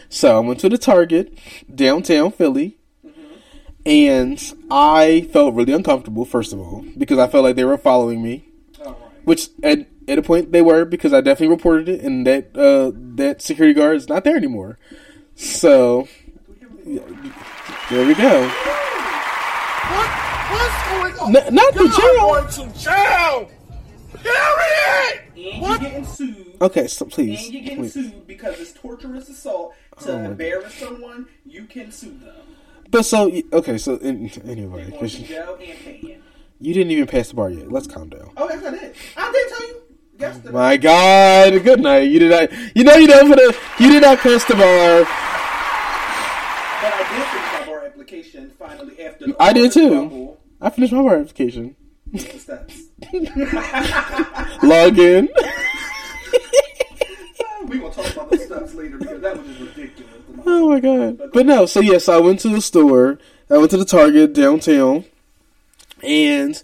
So 0.09 0.37
I 0.37 0.41
went 0.41 0.61
to 0.61 0.69
the 0.69 0.79
Target 0.79 1.37
downtown 1.75 2.31
Philly, 2.31 2.77
and 3.87 4.41
I 4.71 5.29
felt 5.33 5.55
really 5.55 5.73
uncomfortable. 5.73 6.25
First 6.25 6.53
of 6.53 6.61
all, 6.61 6.85
because 6.97 7.19
I 7.19 7.27
felt 7.29 7.45
like 7.45 7.57
they 7.57 7.65
were 7.65 7.79
following 7.79 8.23
me, 8.23 8.45
All 8.81 8.93
right. 8.93 8.97
which 9.25 9.49
at 9.63 9.89
at 10.07 10.19
a 10.19 10.23
point 10.23 10.53
they 10.53 10.63
were 10.63 10.85
because 10.85 11.13
I 11.13 11.21
definitely 11.21 11.55
reported 11.55 11.89
it, 11.89 12.01
and 12.03 12.27
that 12.27 12.57
uh, 12.57 12.93
that 13.17 13.43
security 13.43 13.75
guard 13.75 13.97
is 13.97 14.09
not 14.09 14.25
there 14.25 14.37
anymore. 14.37 14.79
So 15.37 16.09
there 16.87 18.07
we 18.07 18.15
go. 18.15 18.49
What? 19.91 20.11
What's 20.51 20.89
going 20.91 21.15
on? 21.19 21.37
N- 21.37 21.55
not 21.55 21.75
the 21.75 21.89
jail. 21.89 22.29
Going 22.29 22.49
to 22.49 22.79
jail. 22.79 23.51
Period. 24.23 25.53
And 25.55 25.63
What? 25.63 25.81
you're 25.83 25.91
getting 25.91 26.07
sued. 26.07 26.57
Okay, 26.61 26.87
so 26.87 27.05
please, 27.07 27.45
And 27.45 27.53
you're 27.55 27.63
getting 27.63 27.79
please. 27.79 27.93
sued 27.93 28.27
because 28.27 28.61
it's 28.61 28.73
tortious 28.73 29.29
assault 29.29 29.75
to 30.01 30.13
Oh 30.13 30.19
my 30.19 30.25
embarrass 30.27 30.75
someone. 30.75 31.27
You 31.45 31.65
can 31.65 31.91
sue 31.91 32.17
them. 32.19 32.35
But 32.91 33.05
so 33.05 33.31
okay, 33.53 33.77
so 33.79 33.97
in, 33.97 34.31
anyway, 34.47 34.89
Going 34.91 35.01
'cause 35.01 35.15
to 35.15 35.21
you, 35.23 35.27
jail 35.27 35.59
and 35.61 35.79
paying. 35.79 36.23
you 36.61 36.75
didn't 36.75 36.93
even 36.93 37.07
pass 37.07 37.29
the 37.29 37.35
bar 37.35 37.51
yet. 37.51 37.71
Let's 37.73 37.87
calm 37.89 38.09
down. 38.09 38.31
Oh, 38.37 38.49
yes, 38.49 38.65
I 38.65 38.71
did. 38.71 38.95
I 39.17 39.33
did 39.33 39.49
tell 39.49 39.69
you 39.69 39.83
yesterday. 40.19 40.51
My 40.53 40.77
God, 40.77 41.63
good 41.65 41.81
night. 41.81 42.11
You 42.11 42.19
did 42.21 42.31
not. 42.31 42.77
You 42.77 42.85
know 42.85 42.95
you 42.97 43.07
don't 43.07 43.29
put 43.29 43.39
a. 43.39 43.55
You 43.83 43.91
did 43.91 44.03
not 44.03 44.19
pass 44.19 44.45
the 44.45 44.55
bar. 44.55 45.05
But 46.83 46.93
I 46.93 46.99
did 46.99 47.27
finish 47.27 47.53
my 47.61 47.67
bar 47.67 47.85
application 47.87 48.51
finally 48.59 49.01
after. 49.05 49.27
the 49.27 49.37
I 49.41 49.53
did 49.53 49.73
too. 49.73 49.89
trouble 49.91 50.41
I 50.61 50.71
finished 50.71 50.93
my 50.93 51.03
bar 51.03 51.17
application. 51.17 51.77
the 52.13 52.19
steps. 52.19 52.83
Log 54.63 54.99
in. 54.99 55.29
we 57.67 57.79
gonna 57.79 57.95
talk 57.95 58.11
about 58.13 58.31
the 58.31 58.39
steps 58.39 58.75
later 58.75 58.99
because 58.99 59.21
that 59.23 59.37
was 59.37 59.47
just 59.57 59.61
ridiculous. 59.77 60.13
oh 60.47 60.69
my 60.71 60.81
God. 60.81 61.21
But 61.33 61.47
no. 61.47 61.67
So 61.67 61.81
yes, 61.81 62.09
I 62.09 62.19
went 62.19 62.41
to 62.41 62.49
the 62.49 62.61
store. 62.61 63.19
I 63.51 63.59
went 63.59 63.71
to 63.73 63.77
the 63.77 63.85
Target 63.85 64.33
downtown, 64.33 65.05
and 66.03 66.63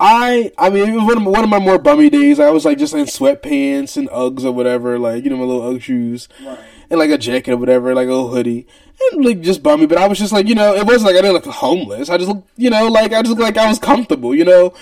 I. 0.00 0.52
I 0.58 0.70
mean, 0.70 0.88
it 0.88 0.94
was 0.94 1.04
one 1.04 1.16
of 1.16 1.22
my, 1.22 1.30
one 1.30 1.44
of 1.44 1.50
my 1.50 1.58
more 1.58 1.78
bummy 1.78 2.10
days. 2.10 2.38
I 2.40 2.50
was 2.50 2.64
like 2.64 2.78
just 2.78 2.94
in 2.94 3.06
sweatpants 3.06 3.96
and 3.96 4.08
Uggs 4.10 4.44
or 4.44 4.52
whatever, 4.52 4.98
like 4.98 5.24
you 5.24 5.30
know 5.30 5.36
my 5.36 5.44
little 5.44 5.74
Ugg 5.74 5.82
shoes. 5.82 6.28
Right. 6.44 6.58
and 6.90 6.98
like 6.98 7.10
a 7.10 7.18
jacket 7.18 7.52
or 7.52 7.56
whatever, 7.56 7.94
like 7.94 8.08
a 8.08 8.10
little 8.10 8.28
hoodie, 8.28 8.66
and 9.12 9.24
like 9.24 9.40
just 9.40 9.62
bummy. 9.62 9.86
But 9.86 9.98
I 9.98 10.08
was 10.08 10.18
just 10.18 10.32
like, 10.32 10.48
you 10.48 10.54
know, 10.54 10.74
it 10.74 10.86
wasn't 10.86 11.12
like 11.12 11.16
I 11.16 11.22
didn't 11.22 11.34
look 11.34 11.46
homeless. 11.46 12.08
I 12.08 12.16
just 12.16 12.28
looked, 12.28 12.48
you 12.56 12.70
know, 12.70 12.88
like 12.88 13.12
I 13.12 13.22
just 13.22 13.30
looked 13.30 13.42
like 13.42 13.56
I 13.56 13.68
was 13.68 13.78
comfortable, 13.78 14.34
you 14.34 14.44
know. 14.44 14.74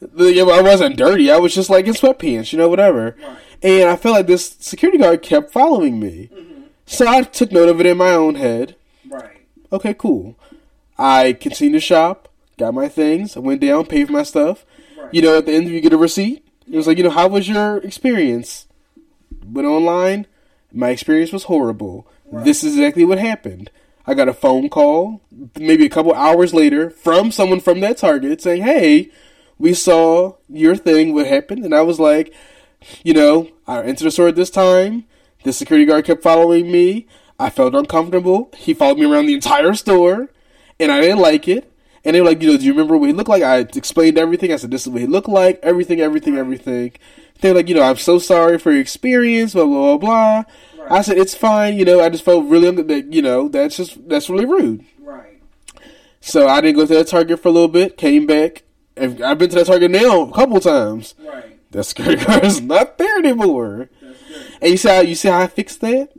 The, 0.00 0.32
you 0.34 0.44
know, 0.44 0.52
I 0.52 0.60
wasn't 0.60 0.96
dirty. 0.96 1.30
I 1.30 1.38
was 1.38 1.54
just 1.54 1.70
like 1.70 1.86
in 1.86 1.94
sweatpants, 1.94 2.52
you 2.52 2.58
know, 2.58 2.68
whatever. 2.68 3.16
Right. 3.22 3.38
And 3.62 3.88
I 3.88 3.96
felt 3.96 4.16
like 4.16 4.26
this 4.26 4.56
security 4.60 4.98
guard 4.98 5.22
kept 5.22 5.50
following 5.50 5.98
me, 5.98 6.28
mm-hmm. 6.32 6.62
so 6.84 7.06
I 7.08 7.22
took 7.22 7.50
note 7.50 7.70
of 7.70 7.80
it 7.80 7.86
in 7.86 7.96
my 7.96 8.10
own 8.10 8.34
head. 8.34 8.76
Right. 9.08 9.46
Okay, 9.72 9.94
cool. 9.94 10.36
I 10.98 11.32
continued 11.32 11.78
to 11.78 11.80
shop, 11.80 12.28
got 12.58 12.74
my 12.74 12.88
things, 12.88 13.36
I 13.36 13.40
went 13.40 13.60
down, 13.60 13.86
paid 13.86 14.06
for 14.06 14.12
my 14.12 14.22
stuff. 14.22 14.64
Right. 14.96 15.12
You 15.12 15.22
know, 15.22 15.38
at 15.38 15.46
the 15.46 15.52
end, 15.52 15.66
of 15.66 15.72
you 15.72 15.80
get 15.80 15.92
a 15.92 15.98
receipt. 15.98 16.46
It 16.70 16.76
was 16.76 16.86
like, 16.86 16.96
you 16.98 17.04
know, 17.04 17.10
how 17.10 17.28
was 17.28 17.48
your 17.48 17.78
experience? 17.78 18.66
Went 19.44 19.68
online. 19.68 20.26
My 20.72 20.90
experience 20.90 21.32
was 21.32 21.44
horrible. 21.44 22.06
This 22.32 22.64
is 22.64 22.74
exactly 22.74 23.04
what 23.04 23.18
happened. 23.18 23.70
I 24.06 24.14
got 24.14 24.28
a 24.28 24.34
phone 24.34 24.68
call, 24.68 25.20
maybe 25.58 25.86
a 25.86 25.90
couple 25.90 26.12
hours 26.12 26.52
later, 26.52 26.90
from 26.90 27.30
someone 27.30 27.60
from 27.60 27.80
that 27.80 27.96
Target 27.96 28.40
saying, 28.40 28.62
"Hey, 28.62 29.10
we 29.58 29.72
saw 29.72 30.34
your 30.48 30.74
thing. 30.74 31.14
What 31.14 31.26
happened?" 31.26 31.64
And 31.64 31.74
I 31.74 31.82
was 31.82 32.00
like, 32.00 32.34
you 33.02 33.14
know, 33.14 33.48
I 33.66 33.82
entered 33.82 34.04
the 34.04 34.10
store 34.10 34.28
at 34.28 34.36
this 34.36 34.50
time. 34.50 35.04
The 35.44 35.52
security 35.52 35.86
guard 35.86 36.04
kept 36.04 36.22
following 36.22 36.70
me. 36.70 37.06
I 37.38 37.50
felt 37.50 37.74
uncomfortable. 37.74 38.50
He 38.56 38.74
followed 38.74 38.98
me 38.98 39.06
around 39.06 39.26
the 39.26 39.34
entire 39.34 39.74
store, 39.74 40.28
and 40.80 40.90
I 40.90 41.00
didn't 41.00 41.18
like 41.18 41.46
it. 41.48 41.70
And 42.04 42.14
they 42.14 42.20
were 42.20 42.26
like, 42.26 42.42
you 42.42 42.52
know, 42.52 42.58
do 42.58 42.64
you 42.64 42.72
remember 42.72 42.96
what 42.96 43.06
he 43.06 43.12
looked 43.14 43.30
like? 43.30 43.42
I 43.42 43.58
explained 43.58 44.18
everything. 44.18 44.52
I 44.52 44.56
said, 44.56 44.70
this 44.70 44.82
is 44.82 44.88
what 44.88 45.00
he 45.00 45.06
looked 45.06 45.28
like. 45.28 45.58
Everything, 45.62 46.00
everything, 46.00 46.36
everything. 46.36 46.92
They 47.40 47.50
were 47.50 47.56
like, 47.56 47.68
you 47.68 47.74
know, 47.74 47.82
I'm 47.82 47.96
so 47.96 48.18
sorry 48.18 48.58
for 48.58 48.72
your 48.72 48.80
experience. 48.80 49.54
Blah 49.54 49.64
blah 49.64 49.96
blah 49.96 50.44
blah. 50.76 50.96
I 50.96 51.00
said, 51.00 51.16
it's 51.16 51.34
fine. 51.34 51.78
You 51.78 51.86
know, 51.86 52.00
I 52.00 52.10
just 52.10 52.24
felt 52.24 52.44
really, 52.46 52.70
that, 52.70 53.12
you 53.12 53.22
know, 53.22 53.48
that's 53.48 53.78
just 53.78 54.06
that's 54.08 54.28
really 54.28 54.44
rude. 54.44 54.84
Right. 55.00 55.40
So 56.20 56.46
I 56.46 56.60
didn't 56.60 56.76
go 56.76 56.86
to 56.86 56.94
that 56.94 57.08
Target 57.08 57.40
for 57.40 57.48
a 57.48 57.52
little 57.52 57.68
bit. 57.68 57.96
Came 57.96 58.26
back. 58.26 58.64
And 58.96 59.22
I've 59.22 59.38
been 59.38 59.48
to 59.50 59.56
that 59.56 59.66
Target 59.66 59.90
now 59.90 60.22
a 60.22 60.32
couple 60.32 60.60
times. 60.60 61.14
Right. 61.18 61.58
That 61.70 61.84
security 61.84 62.24
guard 62.24 62.44
is 62.44 62.60
not 62.60 62.98
there 62.98 63.18
anymore. 63.18 63.88
And 64.60 64.70
you 64.70 64.76
see 64.76 64.88
how 64.88 65.00
you 65.00 65.14
see 65.14 65.28
how 65.28 65.40
I 65.40 65.46
fixed 65.46 65.80
that? 65.80 66.10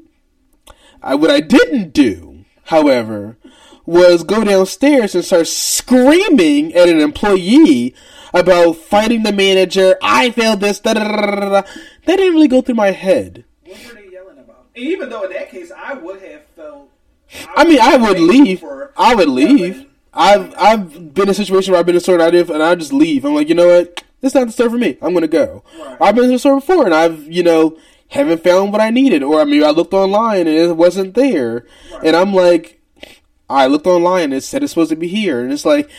I 1.01 1.15
what 1.15 1.29
I 1.31 1.39
didn't 1.39 1.93
do, 1.93 2.43
however, 2.65 3.37
was 3.85 4.23
go 4.23 4.43
downstairs 4.43 5.15
and 5.15 5.23
start 5.23 5.47
screaming 5.47 6.73
at 6.73 6.89
an 6.89 6.99
employee 6.99 7.95
about 8.33 8.73
fighting 8.73 9.23
the 9.23 9.31
manager. 9.31 9.97
I 10.01 10.31
failed 10.31 10.59
this. 10.59 10.79
Da, 10.79 10.93
da, 10.93 11.03
da. 11.03 11.61
That 12.05 12.17
didn't 12.17 12.33
really 12.33 12.47
go 12.47 12.61
through 12.61 12.75
my 12.75 12.91
head. 12.91 13.45
What 13.63 13.85
were 13.85 13.93
they 13.93 14.11
yelling 14.11 14.39
about? 14.39 14.67
Even 14.75 15.09
though 15.09 15.23
in 15.23 15.31
that 15.31 15.49
case, 15.49 15.71
I 15.75 15.93
would 15.93 16.21
have 16.21 16.45
felt. 16.55 16.89
I 17.55 17.63
mean, 17.63 17.79
I 17.81 17.97
would 17.97 18.19
leave. 18.19 18.63
I 18.97 19.15
would 19.15 19.29
leave. 19.29 19.59
yelling. 19.59 19.87
I've 20.13 20.53
I've 20.57 21.13
been 21.13 21.23
in 21.23 21.29
a 21.29 21.33
situation 21.33 21.71
where 21.71 21.79
I've 21.79 21.85
been 21.85 21.95
in 21.95 21.97
a 21.97 22.01
store 22.01 22.19
and 22.19 22.23
I 22.23 22.53
and 22.53 22.63
I 22.63 22.75
just 22.75 22.93
leave. 22.93 23.25
I'm 23.25 23.35
like, 23.35 23.49
you 23.49 23.55
know 23.55 23.67
what? 23.67 24.03
This 24.21 24.31
is 24.31 24.35
not 24.35 24.47
the 24.47 24.53
store 24.53 24.69
for 24.69 24.77
me. 24.77 24.97
I'm 25.01 25.13
gonna 25.13 25.27
go. 25.27 25.63
Right. 25.77 25.97
I've 25.99 26.15
been 26.15 26.25
in 26.25 26.31
the 26.31 26.39
store 26.39 26.55
before 26.55 26.85
and 26.85 26.93
I've 26.93 27.23
you 27.29 27.43
know 27.43 27.77
haven't 28.09 28.43
found 28.43 28.71
what 28.71 28.81
I 28.81 28.91
needed, 28.91 29.23
or 29.23 29.41
I 29.41 29.45
mean, 29.45 29.63
I 29.63 29.71
looked 29.71 29.93
online 29.93 30.47
and 30.47 30.55
it 30.55 30.77
wasn't 30.77 31.15
there, 31.15 31.65
and 32.03 32.15
I'm 32.15 32.33
like, 32.33 32.79
I 33.49 33.67
looked 33.67 33.87
online 33.87 34.25
and 34.25 34.33
it 34.33 34.41
said 34.41 34.63
it's 34.63 34.71
supposed 34.71 34.89
to 34.89 34.95
be 34.95 35.07
here, 35.07 35.41
and 35.41 35.51
it's 35.51 35.65
like. 35.65 35.89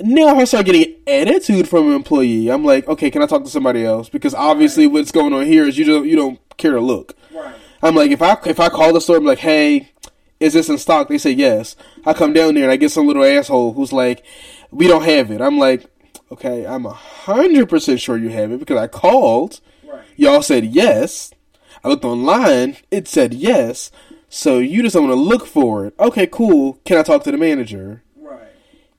Now 0.00 0.36
I 0.36 0.44
start 0.44 0.64
getting 0.64 0.94
an 1.06 1.28
attitude 1.28 1.68
from 1.68 1.88
an 1.88 1.94
employee. 1.94 2.50
I'm 2.50 2.64
like, 2.64 2.88
okay, 2.88 3.10
can 3.10 3.22
I 3.22 3.26
talk 3.26 3.44
to 3.44 3.50
somebody 3.50 3.84
else? 3.84 4.08
Because 4.08 4.34
obviously, 4.34 4.86
what's 4.86 5.12
going 5.12 5.34
on 5.34 5.44
here 5.44 5.64
is 5.64 5.76
you 5.76 5.84
don't 5.84 6.08
you 6.08 6.16
don't 6.16 6.40
care 6.56 6.72
to 6.72 6.80
look. 6.80 7.14
Right. 7.32 7.54
I'm 7.82 7.94
like, 7.94 8.10
if 8.10 8.22
I 8.22 8.38
if 8.46 8.58
I 8.58 8.70
call 8.70 8.94
the 8.94 9.00
store, 9.00 9.18
I'm 9.18 9.24
like, 9.26 9.38
hey, 9.38 9.92
is 10.40 10.54
this 10.54 10.68
in 10.68 10.78
stock? 10.78 11.08
They 11.08 11.18
say 11.18 11.30
yes. 11.30 11.76
I 12.04 12.14
come 12.14 12.32
down 12.32 12.54
there 12.54 12.64
and 12.64 12.72
I 12.72 12.76
get 12.76 12.90
some 12.90 13.06
little 13.06 13.22
asshole 13.22 13.74
who's 13.74 13.92
like, 13.92 14.24
we 14.70 14.88
don't 14.88 15.04
have 15.04 15.30
it. 15.30 15.40
I'm 15.40 15.58
like, 15.58 15.86
okay, 16.32 16.66
I'm 16.66 16.84
hundred 16.84 17.68
percent 17.68 18.00
sure 18.00 18.16
you 18.16 18.30
have 18.30 18.50
it 18.50 18.58
because 18.58 18.78
I 18.78 18.88
called. 18.88 19.60
Right. 19.86 20.04
Y'all 20.16 20.42
said 20.42 20.64
yes. 20.64 21.32
I 21.84 21.88
looked 21.88 22.04
online. 22.04 22.78
It 22.90 23.06
said 23.08 23.34
yes. 23.34 23.90
So 24.34 24.60
you 24.60 24.82
just 24.82 24.94
don't 24.94 25.06
want 25.08 25.14
to 25.14 25.20
look 25.22 25.46
for 25.46 25.84
it. 25.84 25.94
Okay, 26.00 26.26
cool. 26.26 26.78
Can 26.86 26.96
I 26.96 27.02
talk 27.02 27.22
to 27.24 27.30
the 27.30 27.36
manager? 27.36 28.02
Right. 28.16 28.48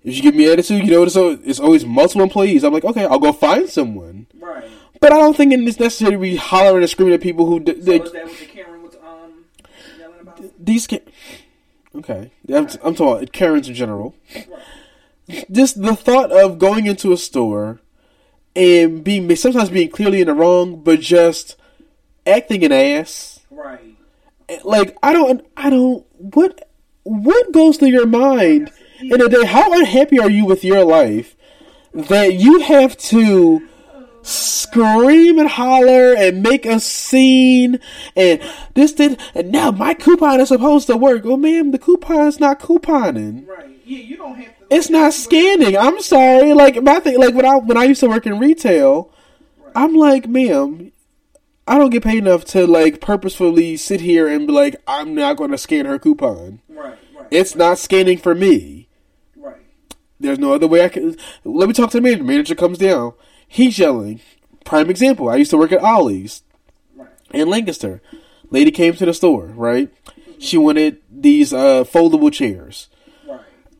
If 0.04 0.16
you 0.16 0.22
give 0.22 0.36
me 0.36 0.48
attitude, 0.52 0.84
you 0.86 0.92
know 0.92 1.02
it's, 1.02 1.18
al- 1.18 1.40
it's 1.44 1.60
always 1.60 1.84
multiple 1.86 2.22
employees. 2.22 2.64
I'm 2.64 2.72
like, 2.72 2.84
okay, 2.84 3.06
I'll 3.06 3.18
go 3.18 3.34
find 3.34 3.68
someone. 3.68 4.28
Right. 4.40 4.64
But 5.02 5.12
I 5.12 5.18
don't 5.18 5.36
think 5.36 5.52
it's 5.52 5.80
necessary 5.80 6.12
to 6.12 6.18
be 6.20 6.36
hollering 6.36 6.84
and 6.84 6.90
screaming 6.90 7.16
at 7.16 7.22
people 7.22 7.48
who 7.48 7.60
d- 7.60 7.74
So 7.74 7.80
they, 7.82 7.98
that 7.98 8.14
what 8.14 8.38
the 8.40 8.46
Karen 8.46 8.84
was 8.84 8.94
um 9.04 9.46
yelling 10.00 10.20
about? 10.22 10.40
these. 10.64 10.86
Ca- 10.86 11.02
okay, 11.96 12.30
I'm, 12.50 12.68
I'm 12.84 12.94
talking 12.94 13.08
about 13.24 13.32
Karens 13.32 13.68
in 13.68 13.74
general. 13.74 14.16
Just 15.52 15.82
the 15.82 15.96
thought 15.96 16.32
of 16.32 16.60
going 16.60 16.86
into 16.86 17.12
a 17.12 17.18
store 17.18 17.80
and 18.56 19.04
being 19.04 19.36
sometimes 19.36 19.70
being 19.72 19.90
clearly 19.90 20.22
in 20.22 20.28
the 20.28 20.34
wrong, 20.36 20.84
but 20.84 21.00
just 21.00 21.56
acting 22.28 22.64
an 22.64 22.72
ass. 22.72 23.40
Right. 23.50 23.93
Like 24.64 24.98
I 25.04 25.14
don't, 25.14 25.46
I 25.58 25.70
don't. 25.70 26.06
What 26.18 26.70
what 27.04 27.52
goes 27.52 27.78
through 27.78 27.90
your 27.90 28.08
mind 28.08 28.72
in 29.02 29.22
a 29.22 29.30
day? 29.30 29.46
How 29.46 29.74
unhappy 29.74 30.20
are 30.20 30.30
you 30.30 30.46
with 30.46 30.64
your 30.64 30.84
life 30.84 31.36
that 31.94 32.36
you 32.36 32.62
have 32.62 32.98
to 32.98 33.68
scream 34.24 35.38
and 35.38 35.50
holler 35.50 36.16
and 36.16 36.42
make 36.42 36.66
a 36.66 36.80
scene 36.80 37.78
and 38.16 38.42
this 38.74 38.94
did 38.94 39.20
and 39.36 39.52
now 39.52 39.70
my 39.70 39.94
coupon 39.94 40.40
is 40.40 40.48
supposed 40.48 40.88
to 40.88 40.96
work. 40.96 41.24
Oh, 41.26 41.36
ma'am, 41.36 41.72
the 41.72 41.78
coupon's 41.78 42.40
not 42.40 42.60
couponing. 42.60 43.46
Right. 43.46 43.70
Yeah, 43.86 44.00
you 44.00 44.16
don't 44.16 44.36
have 44.36 44.58
to. 44.60 44.76
It's 44.76 44.90
not 44.90 45.14
scanning. 45.14 45.78
I'm 45.78 46.02
sorry. 46.02 46.54
Like 46.54 46.82
my 46.82 47.00
thing, 47.00 47.20
like 47.20 47.36
when 47.36 47.46
I 47.46 47.58
when 47.58 47.78
I 47.78 47.84
used 47.84 48.00
to 48.00 48.08
work 48.08 48.26
in 48.26 48.40
retail, 48.40 49.12
I'm 49.76 49.94
like, 49.94 50.28
ma'am, 50.28 50.93
I 51.68 51.78
don't 51.78 51.92
get 51.92 52.04
paid 52.04 52.18
enough 52.18 52.44
to 52.46 52.68
like 52.68 53.00
purposefully 53.00 53.78
sit 53.78 54.02
here 54.02 54.28
and 54.28 54.48
be 54.48 54.54
like, 54.54 54.76
I'm 54.88 55.16
not 55.16 55.38
going 55.38 55.52
to 55.52 55.58
scan 55.58 55.86
her 55.86 55.98
coupon. 55.98 56.60
Right. 56.68 56.98
Right. 57.16 57.28
It's 57.32 57.56
not 57.56 57.78
scanning 57.80 58.18
for 58.18 58.36
me. 58.36 58.88
right. 59.38 59.62
There's 60.20 60.40
no 60.40 60.54
other 60.54 60.68
way 60.68 60.84
I 60.84 60.90
can. 60.90 61.16
Let 61.46 61.68
me 61.68 61.74
talk 61.74 61.92
to 61.92 61.98
the 61.98 62.02
manager. 62.02 62.24
Manager 62.24 62.56
comes 62.56 62.78
down. 62.78 63.14
He's 63.48 63.80
yelling. 63.80 64.20
Prime 64.66 64.90
example. 64.90 65.30
I 65.30 65.36
used 65.38 65.52
to 65.52 65.58
work 65.58 65.72
at 65.72 65.82
Ollie's 65.84 66.44
Right. 66.96 67.08
in 67.34 67.48
Lancaster. 67.50 68.02
Lady 68.50 68.72
came 68.72 68.94
to 68.96 69.06
the 69.06 69.14
store. 69.14 69.46
Right. 69.56 69.90
She 70.40 70.58
wanted 70.58 71.02
these 71.10 71.54
uh, 71.54 71.86
foldable 71.86 72.32
chairs. 72.32 72.90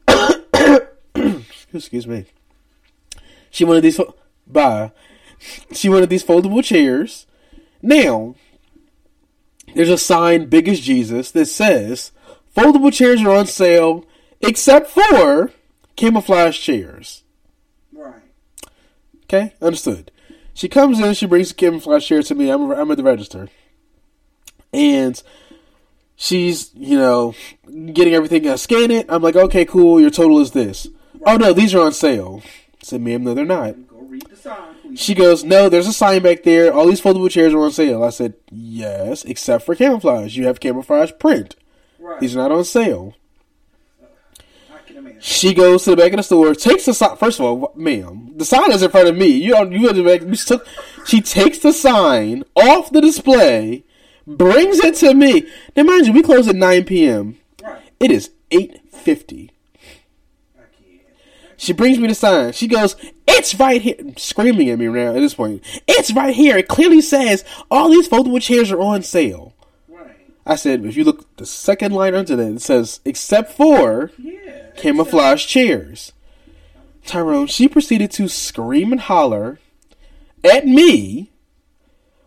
Right. 0.08 0.88
Excuse 1.74 2.08
me. 2.08 2.26
She 3.50 3.66
wanted 3.66 3.82
these. 3.82 3.98
Fo- 3.98 4.16
bye. 4.48 4.92
She 5.74 5.90
wanted 5.90 6.10
these 6.10 6.24
foldable 6.24 6.64
chairs. 6.64 7.26
Now, 7.84 8.36
there's 9.76 9.90
a 9.90 9.98
sign 9.98 10.46
big 10.46 10.70
as 10.70 10.80
Jesus 10.80 11.32
that 11.32 11.48
says 11.48 12.14
foldable 12.56 12.94
chairs 12.94 13.22
are 13.22 13.36
on 13.36 13.46
sale 13.46 14.06
except 14.40 14.90
for 14.90 15.52
camouflage 15.98 16.58
chairs. 16.60 17.24
Right. 17.92 18.22
Okay, 19.26 19.54
understood. 19.62 20.12
She 20.54 20.70
comes 20.70 21.00
in, 21.00 21.14
she 21.14 21.26
brings 21.26 21.50
the 21.50 21.56
camouflage 21.56 22.08
chair 22.08 22.24
to 22.24 22.36
me. 22.36 22.50
I'm, 22.50 22.72
I'm 22.72 22.90
at 22.90 22.98
the 22.98 23.04
register. 23.04 23.50
And 24.72 25.22
she's, 26.16 26.72
you 26.76 26.98
know, 26.98 27.36
getting 27.92 28.14
everything. 28.14 28.48
I 28.48 28.56
scan 28.56 28.92
it. 28.92 29.08
I'm 29.10 29.22
like, 29.22 29.36
okay, 29.36 29.66
cool. 29.66 30.00
Your 30.00 30.10
total 30.10 30.40
is 30.40 30.52
this. 30.52 30.88
Oh, 31.26 31.38
no, 31.38 31.52
these 31.52 31.76
are 31.76 31.82
on 31.84 31.92
sale. 31.92 32.42
I 32.46 32.84
said, 32.84 33.02
ma'am, 33.02 33.24
no, 33.24 33.34
they're 33.34 33.46
not. 33.46 33.88
Go 33.88 33.98
read 33.98 34.26
the 34.30 34.36
sign. 34.36 34.73
She 34.96 35.16
goes, 35.16 35.44
no, 35.44 35.70
there's 35.70 35.88
a 35.88 35.94
sign 35.94 36.22
back 36.22 36.44
there. 36.44 36.72
All 36.72 36.86
these 36.86 37.02
foldable 37.02 37.30
chairs 37.30 37.54
are 37.54 37.60
on 37.60 37.72
sale. 37.72 38.04
I 38.04 38.10
said, 38.10 38.36
yes, 38.52 39.24
except 39.26 39.66
for 39.66 39.76
camouflage. 39.76 40.38
You 40.38 40.46
have 40.46 40.60
camouflage 40.60 41.12
print. 41.20 41.56
Right. 41.98 42.20
These 42.20 42.36
are 42.36 42.40
not 42.40 42.52
on 42.52 42.64
sale. 42.66 43.16
I 44.72 44.78
can 44.86 44.98
imagine. 44.98 45.22
She 45.22 45.54
goes 45.54 45.86
to 45.86 45.92
the 45.92 45.96
back 45.96 46.12
of 46.12 46.18
the 46.18 46.24
store, 46.24 46.54
takes 46.54 46.86
the 46.86 46.94
sign. 46.94 47.16
First 47.16 47.40
of 47.40 47.46
all, 47.46 47.72
ma'am, 47.76 48.34
the 48.36 48.46
sign 48.46 48.72
is 48.72 48.84
in 48.84 48.92
front 48.92 49.08
of 49.08 49.16
me. 49.16 49.28
You 49.28 49.54
don't. 49.54 49.72
You 49.72 49.92
to 49.92 50.04
back. 50.04 50.22
You 50.22 50.36
took. 50.36 50.68
She 51.08 51.22
takes 51.22 51.60
the 51.60 51.72
sign 51.72 52.44
off 52.56 52.92
the 52.92 53.02
display, 53.02 53.86
brings 54.28 54.80
it 54.80 54.96
to 54.96 55.14
me. 55.14 55.48
Now, 55.76 55.84
mind 55.84 56.08
you, 56.08 56.14
we 56.14 56.22
close 56.22 56.48
at 56.50 56.58
nine 56.58 56.84
p.m. 56.84 57.40
Right. 57.64 57.82
It 58.02 58.12
is 58.12 58.32
eight 58.52 58.82
fifty. 58.92 59.53
She 61.64 61.72
brings 61.72 61.98
me 61.98 62.10
the 62.10 62.14
sign. 62.16 62.52
She 62.52 62.68
goes, 62.68 62.98
"It's 63.26 63.56
right 63.56 63.82
here," 63.82 63.96
screaming 64.18 64.70
at 64.70 64.78
me 64.78 64.88
now. 64.88 65.10
At 65.16 65.22
this 65.22 65.34
point, 65.34 65.64
it's 65.88 66.12
right 66.12 66.36
here. 66.36 66.58
It 66.58 66.68
clearly 66.68 67.00
says 67.00 67.46
all 67.72 67.90
these 67.90 68.10
foldable 68.10 68.42
chairs 68.42 68.70
are 68.70 68.82
on 68.82 69.02
sale. 69.02 69.54
Right. 69.88 70.18
I 70.46 70.56
said, 70.56 70.84
if 70.84 70.98
you 70.98 71.06
look 71.06 71.38
the 71.38 71.46
second 71.46 71.94
line 71.94 72.16
under 72.16 72.36
that, 72.36 72.52
it 72.56 72.62
says, 72.62 73.00
"Except 73.06 73.54
for." 73.54 74.12
Yeah. 74.18 74.72
camouflage 74.76 75.46
chairs. 75.46 76.12
Tyrone, 77.06 77.48
she 77.48 77.68
proceeded 77.70 78.12
to 78.12 78.28
scream 78.28 78.92
and 78.92 79.00
holler 79.00 79.60
at 80.44 80.66
me 80.66 81.32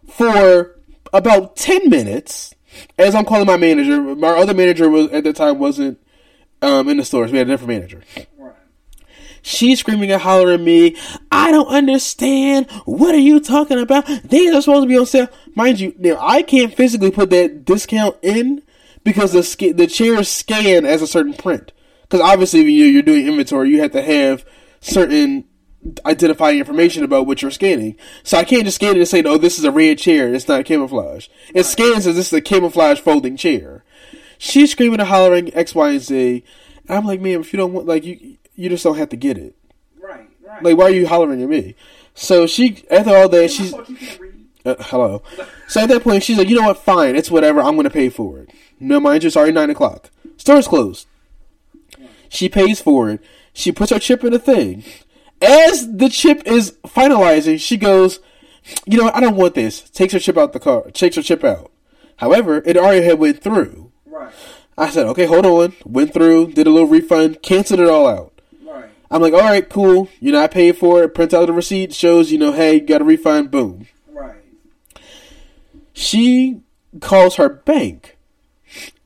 for 0.09 0.77
about 1.13 1.57
10 1.57 1.91
minutes 1.91 2.55
as 2.99 3.15
I'm 3.15 3.25
calling 3.25 3.47
my 3.47 3.57
manager. 3.57 4.01
My 4.01 4.29
other 4.29 4.55
manager 4.55 4.89
was 4.89 5.09
at 5.11 5.25
the 5.25 5.33
time 5.33 5.59
wasn't 5.59 5.99
um, 6.63 6.89
in 6.89 6.97
the 6.99 7.05
stores. 7.05 7.33
We 7.33 7.39
had 7.39 7.49
a 7.49 7.51
different 7.51 7.69
manager. 7.69 8.03
She's 9.49 9.79
screaming 9.79 10.11
and 10.11 10.21
hollering 10.21 10.55
at 10.55 10.61
me. 10.61 10.97
I 11.31 11.53
don't 11.53 11.69
understand. 11.69 12.69
What 12.85 13.15
are 13.15 13.19
you 13.19 13.39
talking 13.39 13.79
about? 13.79 14.05
These 14.25 14.53
are 14.53 14.61
supposed 14.61 14.83
to 14.83 14.89
be 14.89 14.99
on 14.99 15.07
sale. 15.07 15.29
Mind 15.55 15.79
you, 15.79 15.95
now 15.99 16.19
I 16.21 16.43
can't 16.43 16.75
physically 16.75 17.13
put 17.13 17.31
that 17.31 17.65
discount 17.65 18.17
in 18.23 18.63
because 19.05 19.31
the 19.31 19.45
sca- 19.45 19.73
the 19.73 19.87
chairs 19.87 20.29
scan 20.29 20.85
as 20.85 21.01
a 21.01 21.07
certain 21.07 21.33
print. 21.33 21.71
Because 22.03 22.21
obviously, 22.21 22.63
when 22.63 22.73
you- 22.73 22.87
you're 22.87 23.03
doing 23.03 23.29
inventory, 23.29 23.71
you 23.71 23.81
have 23.83 23.93
to 23.93 24.03
have 24.03 24.45
certain 24.81 25.45
identifying 26.05 26.59
information 26.59 27.05
about 27.05 27.29
what 27.29 27.41
you're 27.41 27.53
scanning. 27.53 27.95
So 28.25 28.39
I 28.39 28.43
can't 28.43 28.65
just 28.65 28.75
scan 28.75 28.97
it 28.97 28.99
and 28.99 29.07
say, 29.07 29.23
"Oh, 29.23 29.39
this 29.39 29.61
is 29.61 29.65
a 29.65 29.71
red 29.71 29.99
chair. 29.99 30.35
It's 30.35 30.49
not 30.49 30.65
camouflage." 30.65 31.29
It 31.55 31.67
scans 31.67 32.09
as 32.09 32.17
this 32.17 32.27
is 32.27 32.33
a 32.33 32.41
camouflage 32.41 32.99
folding 32.99 33.37
chair. 33.37 33.85
She's 34.39 34.73
screaming 34.73 34.99
and 34.99 35.09
hollering 35.09 35.55
X, 35.55 35.73
Y, 35.73 35.91
and 35.91 36.01
Z. 36.01 36.43
And 36.89 36.99
I'm 36.99 37.07
like, 37.07 37.21
"Ma'am, 37.21 37.43
if 37.43 37.53
you 37.53 37.59
don't 37.59 37.73
want, 37.73 37.87
like, 37.87 38.05
you 38.05 38.39
you 38.57 38.69
just 38.69 38.83
don't 38.85 38.97
have 38.97 39.11
to 39.11 39.17
get 39.17 39.39
it." 39.39 39.55
Right. 40.01 40.29
Right. 40.45 40.63
Like, 40.63 40.77
why 40.77 40.85
are 40.85 40.91
you 40.91 41.07
hollering 41.07 41.43
at 41.43 41.49
me? 41.49 41.75
So 42.15 42.47
she, 42.47 42.85
after 42.91 43.15
all 43.15 43.29
that, 43.29 43.51
she's 43.51 43.71
thought 43.71 43.89
you 43.89 43.97
can't 43.97 44.21
read. 44.21 44.47
uh, 44.65 44.75
hello. 44.81 45.23
So 45.69 45.83
at 45.83 45.89
that 45.91 46.03
point, 46.03 46.23
she's 46.23 46.39
like, 46.39 46.49
you 46.49 46.57
know 46.57 46.67
what? 46.67 46.79
Fine, 46.79 47.15
it's 47.17 47.31
whatever. 47.31 47.61
I'm 47.61 47.75
going 47.75 47.85
to 47.85 47.91
pay 47.91 48.09
for 48.09 48.39
it. 48.39 48.51
No, 48.81 48.99
mind 49.01 49.23
you, 49.23 49.27
it's 49.27 49.37
already 49.37 49.53
nine 49.53 49.71
o'clock. 49.71 50.11
Store's 50.37 50.69
closed. 50.69 51.07
She 52.29 52.49
pays 52.49 52.81
for 52.81 53.11
it. 53.11 53.21
She 53.53 53.73
puts 53.73 53.91
her 53.93 53.99
chip 53.99 54.25
in 54.25 54.33
the 54.33 54.39
thing. 54.39 54.85
As 55.43 55.97
the 55.97 56.09
chip 56.09 56.43
is 56.47 56.73
finalizing, 56.87 57.61
she 57.61 57.77
goes, 57.77 58.21
you 58.87 58.99
know 58.99 59.05
what? 59.05 59.17
I 59.17 59.21
don't 59.21 59.37
want 59.37 59.55
this. 59.55 59.89
Takes 59.91 60.13
her 60.13 60.19
chip 60.19 60.37
out 60.37 60.53
the 60.53 60.61
car. 60.61 60.91
Takes 60.91 61.17
her 61.17 61.23
chip 61.23 61.45
out. 61.45 61.71
However, 62.17 62.63
it 62.65 62.77
already 62.77 63.05
had 63.05 63.19
went 63.19 63.43
through. 63.43 63.93
Right. 64.07 64.33
I 64.79 64.91
said, 64.91 65.07
okay, 65.07 65.27
hold 65.27 65.47
on. 65.47 65.75
Went 65.85 66.13
through, 66.13 66.53
did 66.53 66.67
a 66.67 66.71
little 66.71 66.89
refund, 66.89 67.43
canceled 67.43 67.81
it 67.81 67.89
all 67.89 68.07
out. 68.07 68.36
I'm 69.17 69.23
like, 69.23 69.33
all 69.33 69.41
right, 69.41 69.67
cool. 69.67 70.11
You 70.21 70.33
know, 70.33 70.43
I 70.43 70.47
paid 70.47 70.77
for 70.77 71.03
it. 71.03 71.15
Print 71.15 71.33
out 71.33 71.47
the 71.47 71.53
receipt. 71.55 71.95
Shows, 71.95 72.31
you 72.31 72.37
know, 72.37 72.53
hey, 72.53 72.75
you 72.75 72.81
got 72.81 73.01
a 73.01 73.05
refund. 73.05 73.51
Boom. 73.51 73.87
Right. 74.09 74.37
She 75.95 76.61
calls 77.01 77.37
her 77.37 77.49
bank, 77.49 78.19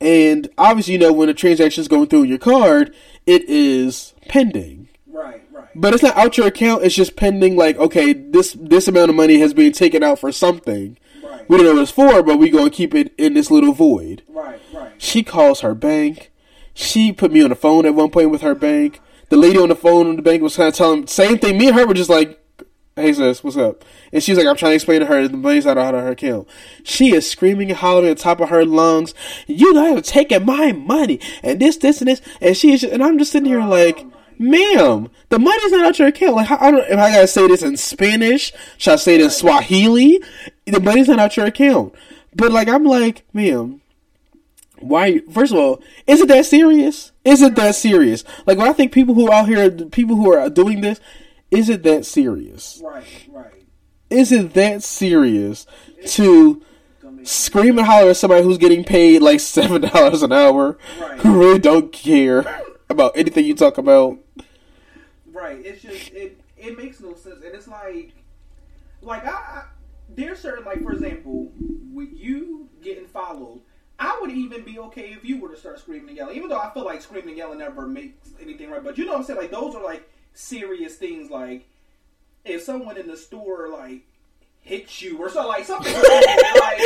and 0.00 0.48
obviously, 0.58 0.94
you 0.94 0.98
know, 0.98 1.12
when 1.12 1.28
a 1.28 1.34
transaction 1.34 1.80
is 1.80 1.86
going 1.86 2.08
through 2.08 2.24
your 2.24 2.38
card, 2.38 2.92
it 3.24 3.48
is 3.48 4.14
pending. 4.26 4.88
Right. 5.06 5.42
Right. 5.52 5.68
But 5.76 5.94
it's 5.94 6.02
not 6.02 6.16
out 6.16 6.36
your 6.36 6.48
account. 6.48 6.82
It's 6.82 6.96
just 6.96 7.14
pending. 7.14 7.54
Like, 7.54 7.76
okay, 7.78 8.12
this 8.12 8.56
this 8.61 8.88
amount 8.88 9.11
of 9.11 9.16
money 9.16 9.38
has 9.38 9.54
been 9.54 9.70
taken 9.70 10.02
out 10.02 10.18
for 10.18 10.32
something. 10.32 10.98
Right. 11.22 11.48
We 11.48 11.56
don't 11.56 11.66
know 11.66 11.74
what 11.74 11.82
it's 11.82 11.92
for, 11.92 12.24
but 12.24 12.40
we're 12.40 12.52
gonna 12.52 12.70
keep 12.70 12.96
it 12.96 13.14
in 13.16 13.34
this 13.34 13.52
little 13.52 13.72
void. 13.72 14.24
Right. 14.26 14.61
Right. 14.72 14.92
She 14.98 15.22
calls 15.22 15.61
her 15.61 15.76
bank. 15.76 16.32
She 16.74 17.12
put 17.12 17.30
me 17.30 17.44
on 17.44 17.50
the 17.50 17.54
phone 17.54 17.86
at 17.86 17.94
one 17.94 18.11
point 18.11 18.30
with 18.30 18.42
her 18.42 18.56
bank. 18.56 19.00
The 19.31 19.37
lady 19.37 19.59
on 19.59 19.68
the 19.68 19.76
phone 19.76 20.09
in 20.09 20.16
the 20.16 20.22
bank 20.22 20.43
was 20.43 20.57
kind 20.57 20.68
of 20.68 20.74
telling 20.74 21.07
same 21.07 21.39
thing. 21.39 21.57
Me 21.57 21.68
and 21.68 21.76
her 21.76 21.87
were 21.87 21.95
just 21.95 22.11
like, 22.11 22.39
"Hey 22.97 23.12
sis, 23.12 23.43
what's 23.43 23.57
up?" 23.57 23.85
And 24.12 24.22
she's 24.22 24.37
like, 24.37 24.47
"I'm 24.47 24.57
trying 24.57 24.72
to 24.72 24.74
explain 24.74 25.01
to 25.01 25.07
her 25.07 25.28
the 25.28 25.37
money's 25.37 25.64
not 25.64 25.78
out 25.78 25.95
of 25.95 26.03
her 26.03 26.11
account." 26.11 26.49
She 26.83 27.14
is 27.14 27.31
screaming 27.31 27.70
and 27.70 27.78
hollering 27.78 28.11
at 28.11 28.16
the 28.16 28.22
top 28.22 28.41
of 28.41 28.49
her 28.49 28.64
lungs, 28.64 29.14
"You 29.47 29.72
guys 29.72 29.97
are 29.99 30.03
taking 30.03 30.45
my 30.45 30.72
money 30.72 31.20
and 31.43 31.61
this, 31.61 31.76
this, 31.76 32.01
and 32.01 32.09
this." 32.09 32.20
And 32.41 32.57
she 32.57 32.72
is, 32.72 32.81
just, 32.81 32.93
and 32.93 33.03
I'm 33.03 33.18
just 33.18 33.31
sitting 33.31 33.49
here 33.49 33.64
like, 33.64 34.05
"Ma'am, 34.37 35.09
the 35.28 35.39
money's 35.39 35.70
not 35.70 35.87
out 35.87 35.99
your 36.01 36.09
account." 36.09 36.35
Like, 36.35 36.51
I 36.51 36.70
don't. 36.72 36.85
If 36.89 36.99
I 36.99 37.12
gotta 37.12 37.28
say 37.28 37.47
this 37.47 37.62
in 37.62 37.76
Spanish, 37.76 38.53
should 38.78 38.95
I 38.95 38.97
say 38.97 39.14
it 39.14 39.20
in 39.20 39.31
Swahili? 39.31 40.20
The 40.66 40.81
money's 40.81 41.07
not 41.09 41.20
out 41.20 41.37
your 41.37 41.47
account. 41.47 41.95
But 42.35 42.51
like, 42.51 42.68
I'm 42.68 42.85
like, 42.85 43.24
"Ma'am." 43.33 43.81
Why? 44.81 45.20
First 45.31 45.53
of 45.53 45.59
all, 45.59 45.83
is 46.07 46.20
it 46.20 46.28
that 46.28 46.47
serious? 46.47 47.09
Is 47.24 47.42
it 47.42 47.54
that 47.56 47.74
serious? 47.74 48.24
Like 48.46 48.56
when 48.58 48.68
I 48.68 48.72
think 48.72 48.92
people 48.92 49.14
who 49.14 49.28
are 49.28 49.34
out 49.34 49.48
here, 49.48 49.70
people 49.70 50.16
who 50.16 50.32
are 50.32 50.48
doing 50.48 50.80
this, 50.80 51.00
is 51.50 51.68
it 51.68 51.82
that 51.82 52.06
serious? 52.06 52.80
Right, 52.82 53.04
right. 53.30 53.64
Is 54.08 54.32
it 54.32 54.54
that 54.54 54.82
serious 54.82 55.66
to 56.06 56.62
scream 57.22 57.76
and 57.78 57.86
holler 57.86 58.10
at 58.10 58.16
somebody 58.16 58.42
who's 58.42 58.58
getting 58.58 58.84
paid 58.84 59.20
like 59.22 59.40
seven 59.56 59.82
dollars 59.82 60.22
an 60.22 60.32
hour, 60.32 60.78
Right. 61.00 61.18
who 61.20 61.38
really 61.38 61.58
don't 61.58 61.92
care 61.92 62.62
about 62.88 63.16
anything 63.16 63.44
you 63.44 63.54
talk 63.54 63.76
about? 63.78 64.18
Right. 65.32 65.64
It's 65.64 65.82
just 65.82 66.10
it 66.12 66.40
it 66.56 66.76
makes 66.78 67.00
no 67.00 67.14
sense, 67.14 67.42
and 67.44 67.54
it's 67.54 67.68
like 67.68 68.12
like 69.02 69.24
I, 69.26 69.30
I 69.30 69.62
there's 70.08 70.38
certain 70.40 70.64
like 70.64 70.82
for 70.82 70.92
example, 70.92 71.52
with 71.92 72.08
you 72.12 72.68
getting 72.82 73.06
followed. 73.06 73.60
I 74.03 74.18
would 74.20 74.30
even 74.30 74.64
be 74.64 74.78
okay 74.78 75.12
if 75.12 75.24
you 75.26 75.38
were 75.38 75.51
to 75.51 75.57
start 75.59 75.78
screaming 75.78 76.09
and 76.09 76.16
yelling, 76.16 76.36
even 76.36 76.48
though 76.48 76.59
I 76.59 76.72
feel 76.72 76.86
like 76.86 77.03
screaming 77.03 77.28
and 77.30 77.36
yelling 77.38 77.59
never 77.59 77.86
makes 77.86 78.30
anything 78.40 78.70
right. 78.70 78.82
But 78.82 78.96
you 78.96 79.05
know 79.05 79.12
what 79.12 79.18
I'm 79.18 79.24
saying? 79.24 79.38
Like 79.38 79.51
those 79.51 79.74
are 79.74 79.84
like 79.84 80.09
serious 80.32 80.96
things. 80.96 81.30
Like 81.30 81.66
if 82.46 82.62
someone 82.62 82.96
in 82.96 83.07
the 83.07 83.16
store 83.16 83.68
like 83.68 84.01
hits 84.62 85.03
you 85.03 85.18
or 85.18 85.28
so, 85.28 85.46
like 85.46 85.66
something 85.66 85.92
like, 86.61 86.80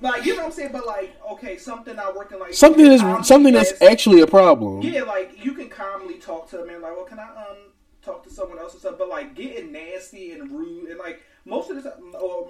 like 0.00 0.24
you 0.24 0.34
know 0.36 0.42
what 0.42 0.46
I'm 0.46 0.52
saying. 0.52 0.70
But 0.72 0.86
like 0.86 1.16
okay, 1.32 1.56
something 1.56 1.96
not 1.96 2.14
working 2.14 2.38
like 2.38 2.54
Something 2.54 2.86
is 2.86 3.00
something 3.26 3.52
that's 3.52 3.72
ask- 3.72 3.82
actually 3.82 4.20
a 4.20 4.26
problem. 4.28 4.82
yeah, 4.82 5.02
like 5.02 5.44
you 5.44 5.54
can 5.54 5.68
calmly 5.68 6.14
talk 6.14 6.48
to 6.50 6.62
a 6.62 6.66
man, 6.66 6.80
like, 6.80 6.94
well, 6.94 7.04
can 7.04 7.18
I 7.18 7.26
um 7.28 7.56
talk 8.04 8.22
to 8.22 8.30
someone 8.30 8.60
else 8.60 8.76
or 8.76 8.78
stuff? 8.78 8.94
But 8.98 9.08
like 9.08 9.34
getting 9.34 9.72
nasty 9.72 10.30
and 10.30 10.48
rude 10.48 10.90
and 10.90 10.98
like 11.00 11.22
most 11.44 11.70
of 11.70 11.82
the 11.82 11.90
time, 11.90 12.14
or 12.20 12.48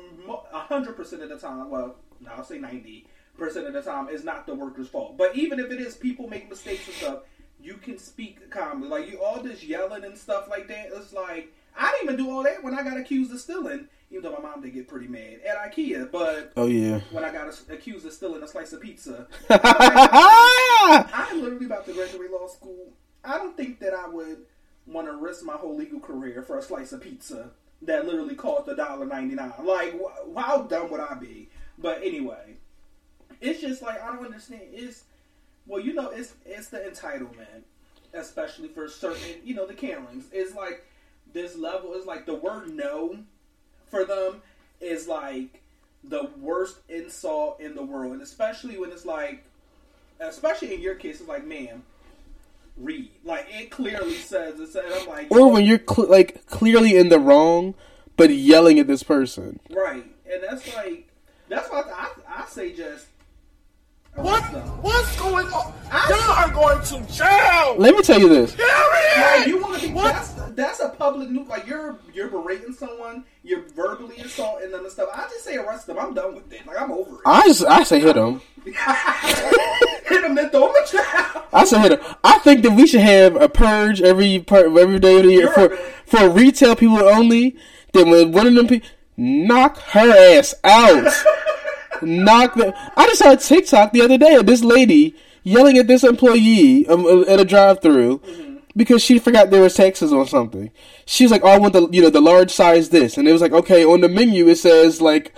a 0.52 0.58
hundred 0.58 0.96
percent 0.96 1.22
of 1.22 1.30
the 1.30 1.38
time, 1.38 1.70
well, 1.70 1.96
no, 2.20 2.30
I'll 2.36 2.44
say 2.44 2.58
ninety 2.58 3.06
percent 3.36 3.66
of 3.66 3.72
the 3.72 3.82
time 3.82 4.08
is 4.08 4.24
not 4.24 4.46
the 4.46 4.54
worker's 4.54 4.88
fault. 4.88 5.16
But 5.16 5.36
even 5.36 5.58
if 5.60 5.70
it 5.70 5.80
is, 5.80 5.94
people 5.96 6.28
make 6.28 6.48
mistakes 6.48 6.86
and 6.86 6.96
stuff. 6.96 7.18
You 7.60 7.74
can 7.74 7.96
speak 7.96 8.50
calmly, 8.50 8.88
like 8.88 9.08
you 9.10 9.22
all 9.22 9.40
this 9.40 9.62
yelling 9.62 10.02
and 10.04 10.18
stuff 10.18 10.48
like 10.50 10.66
that. 10.68 10.88
It's 10.92 11.12
like 11.12 11.52
I 11.78 11.92
didn't 11.92 12.14
even 12.14 12.24
do 12.26 12.30
all 12.32 12.42
that 12.42 12.62
when 12.64 12.74
I 12.74 12.82
got 12.82 12.96
accused 12.96 13.32
of 13.32 13.38
stealing. 13.40 13.86
Even 14.10 14.24
though 14.24 14.32
my 14.32 14.40
mom 14.40 14.60
did 14.60 14.74
get 14.74 14.88
pretty 14.88 15.06
mad 15.08 15.40
at 15.48 15.56
IKEA, 15.72 16.10
but 16.10 16.52
Oh 16.56 16.66
yeah. 16.66 17.00
when 17.12 17.24
I 17.24 17.32
got 17.32 17.48
accused 17.70 18.04
of 18.04 18.12
stealing 18.12 18.42
a 18.42 18.48
slice 18.48 18.72
of 18.74 18.80
pizza! 18.82 19.26
I'm 19.48 21.40
literally 21.42 21.66
about 21.66 21.86
to 21.86 21.92
graduate 21.92 22.30
law 22.30 22.46
school. 22.48 22.92
I 23.24 23.38
don't 23.38 23.56
think 23.56 23.78
that 23.80 23.94
I 23.94 24.08
would 24.08 24.38
want 24.86 25.06
to 25.06 25.16
risk 25.16 25.44
my 25.44 25.54
whole 25.54 25.76
legal 25.76 26.00
career 26.00 26.42
for 26.42 26.58
a 26.58 26.62
slice 26.62 26.92
of 26.92 27.00
pizza 27.00 27.50
that 27.82 28.04
literally 28.06 28.34
cost 28.34 28.68
a 28.68 28.76
dollar 28.76 29.06
ninety 29.06 29.34
nine. 29.34 29.52
Like, 29.62 29.94
wh- 29.98 30.38
how 30.38 30.62
dumb 30.62 30.90
would 30.90 31.00
I 31.00 31.14
be? 31.14 31.48
But 31.78 32.02
anyway, 32.02 32.56
it's 33.42 33.60
just 33.60 33.82
like 33.82 34.02
I 34.02 34.06
don't 34.14 34.24
understand. 34.24 34.62
It's 34.72 35.04
well, 35.66 35.80
you 35.80 35.92
know, 35.92 36.08
it's 36.10 36.34
it's 36.46 36.68
the 36.68 36.78
entitlement, 36.78 37.62
especially 38.14 38.68
for 38.68 38.88
certain, 38.88 39.36
you 39.44 39.54
know, 39.54 39.66
the 39.66 39.74
Karens. 39.74 40.24
It's 40.32 40.54
like 40.54 40.84
this 41.32 41.56
level 41.56 41.94
is 41.94 42.06
like 42.06 42.26
the 42.26 42.34
word 42.34 42.70
no 42.70 43.18
for 43.88 44.04
them 44.04 44.42
is 44.80 45.06
like 45.06 45.60
the 46.04 46.30
worst 46.40 46.78
insult 46.88 47.60
in 47.60 47.74
the 47.74 47.82
world, 47.82 48.12
and 48.12 48.22
especially 48.22 48.78
when 48.78 48.90
it's 48.90 49.04
like 49.06 49.44
especially 50.20 50.74
in 50.74 50.80
your 50.80 50.94
case, 50.94 51.20
it's 51.20 51.28
like, 51.28 51.44
ma'am, 51.46 51.82
read. 52.76 53.10
Like 53.24 53.46
it 53.50 53.70
clearly 53.70 54.14
says 54.14 54.58
it. 54.60 54.68
Said, 54.68 54.84
I'm 54.92 55.08
like, 55.08 55.30
Or 55.30 55.50
when 55.50 55.64
you're 55.64 55.80
cl- 55.88 56.08
like 56.08 56.46
clearly 56.46 56.96
in 56.96 57.08
the 57.08 57.18
wrong, 57.18 57.74
but 58.16 58.30
yelling 58.30 58.78
at 58.78 58.86
this 58.86 59.02
person. 59.02 59.60
right, 59.70 60.04
and 60.30 60.42
that's 60.42 60.72
like 60.74 61.08
that's 61.48 61.68
why 61.70 61.82
I, 61.82 62.42
I 62.42 62.46
say 62.46 62.72
just 62.72 63.06
What? 64.14 64.42
What's 64.82 65.18
going 65.18 65.46
on? 65.46 65.72
Y'all 66.08 66.30
are 66.32 66.50
going 66.50 66.82
to 66.84 67.12
jail. 67.12 67.76
Let 67.78 67.94
me 67.94 68.02
tell 68.02 68.20
you 68.20 68.28
this. 68.28 68.56
Like, 68.58 68.68
Period. 69.14 69.46
you 69.46 69.60
want 69.60 69.80
to 69.80 69.88
be 69.88 69.92
What? 69.94 70.12
that's 70.12 70.32
that's 70.54 70.80
a 70.80 70.90
public 70.90 71.30
nude. 71.30 71.48
Like 71.48 71.66
you're 71.66 71.98
you're 72.12 72.28
berating 72.28 72.74
someone, 72.74 73.24
you're 73.42 73.62
verbally 73.74 74.18
assaulting 74.18 74.70
them 74.70 74.80
and 74.82 74.92
stuff. 74.92 75.08
I 75.14 75.22
just 75.30 75.44
say 75.44 75.56
arrest 75.56 75.86
them. 75.86 75.98
I'm 75.98 76.12
done 76.12 76.34
with 76.34 76.52
it. 76.52 76.66
Like 76.66 76.78
I'm 76.78 76.92
over 76.92 77.16
it. 77.16 77.20
I 77.24 77.46
just 77.46 77.64
I 77.64 77.82
say 77.84 78.00
hit 78.00 78.16
him. 78.16 78.42
Hit 80.06 80.20
them 80.22 80.34
then 80.34 80.50
throw 80.50 80.72
them 80.72 80.76
in 80.76 80.90
jail. 80.90 81.44
I 81.52 81.64
say 81.64 81.80
hit 81.80 81.92
him. 81.92 82.00
I 82.22 82.38
think 82.40 82.62
that 82.62 82.72
we 82.72 82.86
should 82.86 83.00
have 83.00 83.34
a 83.36 83.48
purge 83.48 84.02
every 84.02 84.40
part 84.40 84.66
every 84.66 84.98
day 84.98 85.16
of 85.18 85.22
the 85.24 85.32
year 85.32 85.50
for 85.52 85.70
for 86.06 86.28
retail 86.28 86.76
people 86.76 87.02
only. 87.02 87.56
Then 87.92 88.10
when 88.10 88.32
one 88.32 88.46
of 88.46 88.54
them 88.54 88.66
people 88.68 88.88
knock 89.16 89.78
her 89.78 90.10
ass 90.38 90.54
out. 90.64 91.12
knock 92.02 92.54
the. 92.54 92.74
I 92.96 93.06
just 93.06 93.20
saw 93.20 93.32
a 93.32 93.36
TikTok 93.36 93.92
the 93.92 94.02
other 94.02 94.18
day 94.18 94.34
of 94.34 94.46
this 94.46 94.62
lady 94.62 95.16
yelling 95.42 95.78
at 95.78 95.86
this 95.86 96.04
employee 96.04 96.86
um, 96.86 97.04
uh, 97.04 97.22
at 97.22 97.40
a 97.40 97.44
drive-through 97.44 98.20
because 98.76 99.02
she 99.02 99.18
forgot 99.18 99.50
there 99.50 99.62
was 99.62 99.74
taxes 99.74 100.12
on 100.12 100.26
something. 100.26 100.70
She 101.04 101.24
was 101.24 101.32
like, 101.32 101.42
"Oh, 101.44 101.48
I 101.48 101.58
want 101.58 101.72
the 101.72 101.88
you 101.90 102.02
know 102.02 102.10
the 102.10 102.20
large 102.20 102.50
size 102.50 102.90
this," 102.90 103.16
and 103.16 103.28
it 103.28 103.32
was 103.32 103.42
like, 103.42 103.52
"Okay, 103.52 103.84
on 103.84 104.00
the 104.00 104.08
menu 104.08 104.48
it 104.48 104.56
says 104.56 105.00
like 105.00 105.34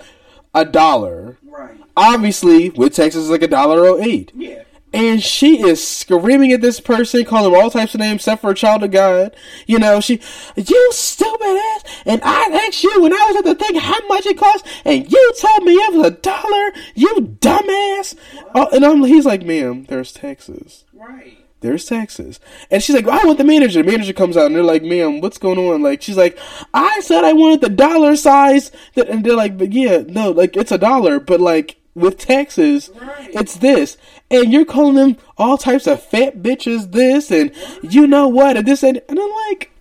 a 0.53 0.65
dollar." 0.65 1.37
Right. 1.43 1.77
Obviously, 1.97 2.69
with 2.71 2.93
taxes, 2.93 3.23
it's 3.23 3.31
like 3.31 3.43
a 3.43 3.47
dollar 3.47 3.85
oh 3.85 3.99
eight. 4.01 4.31
Yeah. 4.35 4.63
And 4.95 5.21
she 5.21 5.61
is 5.61 5.85
screaming 5.85 6.53
at 6.53 6.61
this 6.61 6.79
person, 6.79 7.25
calling 7.25 7.53
him 7.53 7.59
all 7.59 7.69
types 7.69 7.93
of 7.93 7.99
names 7.99 8.21
except 8.21 8.41
for 8.41 8.51
a 8.51 8.55
child 8.55 8.81
of 8.81 8.91
God. 8.91 9.35
You 9.67 9.77
know, 9.77 9.99
she, 9.99 10.21
you 10.55 10.89
stupid 10.93 11.41
ass. 11.75 11.83
And 12.05 12.21
I 12.23 12.65
asked 12.65 12.81
you 12.81 13.01
when 13.01 13.11
I 13.11 13.25
was 13.27 13.35
at 13.35 13.43
the 13.43 13.55
thing 13.55 13.75
how 13.75 14.07
much 14.07 14.25
it 14.25 14.37
cost, 14.37 14.65
and 14.85 15.11
you 15.11 15.33
told 15.37 15.63
me 15.63 15.73
it 15.73 15.93
was 15.93 16.07
a 16.07 16.11
dollar. 16.11 16.71
You 16.95 17.37
dumbass. 17.41 18.15
Oh, 18.55 18.69
and 18.71 18.85
I'm, 18.85 19.03
he's 19.03 19.25
like, 19.25 19.43
ma'am, 19.43 19.83
there's 19.89 20.13
taxes. 20.13 20.85
Right. 20.93 21.39
There's 21.59 21.85
taxes. 21.85 22.39
And 22.71 22.81
she's 22.81 22.95
like, 22.95 23.07
I 23.07 23.25
want 23.25 23.37
the 23.37 23.43
manager. 23.43 23.83
The 23.83 23.91
manager 23.91 24.13
comes 24.13 24.37
out 24.37 24.45
and 24.45 24.55
they're 24.55 24.63
like, 24.63 24.83
ma'am, 24.83 25.19
what's 25.19 25.39
going 25.39 25.57
on? 25.57 25.81
Like, 25.81 26.03
she's 26.03 26.15
like, 26.15 26.39
I 26.73 27.01
said 27.01 27.25
I 27.25 27.33
wanted 27.33 27.59
the 27.59 27.69
dollar 27.69 28.15
size. 28.15 28.71
That, 28.93 29.09
and 29.09 29.25
they're 29.25 29.35
like, 29.35 29.57
but 29.57 29.73
yeah, 29.73 30.03
no, 30.07 30.31
like, 30.31 30.55
it's 30.55 30.71
a 30.71 30.77
dollar, 30.77 31.19
but 31.19 31.41
like, 31.41 31.77
with 31.95 32.17
taxes, 32.17 32.91
Right. 32.93 33.29
it's 33.33 33.57
this. 33.57 33.97
And 34.29 34.51
you're 34.51 34.65
calling 34.65 34.95
them 34.95 35.17
all 35.37 35.57
types 35.57 35.87
of 35.87 36.03
fat 36.03 36.39
bitches 36.43 36.91
this 36.91 37.31
and 37.31 37.51
you 37.81 38.05
know 38.05 38.27
what 38.27 38.57
and 38.57 38.67
this 38.67 38.83
and, 38.83 39.01
and 39.09 39.17
I'm 39.19 39.31
like, 39.49 39.71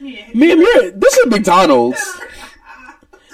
Yeah. 0.00 0.26
you're, 0.32 0.90
this 0.92 1.14
is 1.18 1.26
McDonald's. 1.26 2.00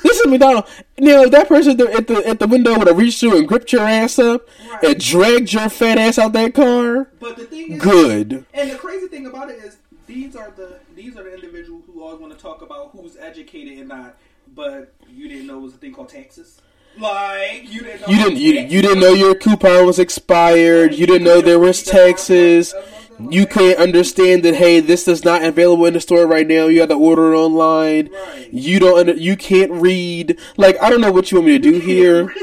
This 0.00 0.20
is 0.20 0.26
McDonald's. 0.28 0.70
Now, 0.96 1.22
if 1.24 1.32
that 1.32 1.48
person 1.48 1.72
at 1.72 1.78
the, 1.78 1.92
at 1.92 2.06
the 2.06 2.26
at 2.26 2.38
the 2.38 2.46
window 2.46 2.78
would 2.78 2.86
have 2.86 2.96
reached 2.96 3.18
through 3.18 3.36
and 3.36 3.48
gripped 3.48 3.72
your 3.72 3.82
ass 3.82 4.16
up 4.20 4.48
Right. 4.70 4.84
and 4.84 5.00
dragged 5.00 5.52
your 5.52 5.68
fat 5.68 5.98
ass 5.98 6.18
out 6.20 6.32
that 6.34 6.54
car, 6.54 7.10
But 7.18 7.36
the 7.36 7.44
thing 7.46 7.72
is, 7.72 7.82
good. 7.82 8.46
And 8.54 8.70
the 8.70 8.76
crazy 8.76 9.08
thing 9.08 9.26
about 9.26 9.50
it 9.50 9.58
is 9.58 9.76
these 10.06 10.36
are 10.36 10.52
the 10.56 10.78
these 10.94 11.16
are 11.16 11.24
the 11.24 11.34
individuals 11.34 11.82
who 11.92 12.00
always 12.00 12.20
want 12.20 12.32
to 12.32 12.38
talk 12.38 12.62
about 12.62 12.90
who's 12.92 13.16
educated 13.16 13.76
and 13.80 13.88
not. 13.88 14.16
But 14.54 14.94
you 15.12 15.28
didn't 15.28 15.48
know 15.48 15.58
it 15.58 15.62
was 15.62 15.74
a 15.74 15.78
thing 15.78 15.92
called 15.92 16.10
taxes. 16.10 16.60
Like 16.98 17.72
you 17.72 17.82
didn't. 17.82 18.00
Know 18.00 18.06
You 18.08 18.16
didn't 18.16 18.38
you, 18.38 18.52
you 18.60 18.82
didn't 18.82 19.00
know 19.00 19.12
your 19.12 19.34
coupon 19.34 19.86
was 19.86 19.98
expired. 19.98 20.94
You 20.94 21.06
didn't 21.06 21.24
know 21.24 21.40
there 21.40 21.58
was 21.58 21.82
taxes. 21.82 22.74
You 23.30 23.46
can't 23.46 23.78
understand 23.78 24.42
that. 24.44 24.54
Hey, 24.54 24.80
this 24.80 25.06
is 25.08 25.24
not 25.24 25.42
available 25.42 25.86
in 25.86 25.94
the 25.94 26.00
store 26.00 26.26
right 26.26 26.46
now. 26.46 26.66
You 26.66 26.80
have 26.80 26.88
to 26.88 26.96
order 26.96 27.32
it 27.32 27.36
online. 27.36 28.10
Right. 28.12 28.48
You 28.52 28.80
don't. 28.80 28.98
Under, 28.98 29.14
you 29.14 29.36
can't 29.36 29.70
read. 29.72 30.38
Like 30.56 30.80
I 30.82 30.90
don't 30.90 31.00
know 31.00 31.12
what 31.12 31.30
you 31.30 31.38
want 31.38 31.46
me 31.46 31.58
to 31.58 31.70
do 31.70 31.78
here. 31.78 32.32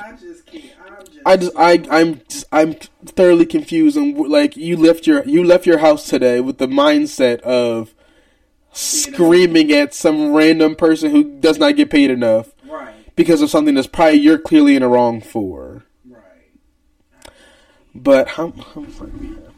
I 0.00 0.12
just 0.20 0.46
can't. 0.46 0.72
I'm 0.84 1.06
just. 1.06 1.20
I 1.24 1.36
just 1.36 1.56
I 1.56 1.84
I'm 1.90 2.20
just, 2.28 2.44
I'm 2.52 2.74
thoroughly 3.06 3.46
confused. 3.46 3.96
And 3.96 4.16
like 4.28 4.56
you 4.56 4.76
left 4.76 5.06
your 5.06 5.24
you 5.24 5.42
left 5.44 5.64
your 5.66 5.78
house 5.78 6.06
today 6.08 6.40
with 6.40 6.58
the 6.58 6.68
mindset 6.68 7.40
of 7.40 7.94
screaming 8.72 9.72
at 9.72 9.94
some 9.94 10.32
random 10.32 10.74
person 10.74 11.10
who 11.10 11.24
does 11.24 11.58
not 11.58 11.76
get 11.76 11.90
paid 11.90 12.10
enough 12.10 12.52
right. 12.66 12.94
because 13.16 13.42
of 13.42 13.50
something 13.50 13.74
that's 13.74 13.86
probably 13.86 14.18
you're 14.18 14.38
clearly 14.38 14.76
in 14.76 14.82
the 14.82 14.88
wrong 14.88 15.20
for. 15.20 15.84
Right. 16.08 16.22
But 17.94 18.28
how, 18.28 18.50
how 18.50 18.82
far 18.84 19.06
do 19.06 19.18
we 19.18 19.26
have? 19.28 19.52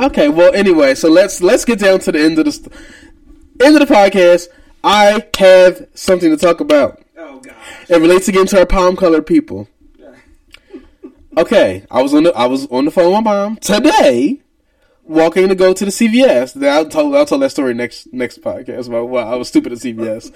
Okay, 0.00 0.28
well, 0.28 0.52
anyway, 0.54 0.94
so 0.94 1.08
let's 1.08 1.40
let's 1.40 1.64
get 1.64 1.78
down 1.78 2.00
to 2.00 2.12
the 2.12 2.20
end 2.20 2.38
of 2.38 2.44
the 2.46 2.52
st- 2.52 2.72
end 3.62 3.80
of 3.80 3.86
the 3.86 3.94
podcast. 3.94 4.48
I 4.82 5.26
have 5.38 5.86
something 5.94 6.30
to 6.30 6.36
talk 6.36 6.60
about. 6.60 7.00
Oh 7.16 7.38
gosh. 7.38 7.54
It 7.88 8.00
relates 8.00 8.28
again 8.28 8.46
to 8.46 8.58
our 8.58 8.66
palm 8.66 8.96
colored 8.96 9.26
people. 9.26 9.68
Okay, 11.36 11.84
I 11.90 12.00
was 12.02 12.14
on 12.14 12.24
the 12.24 12.32
I 12.34 12.46
was 12.46 12.66
on 12.66 12.84
the 12.84 12.90
phone 12.90 13.12
with 13.12 13.24
my 13.24 13.32
mom 13.32 13.56
today, 13.56 14.40
walking 15.04 15.48
to 15.48 15.54
go 15.54 15.72
to 15.72 15.84
the 15.84 15.90
CVS. 15.90 16.54
Then 16.54 16.72
I'll 16.72 16.88
tell 16.88 17.14
I'll 17.14 17.26
tell 17.26 17.38
that 17.38 17.50
story 17.50 17.74
next 17.74 18.12
next 18.12 18.40
podcast 18.40 18.88
about 18.88 19.08
why 19.08 19.22
I 19.22 19.36
was 19.36 19.48
stupid 19.48 19.72
at 19.72 19.78
CVS. 19.78 20.32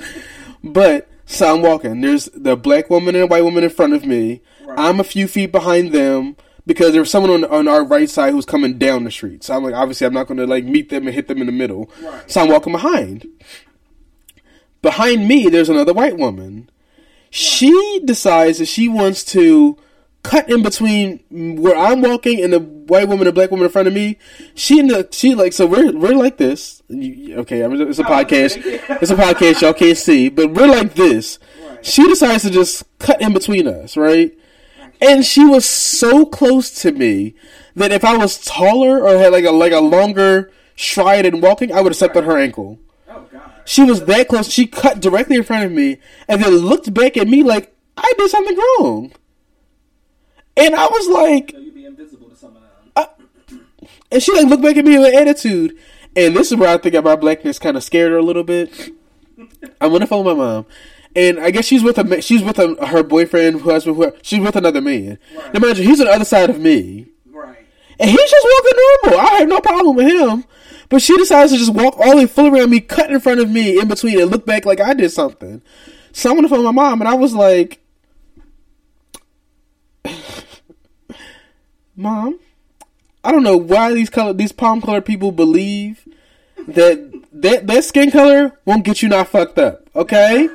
but 0.65 1.09
so 1.27 1.55
I'm 1.55 1.63
walking. 1.63 2.01
There's 2.01 2.27
the 2.27 2.57
black 2.57 2.91
woman 2.91 3.15
and 3.15 3.25
a 3.25 3.27
white 3.27 3.45
woman 3.45 3.65
in 3.65 3.71
front 3.71 3.95
of 3.95 4.05
me. 4.05 4.43
Right. 4.65 4.79
I'm 4.79 5.01
a 5.01 5.05
few 5.05 5.29
feet 5.29 5.53
behind 5.53 5.93
them 5.93 6.37
because 6.67 6.93
there's 6.93 7.11
someone 7.11 7.31
on 7.31 7.45
on 7.45 7.69
our 7.69 7.85
right 7.85 8.09
side 8.09 8.33
who's 8.33 8.47
coming 8.47 8.79
down 8.79 9.05
the 9.05 9.11
street. 9.11 9.45
So 9.45 9.55
I'm 9.55 9.65
like, 9.65 9.75
obviously, 9.75 10.07
I'm 10.07 10.15
not 10.15 10.27
going 10.27 10.39
to 10.39 10.47
like 10.47 10.65
meet 10.65 10.91
them 10.91 11.07
and 11.07 11.15
hit 11.15 11.29
them 11.29 11.39
in 11.39 11.47
the 11.47 11.53
middle. 11.53 11.91
Right. 12.03 12.31
So 12.31 12.43
I'm 12.43 12.49
walking 12.49 12.73
behind. 12.73 13.27
Behind 14.81 15.27
me, 15.27 15.49
there's 15.49 15.69
another 15.69 15.93
white 15.93 16.17
woman 16.17 16.71
She 17.31 18.01
decides 18.05 18.59
that 18.59 18.67
she 18.67 18.89
wants 18.89 19.25
to 19.33 19.77
cut 20.23 20.51
in 20.51 20.63
between 20.63 21.21
where 21.31 21.77
I'm 21.77 22.03
walking 22.03 22.43
and 22.43 22.53
the 22.53 22.61
white 22.61 23.09
woman 23.09 23.27
and 23.27 23.35
black 23.35 23.51
woman 23.51 23.67
in 23.67 23.73
front 23.73 23.89
of 23.89 23.95
me. 23.95 24.19
She 24.55 24.79
in 24.79 24.89
the 24.89 25.09
she 25.11 25.35
like 25.35 25.53
so 25.53 25.67
we're 25.67 25.93
we're 25.93 26.15
like 26.15 26.37
this. 26.37 26.83
Okay, 26.91 27.65
I 27.65 27.69
mean, 27.69 27.81
it's 27.89 27.99
a 27.99 28.07
oh, 28.07 28.11
podcast. 28.11 28.57
It's 29.01 29.11
a 29.11 29.17
podcast. 29.17 29.63
Y'all 29.63 29.73
can't 29.73 29.97
see, 29.97 30.29
but 30.29 30.53
we're 30.53 30.69
like 30.69 30.95
this. 30.95 31.39
She 31.83 32.07
decides 32.09 32.43
to 32.43 32.51
just 32.51 32.85
cut 32.99 33.21
in 33.21 33.33
between 33.33 33.67
us, 33.67 33.97
right? 33.97 34.37
And 35.01 35.25
she 35.25 35.45
was 35.45 35.65
so 35.65 36.27
close 36.27 36.83
to 36.83 36.93
me 36.93 37.35
that 37.77 37.93
if 37.93 38.05
I 38.05 38.17
was 38.17 38.45
taller 38.45 39.01
or 39.01 39.17
had 39.17 39.33
like 39.33 39.45
a 39.45 39.53
like 39.53 39.73
a 39.73 39.81
longer 39.81 40.51
stride 40.77 41.27
in 41.27 41.41
walking, 41.41 41.73
I 41.73 41.81
would 41.81 41.91
have 41.91 41.97
stepped 41.97 42.17
on 42.17 42.25
her 42.25 42.37
ankle. 42.37 42.79
Oh 43.09 43.25
God. 43.31 43.53
She 43.65 43.85
was 43.85 44.05
that 44.07 44.29
close. 44.29 44.51
She 44.51 44.67
cut 44.67 45.01
directly 45.01 45.37
in 45.37 45.45
front 45.45 45.65
of 45.65 45.73
me 45.73 45.99
and 46.27 46.43
then 46.43 46.53
looked 46.57 46.93
back 46.93 47.17
at 47.17 47.29
me 47.29 47.43
like 47.43 47.75
I 47.97 48.13
did 48.17 48.31
something 48.31 48.57
wrong. 48.57 49.13
And 50.59 50.75
I 50.75 50.87
was 50.87 51.09
like, 51.09 51.53
So 51.53 51.59
you 51.59 51.73
be 51.73 51.85
invisible 51.87 52.29
to 52.29 52.37
some 52.37 52.57
of 52.57 52.63
and 54.11 54.23
she 54.23 54.33
like 54.33 54.47
looked 54.47 54.63
back 54.63 54.77
at 54.77 54.85
me 54.85 54.99
with 54.99 55.15
attitude. 55.15 55.77
And 56.17 56.35
this 56.35 56.51
is 56.51 56.57
where 56.59 56.69
I 56.71 56.79
think 56.79 57.03
my 57.05 57.17
blackness 57.17 57.59
kind 57.59 57.77
of 57.77 57.85
scared 57.85 58.11
her 58.11 58.19
a 58.19 58.23
little 58.23 58.43
bit. 58.45 58.93
I'm 59.81 59.93
gonna 59.93 60.07
follow 60.07 60.25
my 60.25 60.35
mom, 60.35 60.67
and 61.15 61.39
I 61.39 61.51
guess 61.51 61.65
she's 61.65 61.83
with 61.83 61.99
a 61.99 62.21
she's 62.23 62.43
with 62.43 62.59
a, 62.59 62.87
her 62.87 63.03
boyfriend, 63.05 63.61
husband, 63.63 63.97
who 63.97 64.13
she's 64.23 64.41
with 64.41 64.57
another 64.57 64.81
man. 64.81 65.19
Right. 65.37 65.55
Now, 65.55 65.61
imagine 65.65 65.87
he's 65.87 66.01
on 66.01 66.07
the 66.07 66.13
other 66.13 66.25
side 66.25 66.51
of 66.51 66.59
me, 66.59 67.07
Right. 67.31 67.59
and 68.01 68.11
he's 68.11 68.31
just 68.31 68.47
walking 68.53 68.79
normal. 69.13 69.21
I 69.21 69.39
have 69.39 69.49
no 69.49 69.61
problem 69.61 69.97
with 69.97 70.09
him. 70.09 70.45
But 70.89 71.03
she 71.03 71.17
decides 71.19 71.53
to 71.53 71.59
just 71.59 71.73
walk 71.75 71.99
all 71.99 72.13
the 72.13 72.17
way 72.17 72.27
full 72.27 72.47
around 72.53 72.71
me, 72.71 72.81
cut 72.81 73.13
in 73.13 73.21
front 73.21 73.41
of 73.41 73.51
me, 73.51 73.79
in 73.79 73.87
between, 73.89 74.21
and 74.21 74.31
look 74.31 74.47
back 74.47 74.65
like 74.65 74.81
I 74.81 74.95
did 74.95 75.11
something. 75.13 75.61
So 76.13 76.31
I'm 76.31 76.37
gonna 76.37 76.49
phone 76.49 76.65
my 76.65 76.73
mom, 76.73 77.01
and 77.01 77.09
I 77.09 77.15
was 77.15 77.35
like, 77.35 77.81
"Mom, 81.99 82.39
I 83.25 83.33
don't 83.33 83.43
know 83.43 83.57
why 83.57 83.93
these 83.93 84.09
color 84.09 84.33
these 84.33 84.53
palm 84.53 84.81
color 84.81 85.01
people 85.01 85.33
believe 85.33 86.07
that 86.69 87.13
that 87.33 87.67
that 87.67 87.85
skin 87.85 88.13
color 88.13 88.59
won't 88.65 88.85
get 88.85 89.03
you 89.03 89.09
not 89.09 89.27
fucked 89.27 89.59
up, 89.59 89.89
okay? 89.97 90.49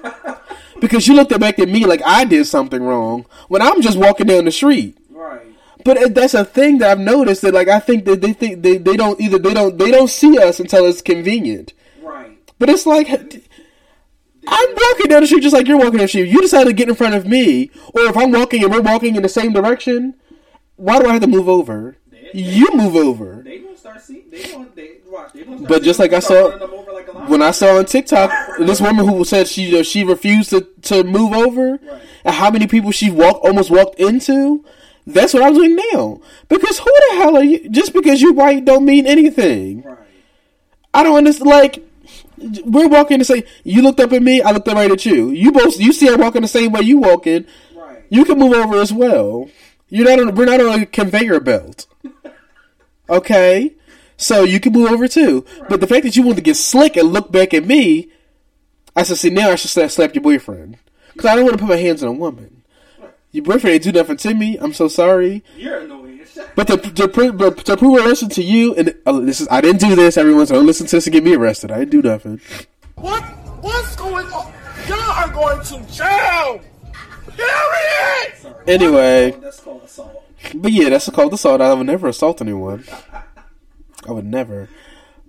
Because 0.79 1.05
you 1.05 1.15
looked 1.15 1.37
back 1.39 1.59
at 1.59 1.67
me 1.67 1.85
like 1.85 2.01
I 2.05 2.23
did 2.23 2.47
something 2.47 2.81
wrong 2.81 3.25
when 3.49 3.61
I'm 3.61 3.81
just 3.81 3.97
walking 3.97 4.27
down 4.27 4.45
the 4.45 4.51
street." 4.51 4.97
Right. 5.11 5.41
But 5.83 6.15
that's 6.15 6.33
a 6.33 6.45
thing 6.45 6.77
that 6.77 6.91
I've 6.91 6.99
noticed 6.99 7.41
that 7.41 7.53
like 7.53 7.67
I 7.67 7.79
think 7.79 8.05
that 8.05 8.21
they 8.21 8.31
think 8.31 8.63
they, 8.63 8.77
they 8.77 8.95
don't 8.95 9.19
either 9.19 9.37
they 9.37 9.53
don't 9.53 9.77
they 9.77 9.91
don't 9.91 10.09
see 10.09 10.37
us 10.39 10.61
until 10.61 10.85
it's 10.85 11.01
convenient. 11.01 11.73
Right. 12.01 12.37
But 12.57 12.69
it's 12.69 12.85
like 12.85 13.09
I'm 14.47 14.75
walking 14.75 15.07
down 15.09 15.21
the 15.21 15.27
street 15.27 15.43
just 15.43 15.53
like 15.53 15.67
you're 15.67 15.77
walking 15.77 15.97
down 15.97 16.05
the 16.05 16.07
street. 16.07 16.29
You 16.29 16.41
decide 16.41 16.65
to 16.65 16.73
get 16.73 16.89
in 16.89 16.95
front 16.95 17.15
of 17.15 17.25
me, 17.25 17.69
or 17.93 18.01
if 18.03 18.15
I'm 18.15 18.31
walking 18.31 18.63
and 18.63 18.71
we're 18.71 18.81
walking 18.81 19.15
in 19.15 19.23
the 19.23 19.29
same 19.29 19.51
direction, 19.51 20.15
why 20.75 20.99
do 20.99 21.07
I 21.07 21.13
have 21.13 21.21
to 21.21 21.27
move 21.27 21.47
over? 21.49 21.97
You 22.33 22.73
move 22.75 22.95
over. 22.95 23.41
They 23.43 23.59
gonna 23.59 23.77
start 23.77 24.01
seeing. 24.01 24.23
They 24.31 24.43
gonna 24.51 24.67
they 24.75 24.91
watch. 25.07 25.33
They 25.33 25.43
gonna 25.43 25.57
start 25.57 25.69
But 25.69 25.83
just 25.83 25.99
like 25.99 26.13
I 26.13 26.19
saw- 26.19 26.45
running 26.49 26.59
them 26.59 26.73
over 26.73 26.91
like. 26.91 27.29
When 27.29 27.41
I 27.43 27.51
saw 27.51 27.77
on 27.77 27.85
TikTok 27.85 28.31
this 28.59 28.81
woman 28.81 29.07
who 29.07 29.23
said 29.23 29.47
she 29.47 29.79
uh, 29.79 29.83
she 29.83 30.03
refused 30.03 30.49
to, 30.49 30.61
to 30.83 31.03
move 31.03 31.31
over, 31.33 31.71
Right. 31.81 32.01
and 32.25 32.33
how 32.35 32.49
many 32.49 32.65
people 32.67 32.91
she 32.91 33.11
walked 33.11 33.45
almost 33.45 33.69
walked 33.69 33.99
into. 33.99 34.65
That's 35.05 35.33
what 35.33 35.43
I'm 35.43 35.53
doing 35.53 35.77
now. 35.93 36.21
Because 36.47 36.79
who 36.79 36.85
the 37.09 37.15
hell 37.17 37.35
are 37.37 37.43
you? 37.43 37.69
Just 37.69 37.93
because 37.93 38.21
you're 38.21 38.33
white 38.33 38.65
don't 38.65 38.85
mean 38.85 39.05
anything. 39.05 39.83
Right. 39.83 39.97
I 40.93 41.03
don't 41.03 41.17
understand. 41.17 41.49
Like 41.49 41.83
we're 42.65 42.87
walking 42.87 43.19
the 43.19 43.25
same. 43.25 43.43
You 43.63 43.81
looked 43.83 43.99
up 43.99 44.11
at 44.11 44.23
me. 44.23 44.41
I 44.41 44.51
looked 44.51 44.67
up 44.67 44.75
right 44.75 44.89
at 44.91 45.05
you. 45.05 45.29
You 45.29 45.51
both. 45.51 45.79
You 45.79 45.93
see, 45.93 46.09
I'm 46.09 46.19
walking 46.19 46.41
the 46.41 46.47
same 46.47 46.71
way 46.71 46.81
you 46.81 46.97
walking. 46.97 47.45
Right. 47.75 48.03
You 48.09 48.25
can 48.25 48.39
move 48.39 48.53
over 48.53 48.77
as 48.81 48.91
well. 48.91 49.49
You're 49.93 50.09
not 50.09 50.19
on. 50.19 50.33
We're 50.33 50.45
not 50.45 50.59
on 50.59 50.81
a 50.81 50.85
conveyor 50.87 51.39
belt. 51.41 51.85
Okay, 53.07 53.75
so 54.17 54.43
you 54.43 54.59
can 54.59 54.73
move 54.73 54.91
over 54.91 55.07
too. 55.07 55.45
But 55.69 55.81
the 55.81 55.87
fact 55.87 56.03
that 56.03 56.15
you 56.15 56.23
want 56.23 56.37
to 56.37 56.41
get 56.41 56.57
slick 56.57 56.97
and 56.97 57.13
look 57.13 57.31
back 57.31 57.53
at 57.53 57.63
me, 57.63 58.09
I 58.95 59.03
said, 59.03 59.17
see, 59.17 59.29
now 59.29 59.51
I 59.51 59.55
should 59.55 59.69
slap, 59.69 59.91
slap 59.91 60.15
your 60.15 60.23
boyfriend 60.23 60.79
because 61.13 61.29
I 61.29 61.35
don't 61.35 61.43
want 61.45 61.59
to 61.59 61.63
put 61.63 61.69
my 61.69 61.75
hands 61.75 62.01
on 62.01 62.09
a 62.09 62.13
woman. 62.13 62.63
Your 63.31 63.43
boyfriend 63.43 63.75
ain't 63.75 63.83
do 63.83 63.91
nothing 63.91 64.17
to 64.17 64.33
me. 64.33 64.57
I'm 64.57 64.73
so 64.73 64.87
sorry. 64.87 65.43
You're 65.55 65.81
annoying. 65.81 66.21
as. 66.21 66.39
But 66.55 66.65
to 66.67 66.77
to, 66.77 67.07
pro- 67.07 67.31
but 67.31 67.57
to 67.57 67.77
prove 67.77 67.99
a 67.99 68.07
lesson 68.07 68.29
to 68.29 68.41
you, 68.41 68.73
and 68.73 68.95
uh, 69.05 69.19
this 69.19 69.41
is 69.41 69.47
I 69.51 69.61
didn't 69.61 69.81
do 69.81 69.95
this. 69.95 70.17
Everyone, 70.17 70.47
so 70.47 70.55
don't 70.55 70.65
listen 70.65 70.87
to 70.87 70.95
this 70.95 71.05
and 71.05 71.13
get 71.13 71.23
me 71.23 71.35
arrested. 71.35 71.71
I 71.71 71.77
didn't 71.79 71.91
do 71.91 72.01
nothing. 72.01 72.41
What? 72.95 73.21
What's 73.61 73.95
going 73.95 74.25
on? 74.27 74.51
Y'all 74.87 74.99
are 74.99 75.29
going 75.31 75.63
to 75.65 75.93
jail. 75.93 76.61
Period. 77.35 78.37
Sorry. 78.37 78.63
Anyway. 78.67 79.31
That's 79.31 79.59
called 79.59 79.83
assault. 79.83 80.23
But 80.55 80.71
yeah, 80.71 80.89
that's 80.89 81.09
called 81.09 81.33
assault. 81.33 81.61
I 81.61 81.73
would 81.73 81.87
never 81.87 82.07
assault 82.09 82.41
anyone. 82.41 82.83
I 84.07 84.11
would 84.11 84.25
never. 84.25 84.69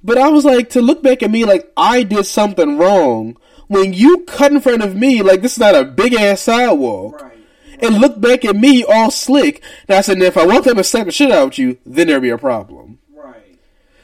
But 0.03 0.19
I 0.19 0.29
was 0.29 0.45
like, 0.45 0.71
to 0.71 0.83
look 0.83 1.03
back 1.03 1.23
at 1.23 1.31
me 1.31 1.45
like 1.45 1.73
I 1.77 2.03
did 2.03 2.27
something 2.27 2.77
wrong 2.77 3.37
when 3.69 3.93
you 3.95 4.25
cut 4.27 4.53
in 4.53 4.61
front 4.61 4.83
of 4.83 4.95
me 4.95 5.23
like 5.23 5.41
this 5.41 5.55
is 5.55 5.59
not 5.59 5.75
a 5.75 5.85
big 5.85 6.15
ass 6.15 6.43
sidewalk. 6.43 7.23
Right. 7.23 7.33
And 7.81 7.99
look 7.99 8.21
back 8.21 8.45
at 8.45 8.57
me 8.57 8.85
all 8.85 9.11
slick. 9.11 9.63
Now 9.89 9.99
I 9.99 10.01
said, 10.03 10.19
now 10.19 10.27
if 10.27 10.37
I 10.37 10.47
walked 10.47 10.67
up 10.67 10.77
and 10.77 10.87
slapped 10.87 11.07
the 11.07 11.13
shit 11.13 11.31
out 11.31 11.49
of 11.49 11.59
you, 11.59 11.79
then 11.85 12.07
there'd 12.07 12.23
be 12.23 12.31
a 12.31 12.39
problem. 12.39 12.99
Right. 13.15 13.59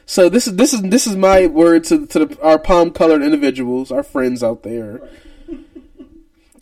So 0.05 0.27
this 0.29 0.47
is 0.47 0.55
this 0.55 0.73
is 0.73 0.81
this 0.81 1.07
is 1.07 1.15
my 1.15 1.47
word 1.47 1.83
to 1.85 2.05
to 2.07 2.25
the, 2.25 2.41
our 2.41 2.59
palm 2.59 2.91
colored 2.91 3.21
individuals, 3.21 3.91
our 3.91 4.03
friends 4.03 4.43
out 4.43 4.63
there. 4.63 5.01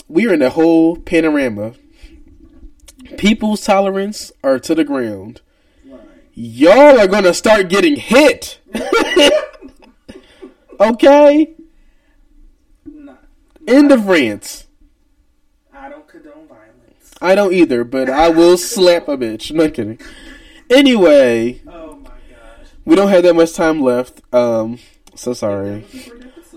We 0.10 0.28
are 0.28 0.34
in 0.34 0.40
the 0.40 0.50
whole 0.50 0.98
panorama. 0.98 1.74
People's 3.18 3.64
tolerance 3.64 4.32
are 4.44 4.60
to 4.60 4.76
the 4.76 4.84
ground. 4.84 5.40
Y'all 6.34 7.00
are 7.00 7.08
gonna 7.08 7.34
start 7.34 7.70
getting 7.70 7.96
hit. 7.96 8.60
okay? 10.80 11.54
End 13.68 13.92
of 13.92 14.08
rants. 14.08 14.68
I 15.74 15.90
don't 15.90 16.08
condone 16.08 16.48
violence. 16.48 17.14
I 17.22 17.36
don't 17.36 17.54
either, 17.54 17.84
but 17.84 18.10
I 18.10 18.30
will 18.30 18.58
slap 18.58 19.08
a 19.08 19.18
bitch. 19.18 19.52
Not 19.54 19.74
kidding. 19.76 20.00
Anyway, 20.70 21.62
Oh 21.68 21.96
my 21.98 22.10
gosh. 22.10 22.68
we 22.86 22.96
don't 22.96 23.10
have 23.10 23.24
that 23.24 23.36
much 23.36 23.54
time 23.54 23.82
left. 23.82 24.22
Um, 24.34 24.80
so 25.16 25.34
sorry. 25.34 25.86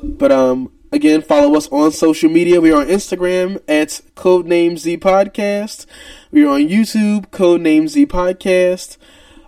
But 0.02 0.32
um, 0.32 0.72
again, 0.92 1.22
follow 1.22 1.54
us 1.56 1.68
on 1.68 1.92
social 1.92 2.30
media. 2.30 2.60
We 2.60 2.72
are 2.72 2.80
on 2.82 2.88
Instagram 2.88 3.60
at 3.68 4.00
Codename 4.16 4.78
Z 4.78 4.98
Podcast. 4.98 5.86
We 6.30 6.44
are 6.44 6.50
on 6.50 6.68
YouTube, 6.68 7.28
Codename 7.30 7.88
Z 7.88 8.06
Podcast. 8.06 8.96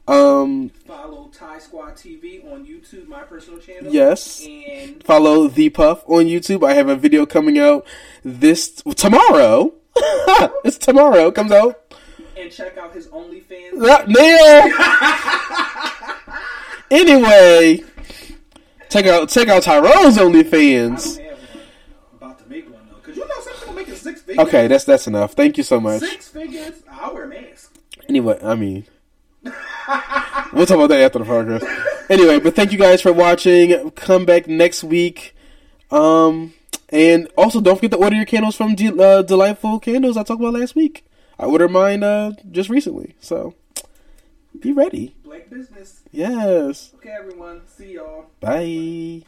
Um, 0.06 0.70
Follow 0.86 1.30
Thai 1.32 1.58
Squad 1.58 1.94
TV 1.96 2.44
on 2.52 2.66
YouTube, 2.66 3.08
my 3.08 3.22
personal 3.22 3.58
channel. 3.60 3.92
Yes. 3.92 4.44
And 4.46 5.02
follow 5.02 5.48
The 5.48 5.70
Puff 5.70 6.04
on 6.08 6.24
YouTube. 6.24 6.66
I 6.66 6.74
have 6.74 6.88
a 6.88 6.96
video 6.96 7.24
coming 7.26 7.58
out 7.58 7.86
this 8.22 8.82
tomorrow. 8.96 9.72
it's 10.64 10.78
tomorrow. 10.78 11.28
It 11.28 11.34
comes 11.34 11.52
out. 11.52 11.80
and 12.36 12.50
check 12.50 12.76
out 12.76 12.92
his 12.92 13.06
OnlyFans. 13.08 13.80
Ah, 13.80 14.04
Nail. 16.90 16.90
anyway, 16.90 17.82
check 18.90 19.06
out 19.06 19.28
check 19.30 19.48
out 19.48 19.62
Tyrone's 19.62 20.18
OnlyFans. 20.18 21.18
Figures. 24.36 24.48
Okay, 24.48 24.66
that's 24.68 24.84
that's 24.84 25.06
enough. 25.06 25.32
Thank 25.32 25.56
you 25.58 25.64
so 25.64 25.80
much. 25.80 26.00
six 26.00 26.28
figures. 26.28 26.82
I 26.90 27.12
wear 27.12 27.24
a 27.24 27.28
mask. 27.28 27.74
Anyway, 28.08 28.38
I 28.42 28.54
mean, 28.54 28.84
we'll 30.52 30.66
talk 30.66 30.76
about 30.76 30.88
that 30.88 31.00
after 31.00 31.18
the 31.20 31.24
podcast. 31.24 32.10
Anyway, 32.10 32.38
but 32.38 32.54
thank 32.54 32.70
you 32.72 32.78
guys 32.78 33.00
for 33.00 33.12
watching. 33.12 33.90
Come 33.92 34.24
back 34.26 34.46
next 34.46 34.84
week. 34.84 35.34
Um, 35.90 36.52
and 36.90 37.28
also 37.36 37.60
don't 37.60 37.76
forget 37.76 37.92
to 37.92 37.96
order 37.96 38.16
your 38.16 38.24
candles 38.26 38.56
from 38.56 38.74
De- 38.74 38.88
uh, 39.02 39.22
Delightful 39.22 39.80
Candles 39.80 40.16
I 40.16 40.22
talked 40.22 40.40
about 40.40 40.54
last 40.54 40.74
week. 40.74 41.04
I 41.38 41.46
ordered 41.46 41.70
mine 41.70 42.02
uh, 42.02 42.32
just 42.50 42.68
recently, 42.68 43.14
so 43.20 43.54
be 44.60 44.72
ready. 44.72 45.14
Black 45.24 45.50
business. 45.50 46.02
Yes. 46.12 46.92
Okay, 46.96 47.10
everyone. 47.18 47.62
See 47.66 47.94
y'all. 47.94 48.26
Bye. 48.40 49.22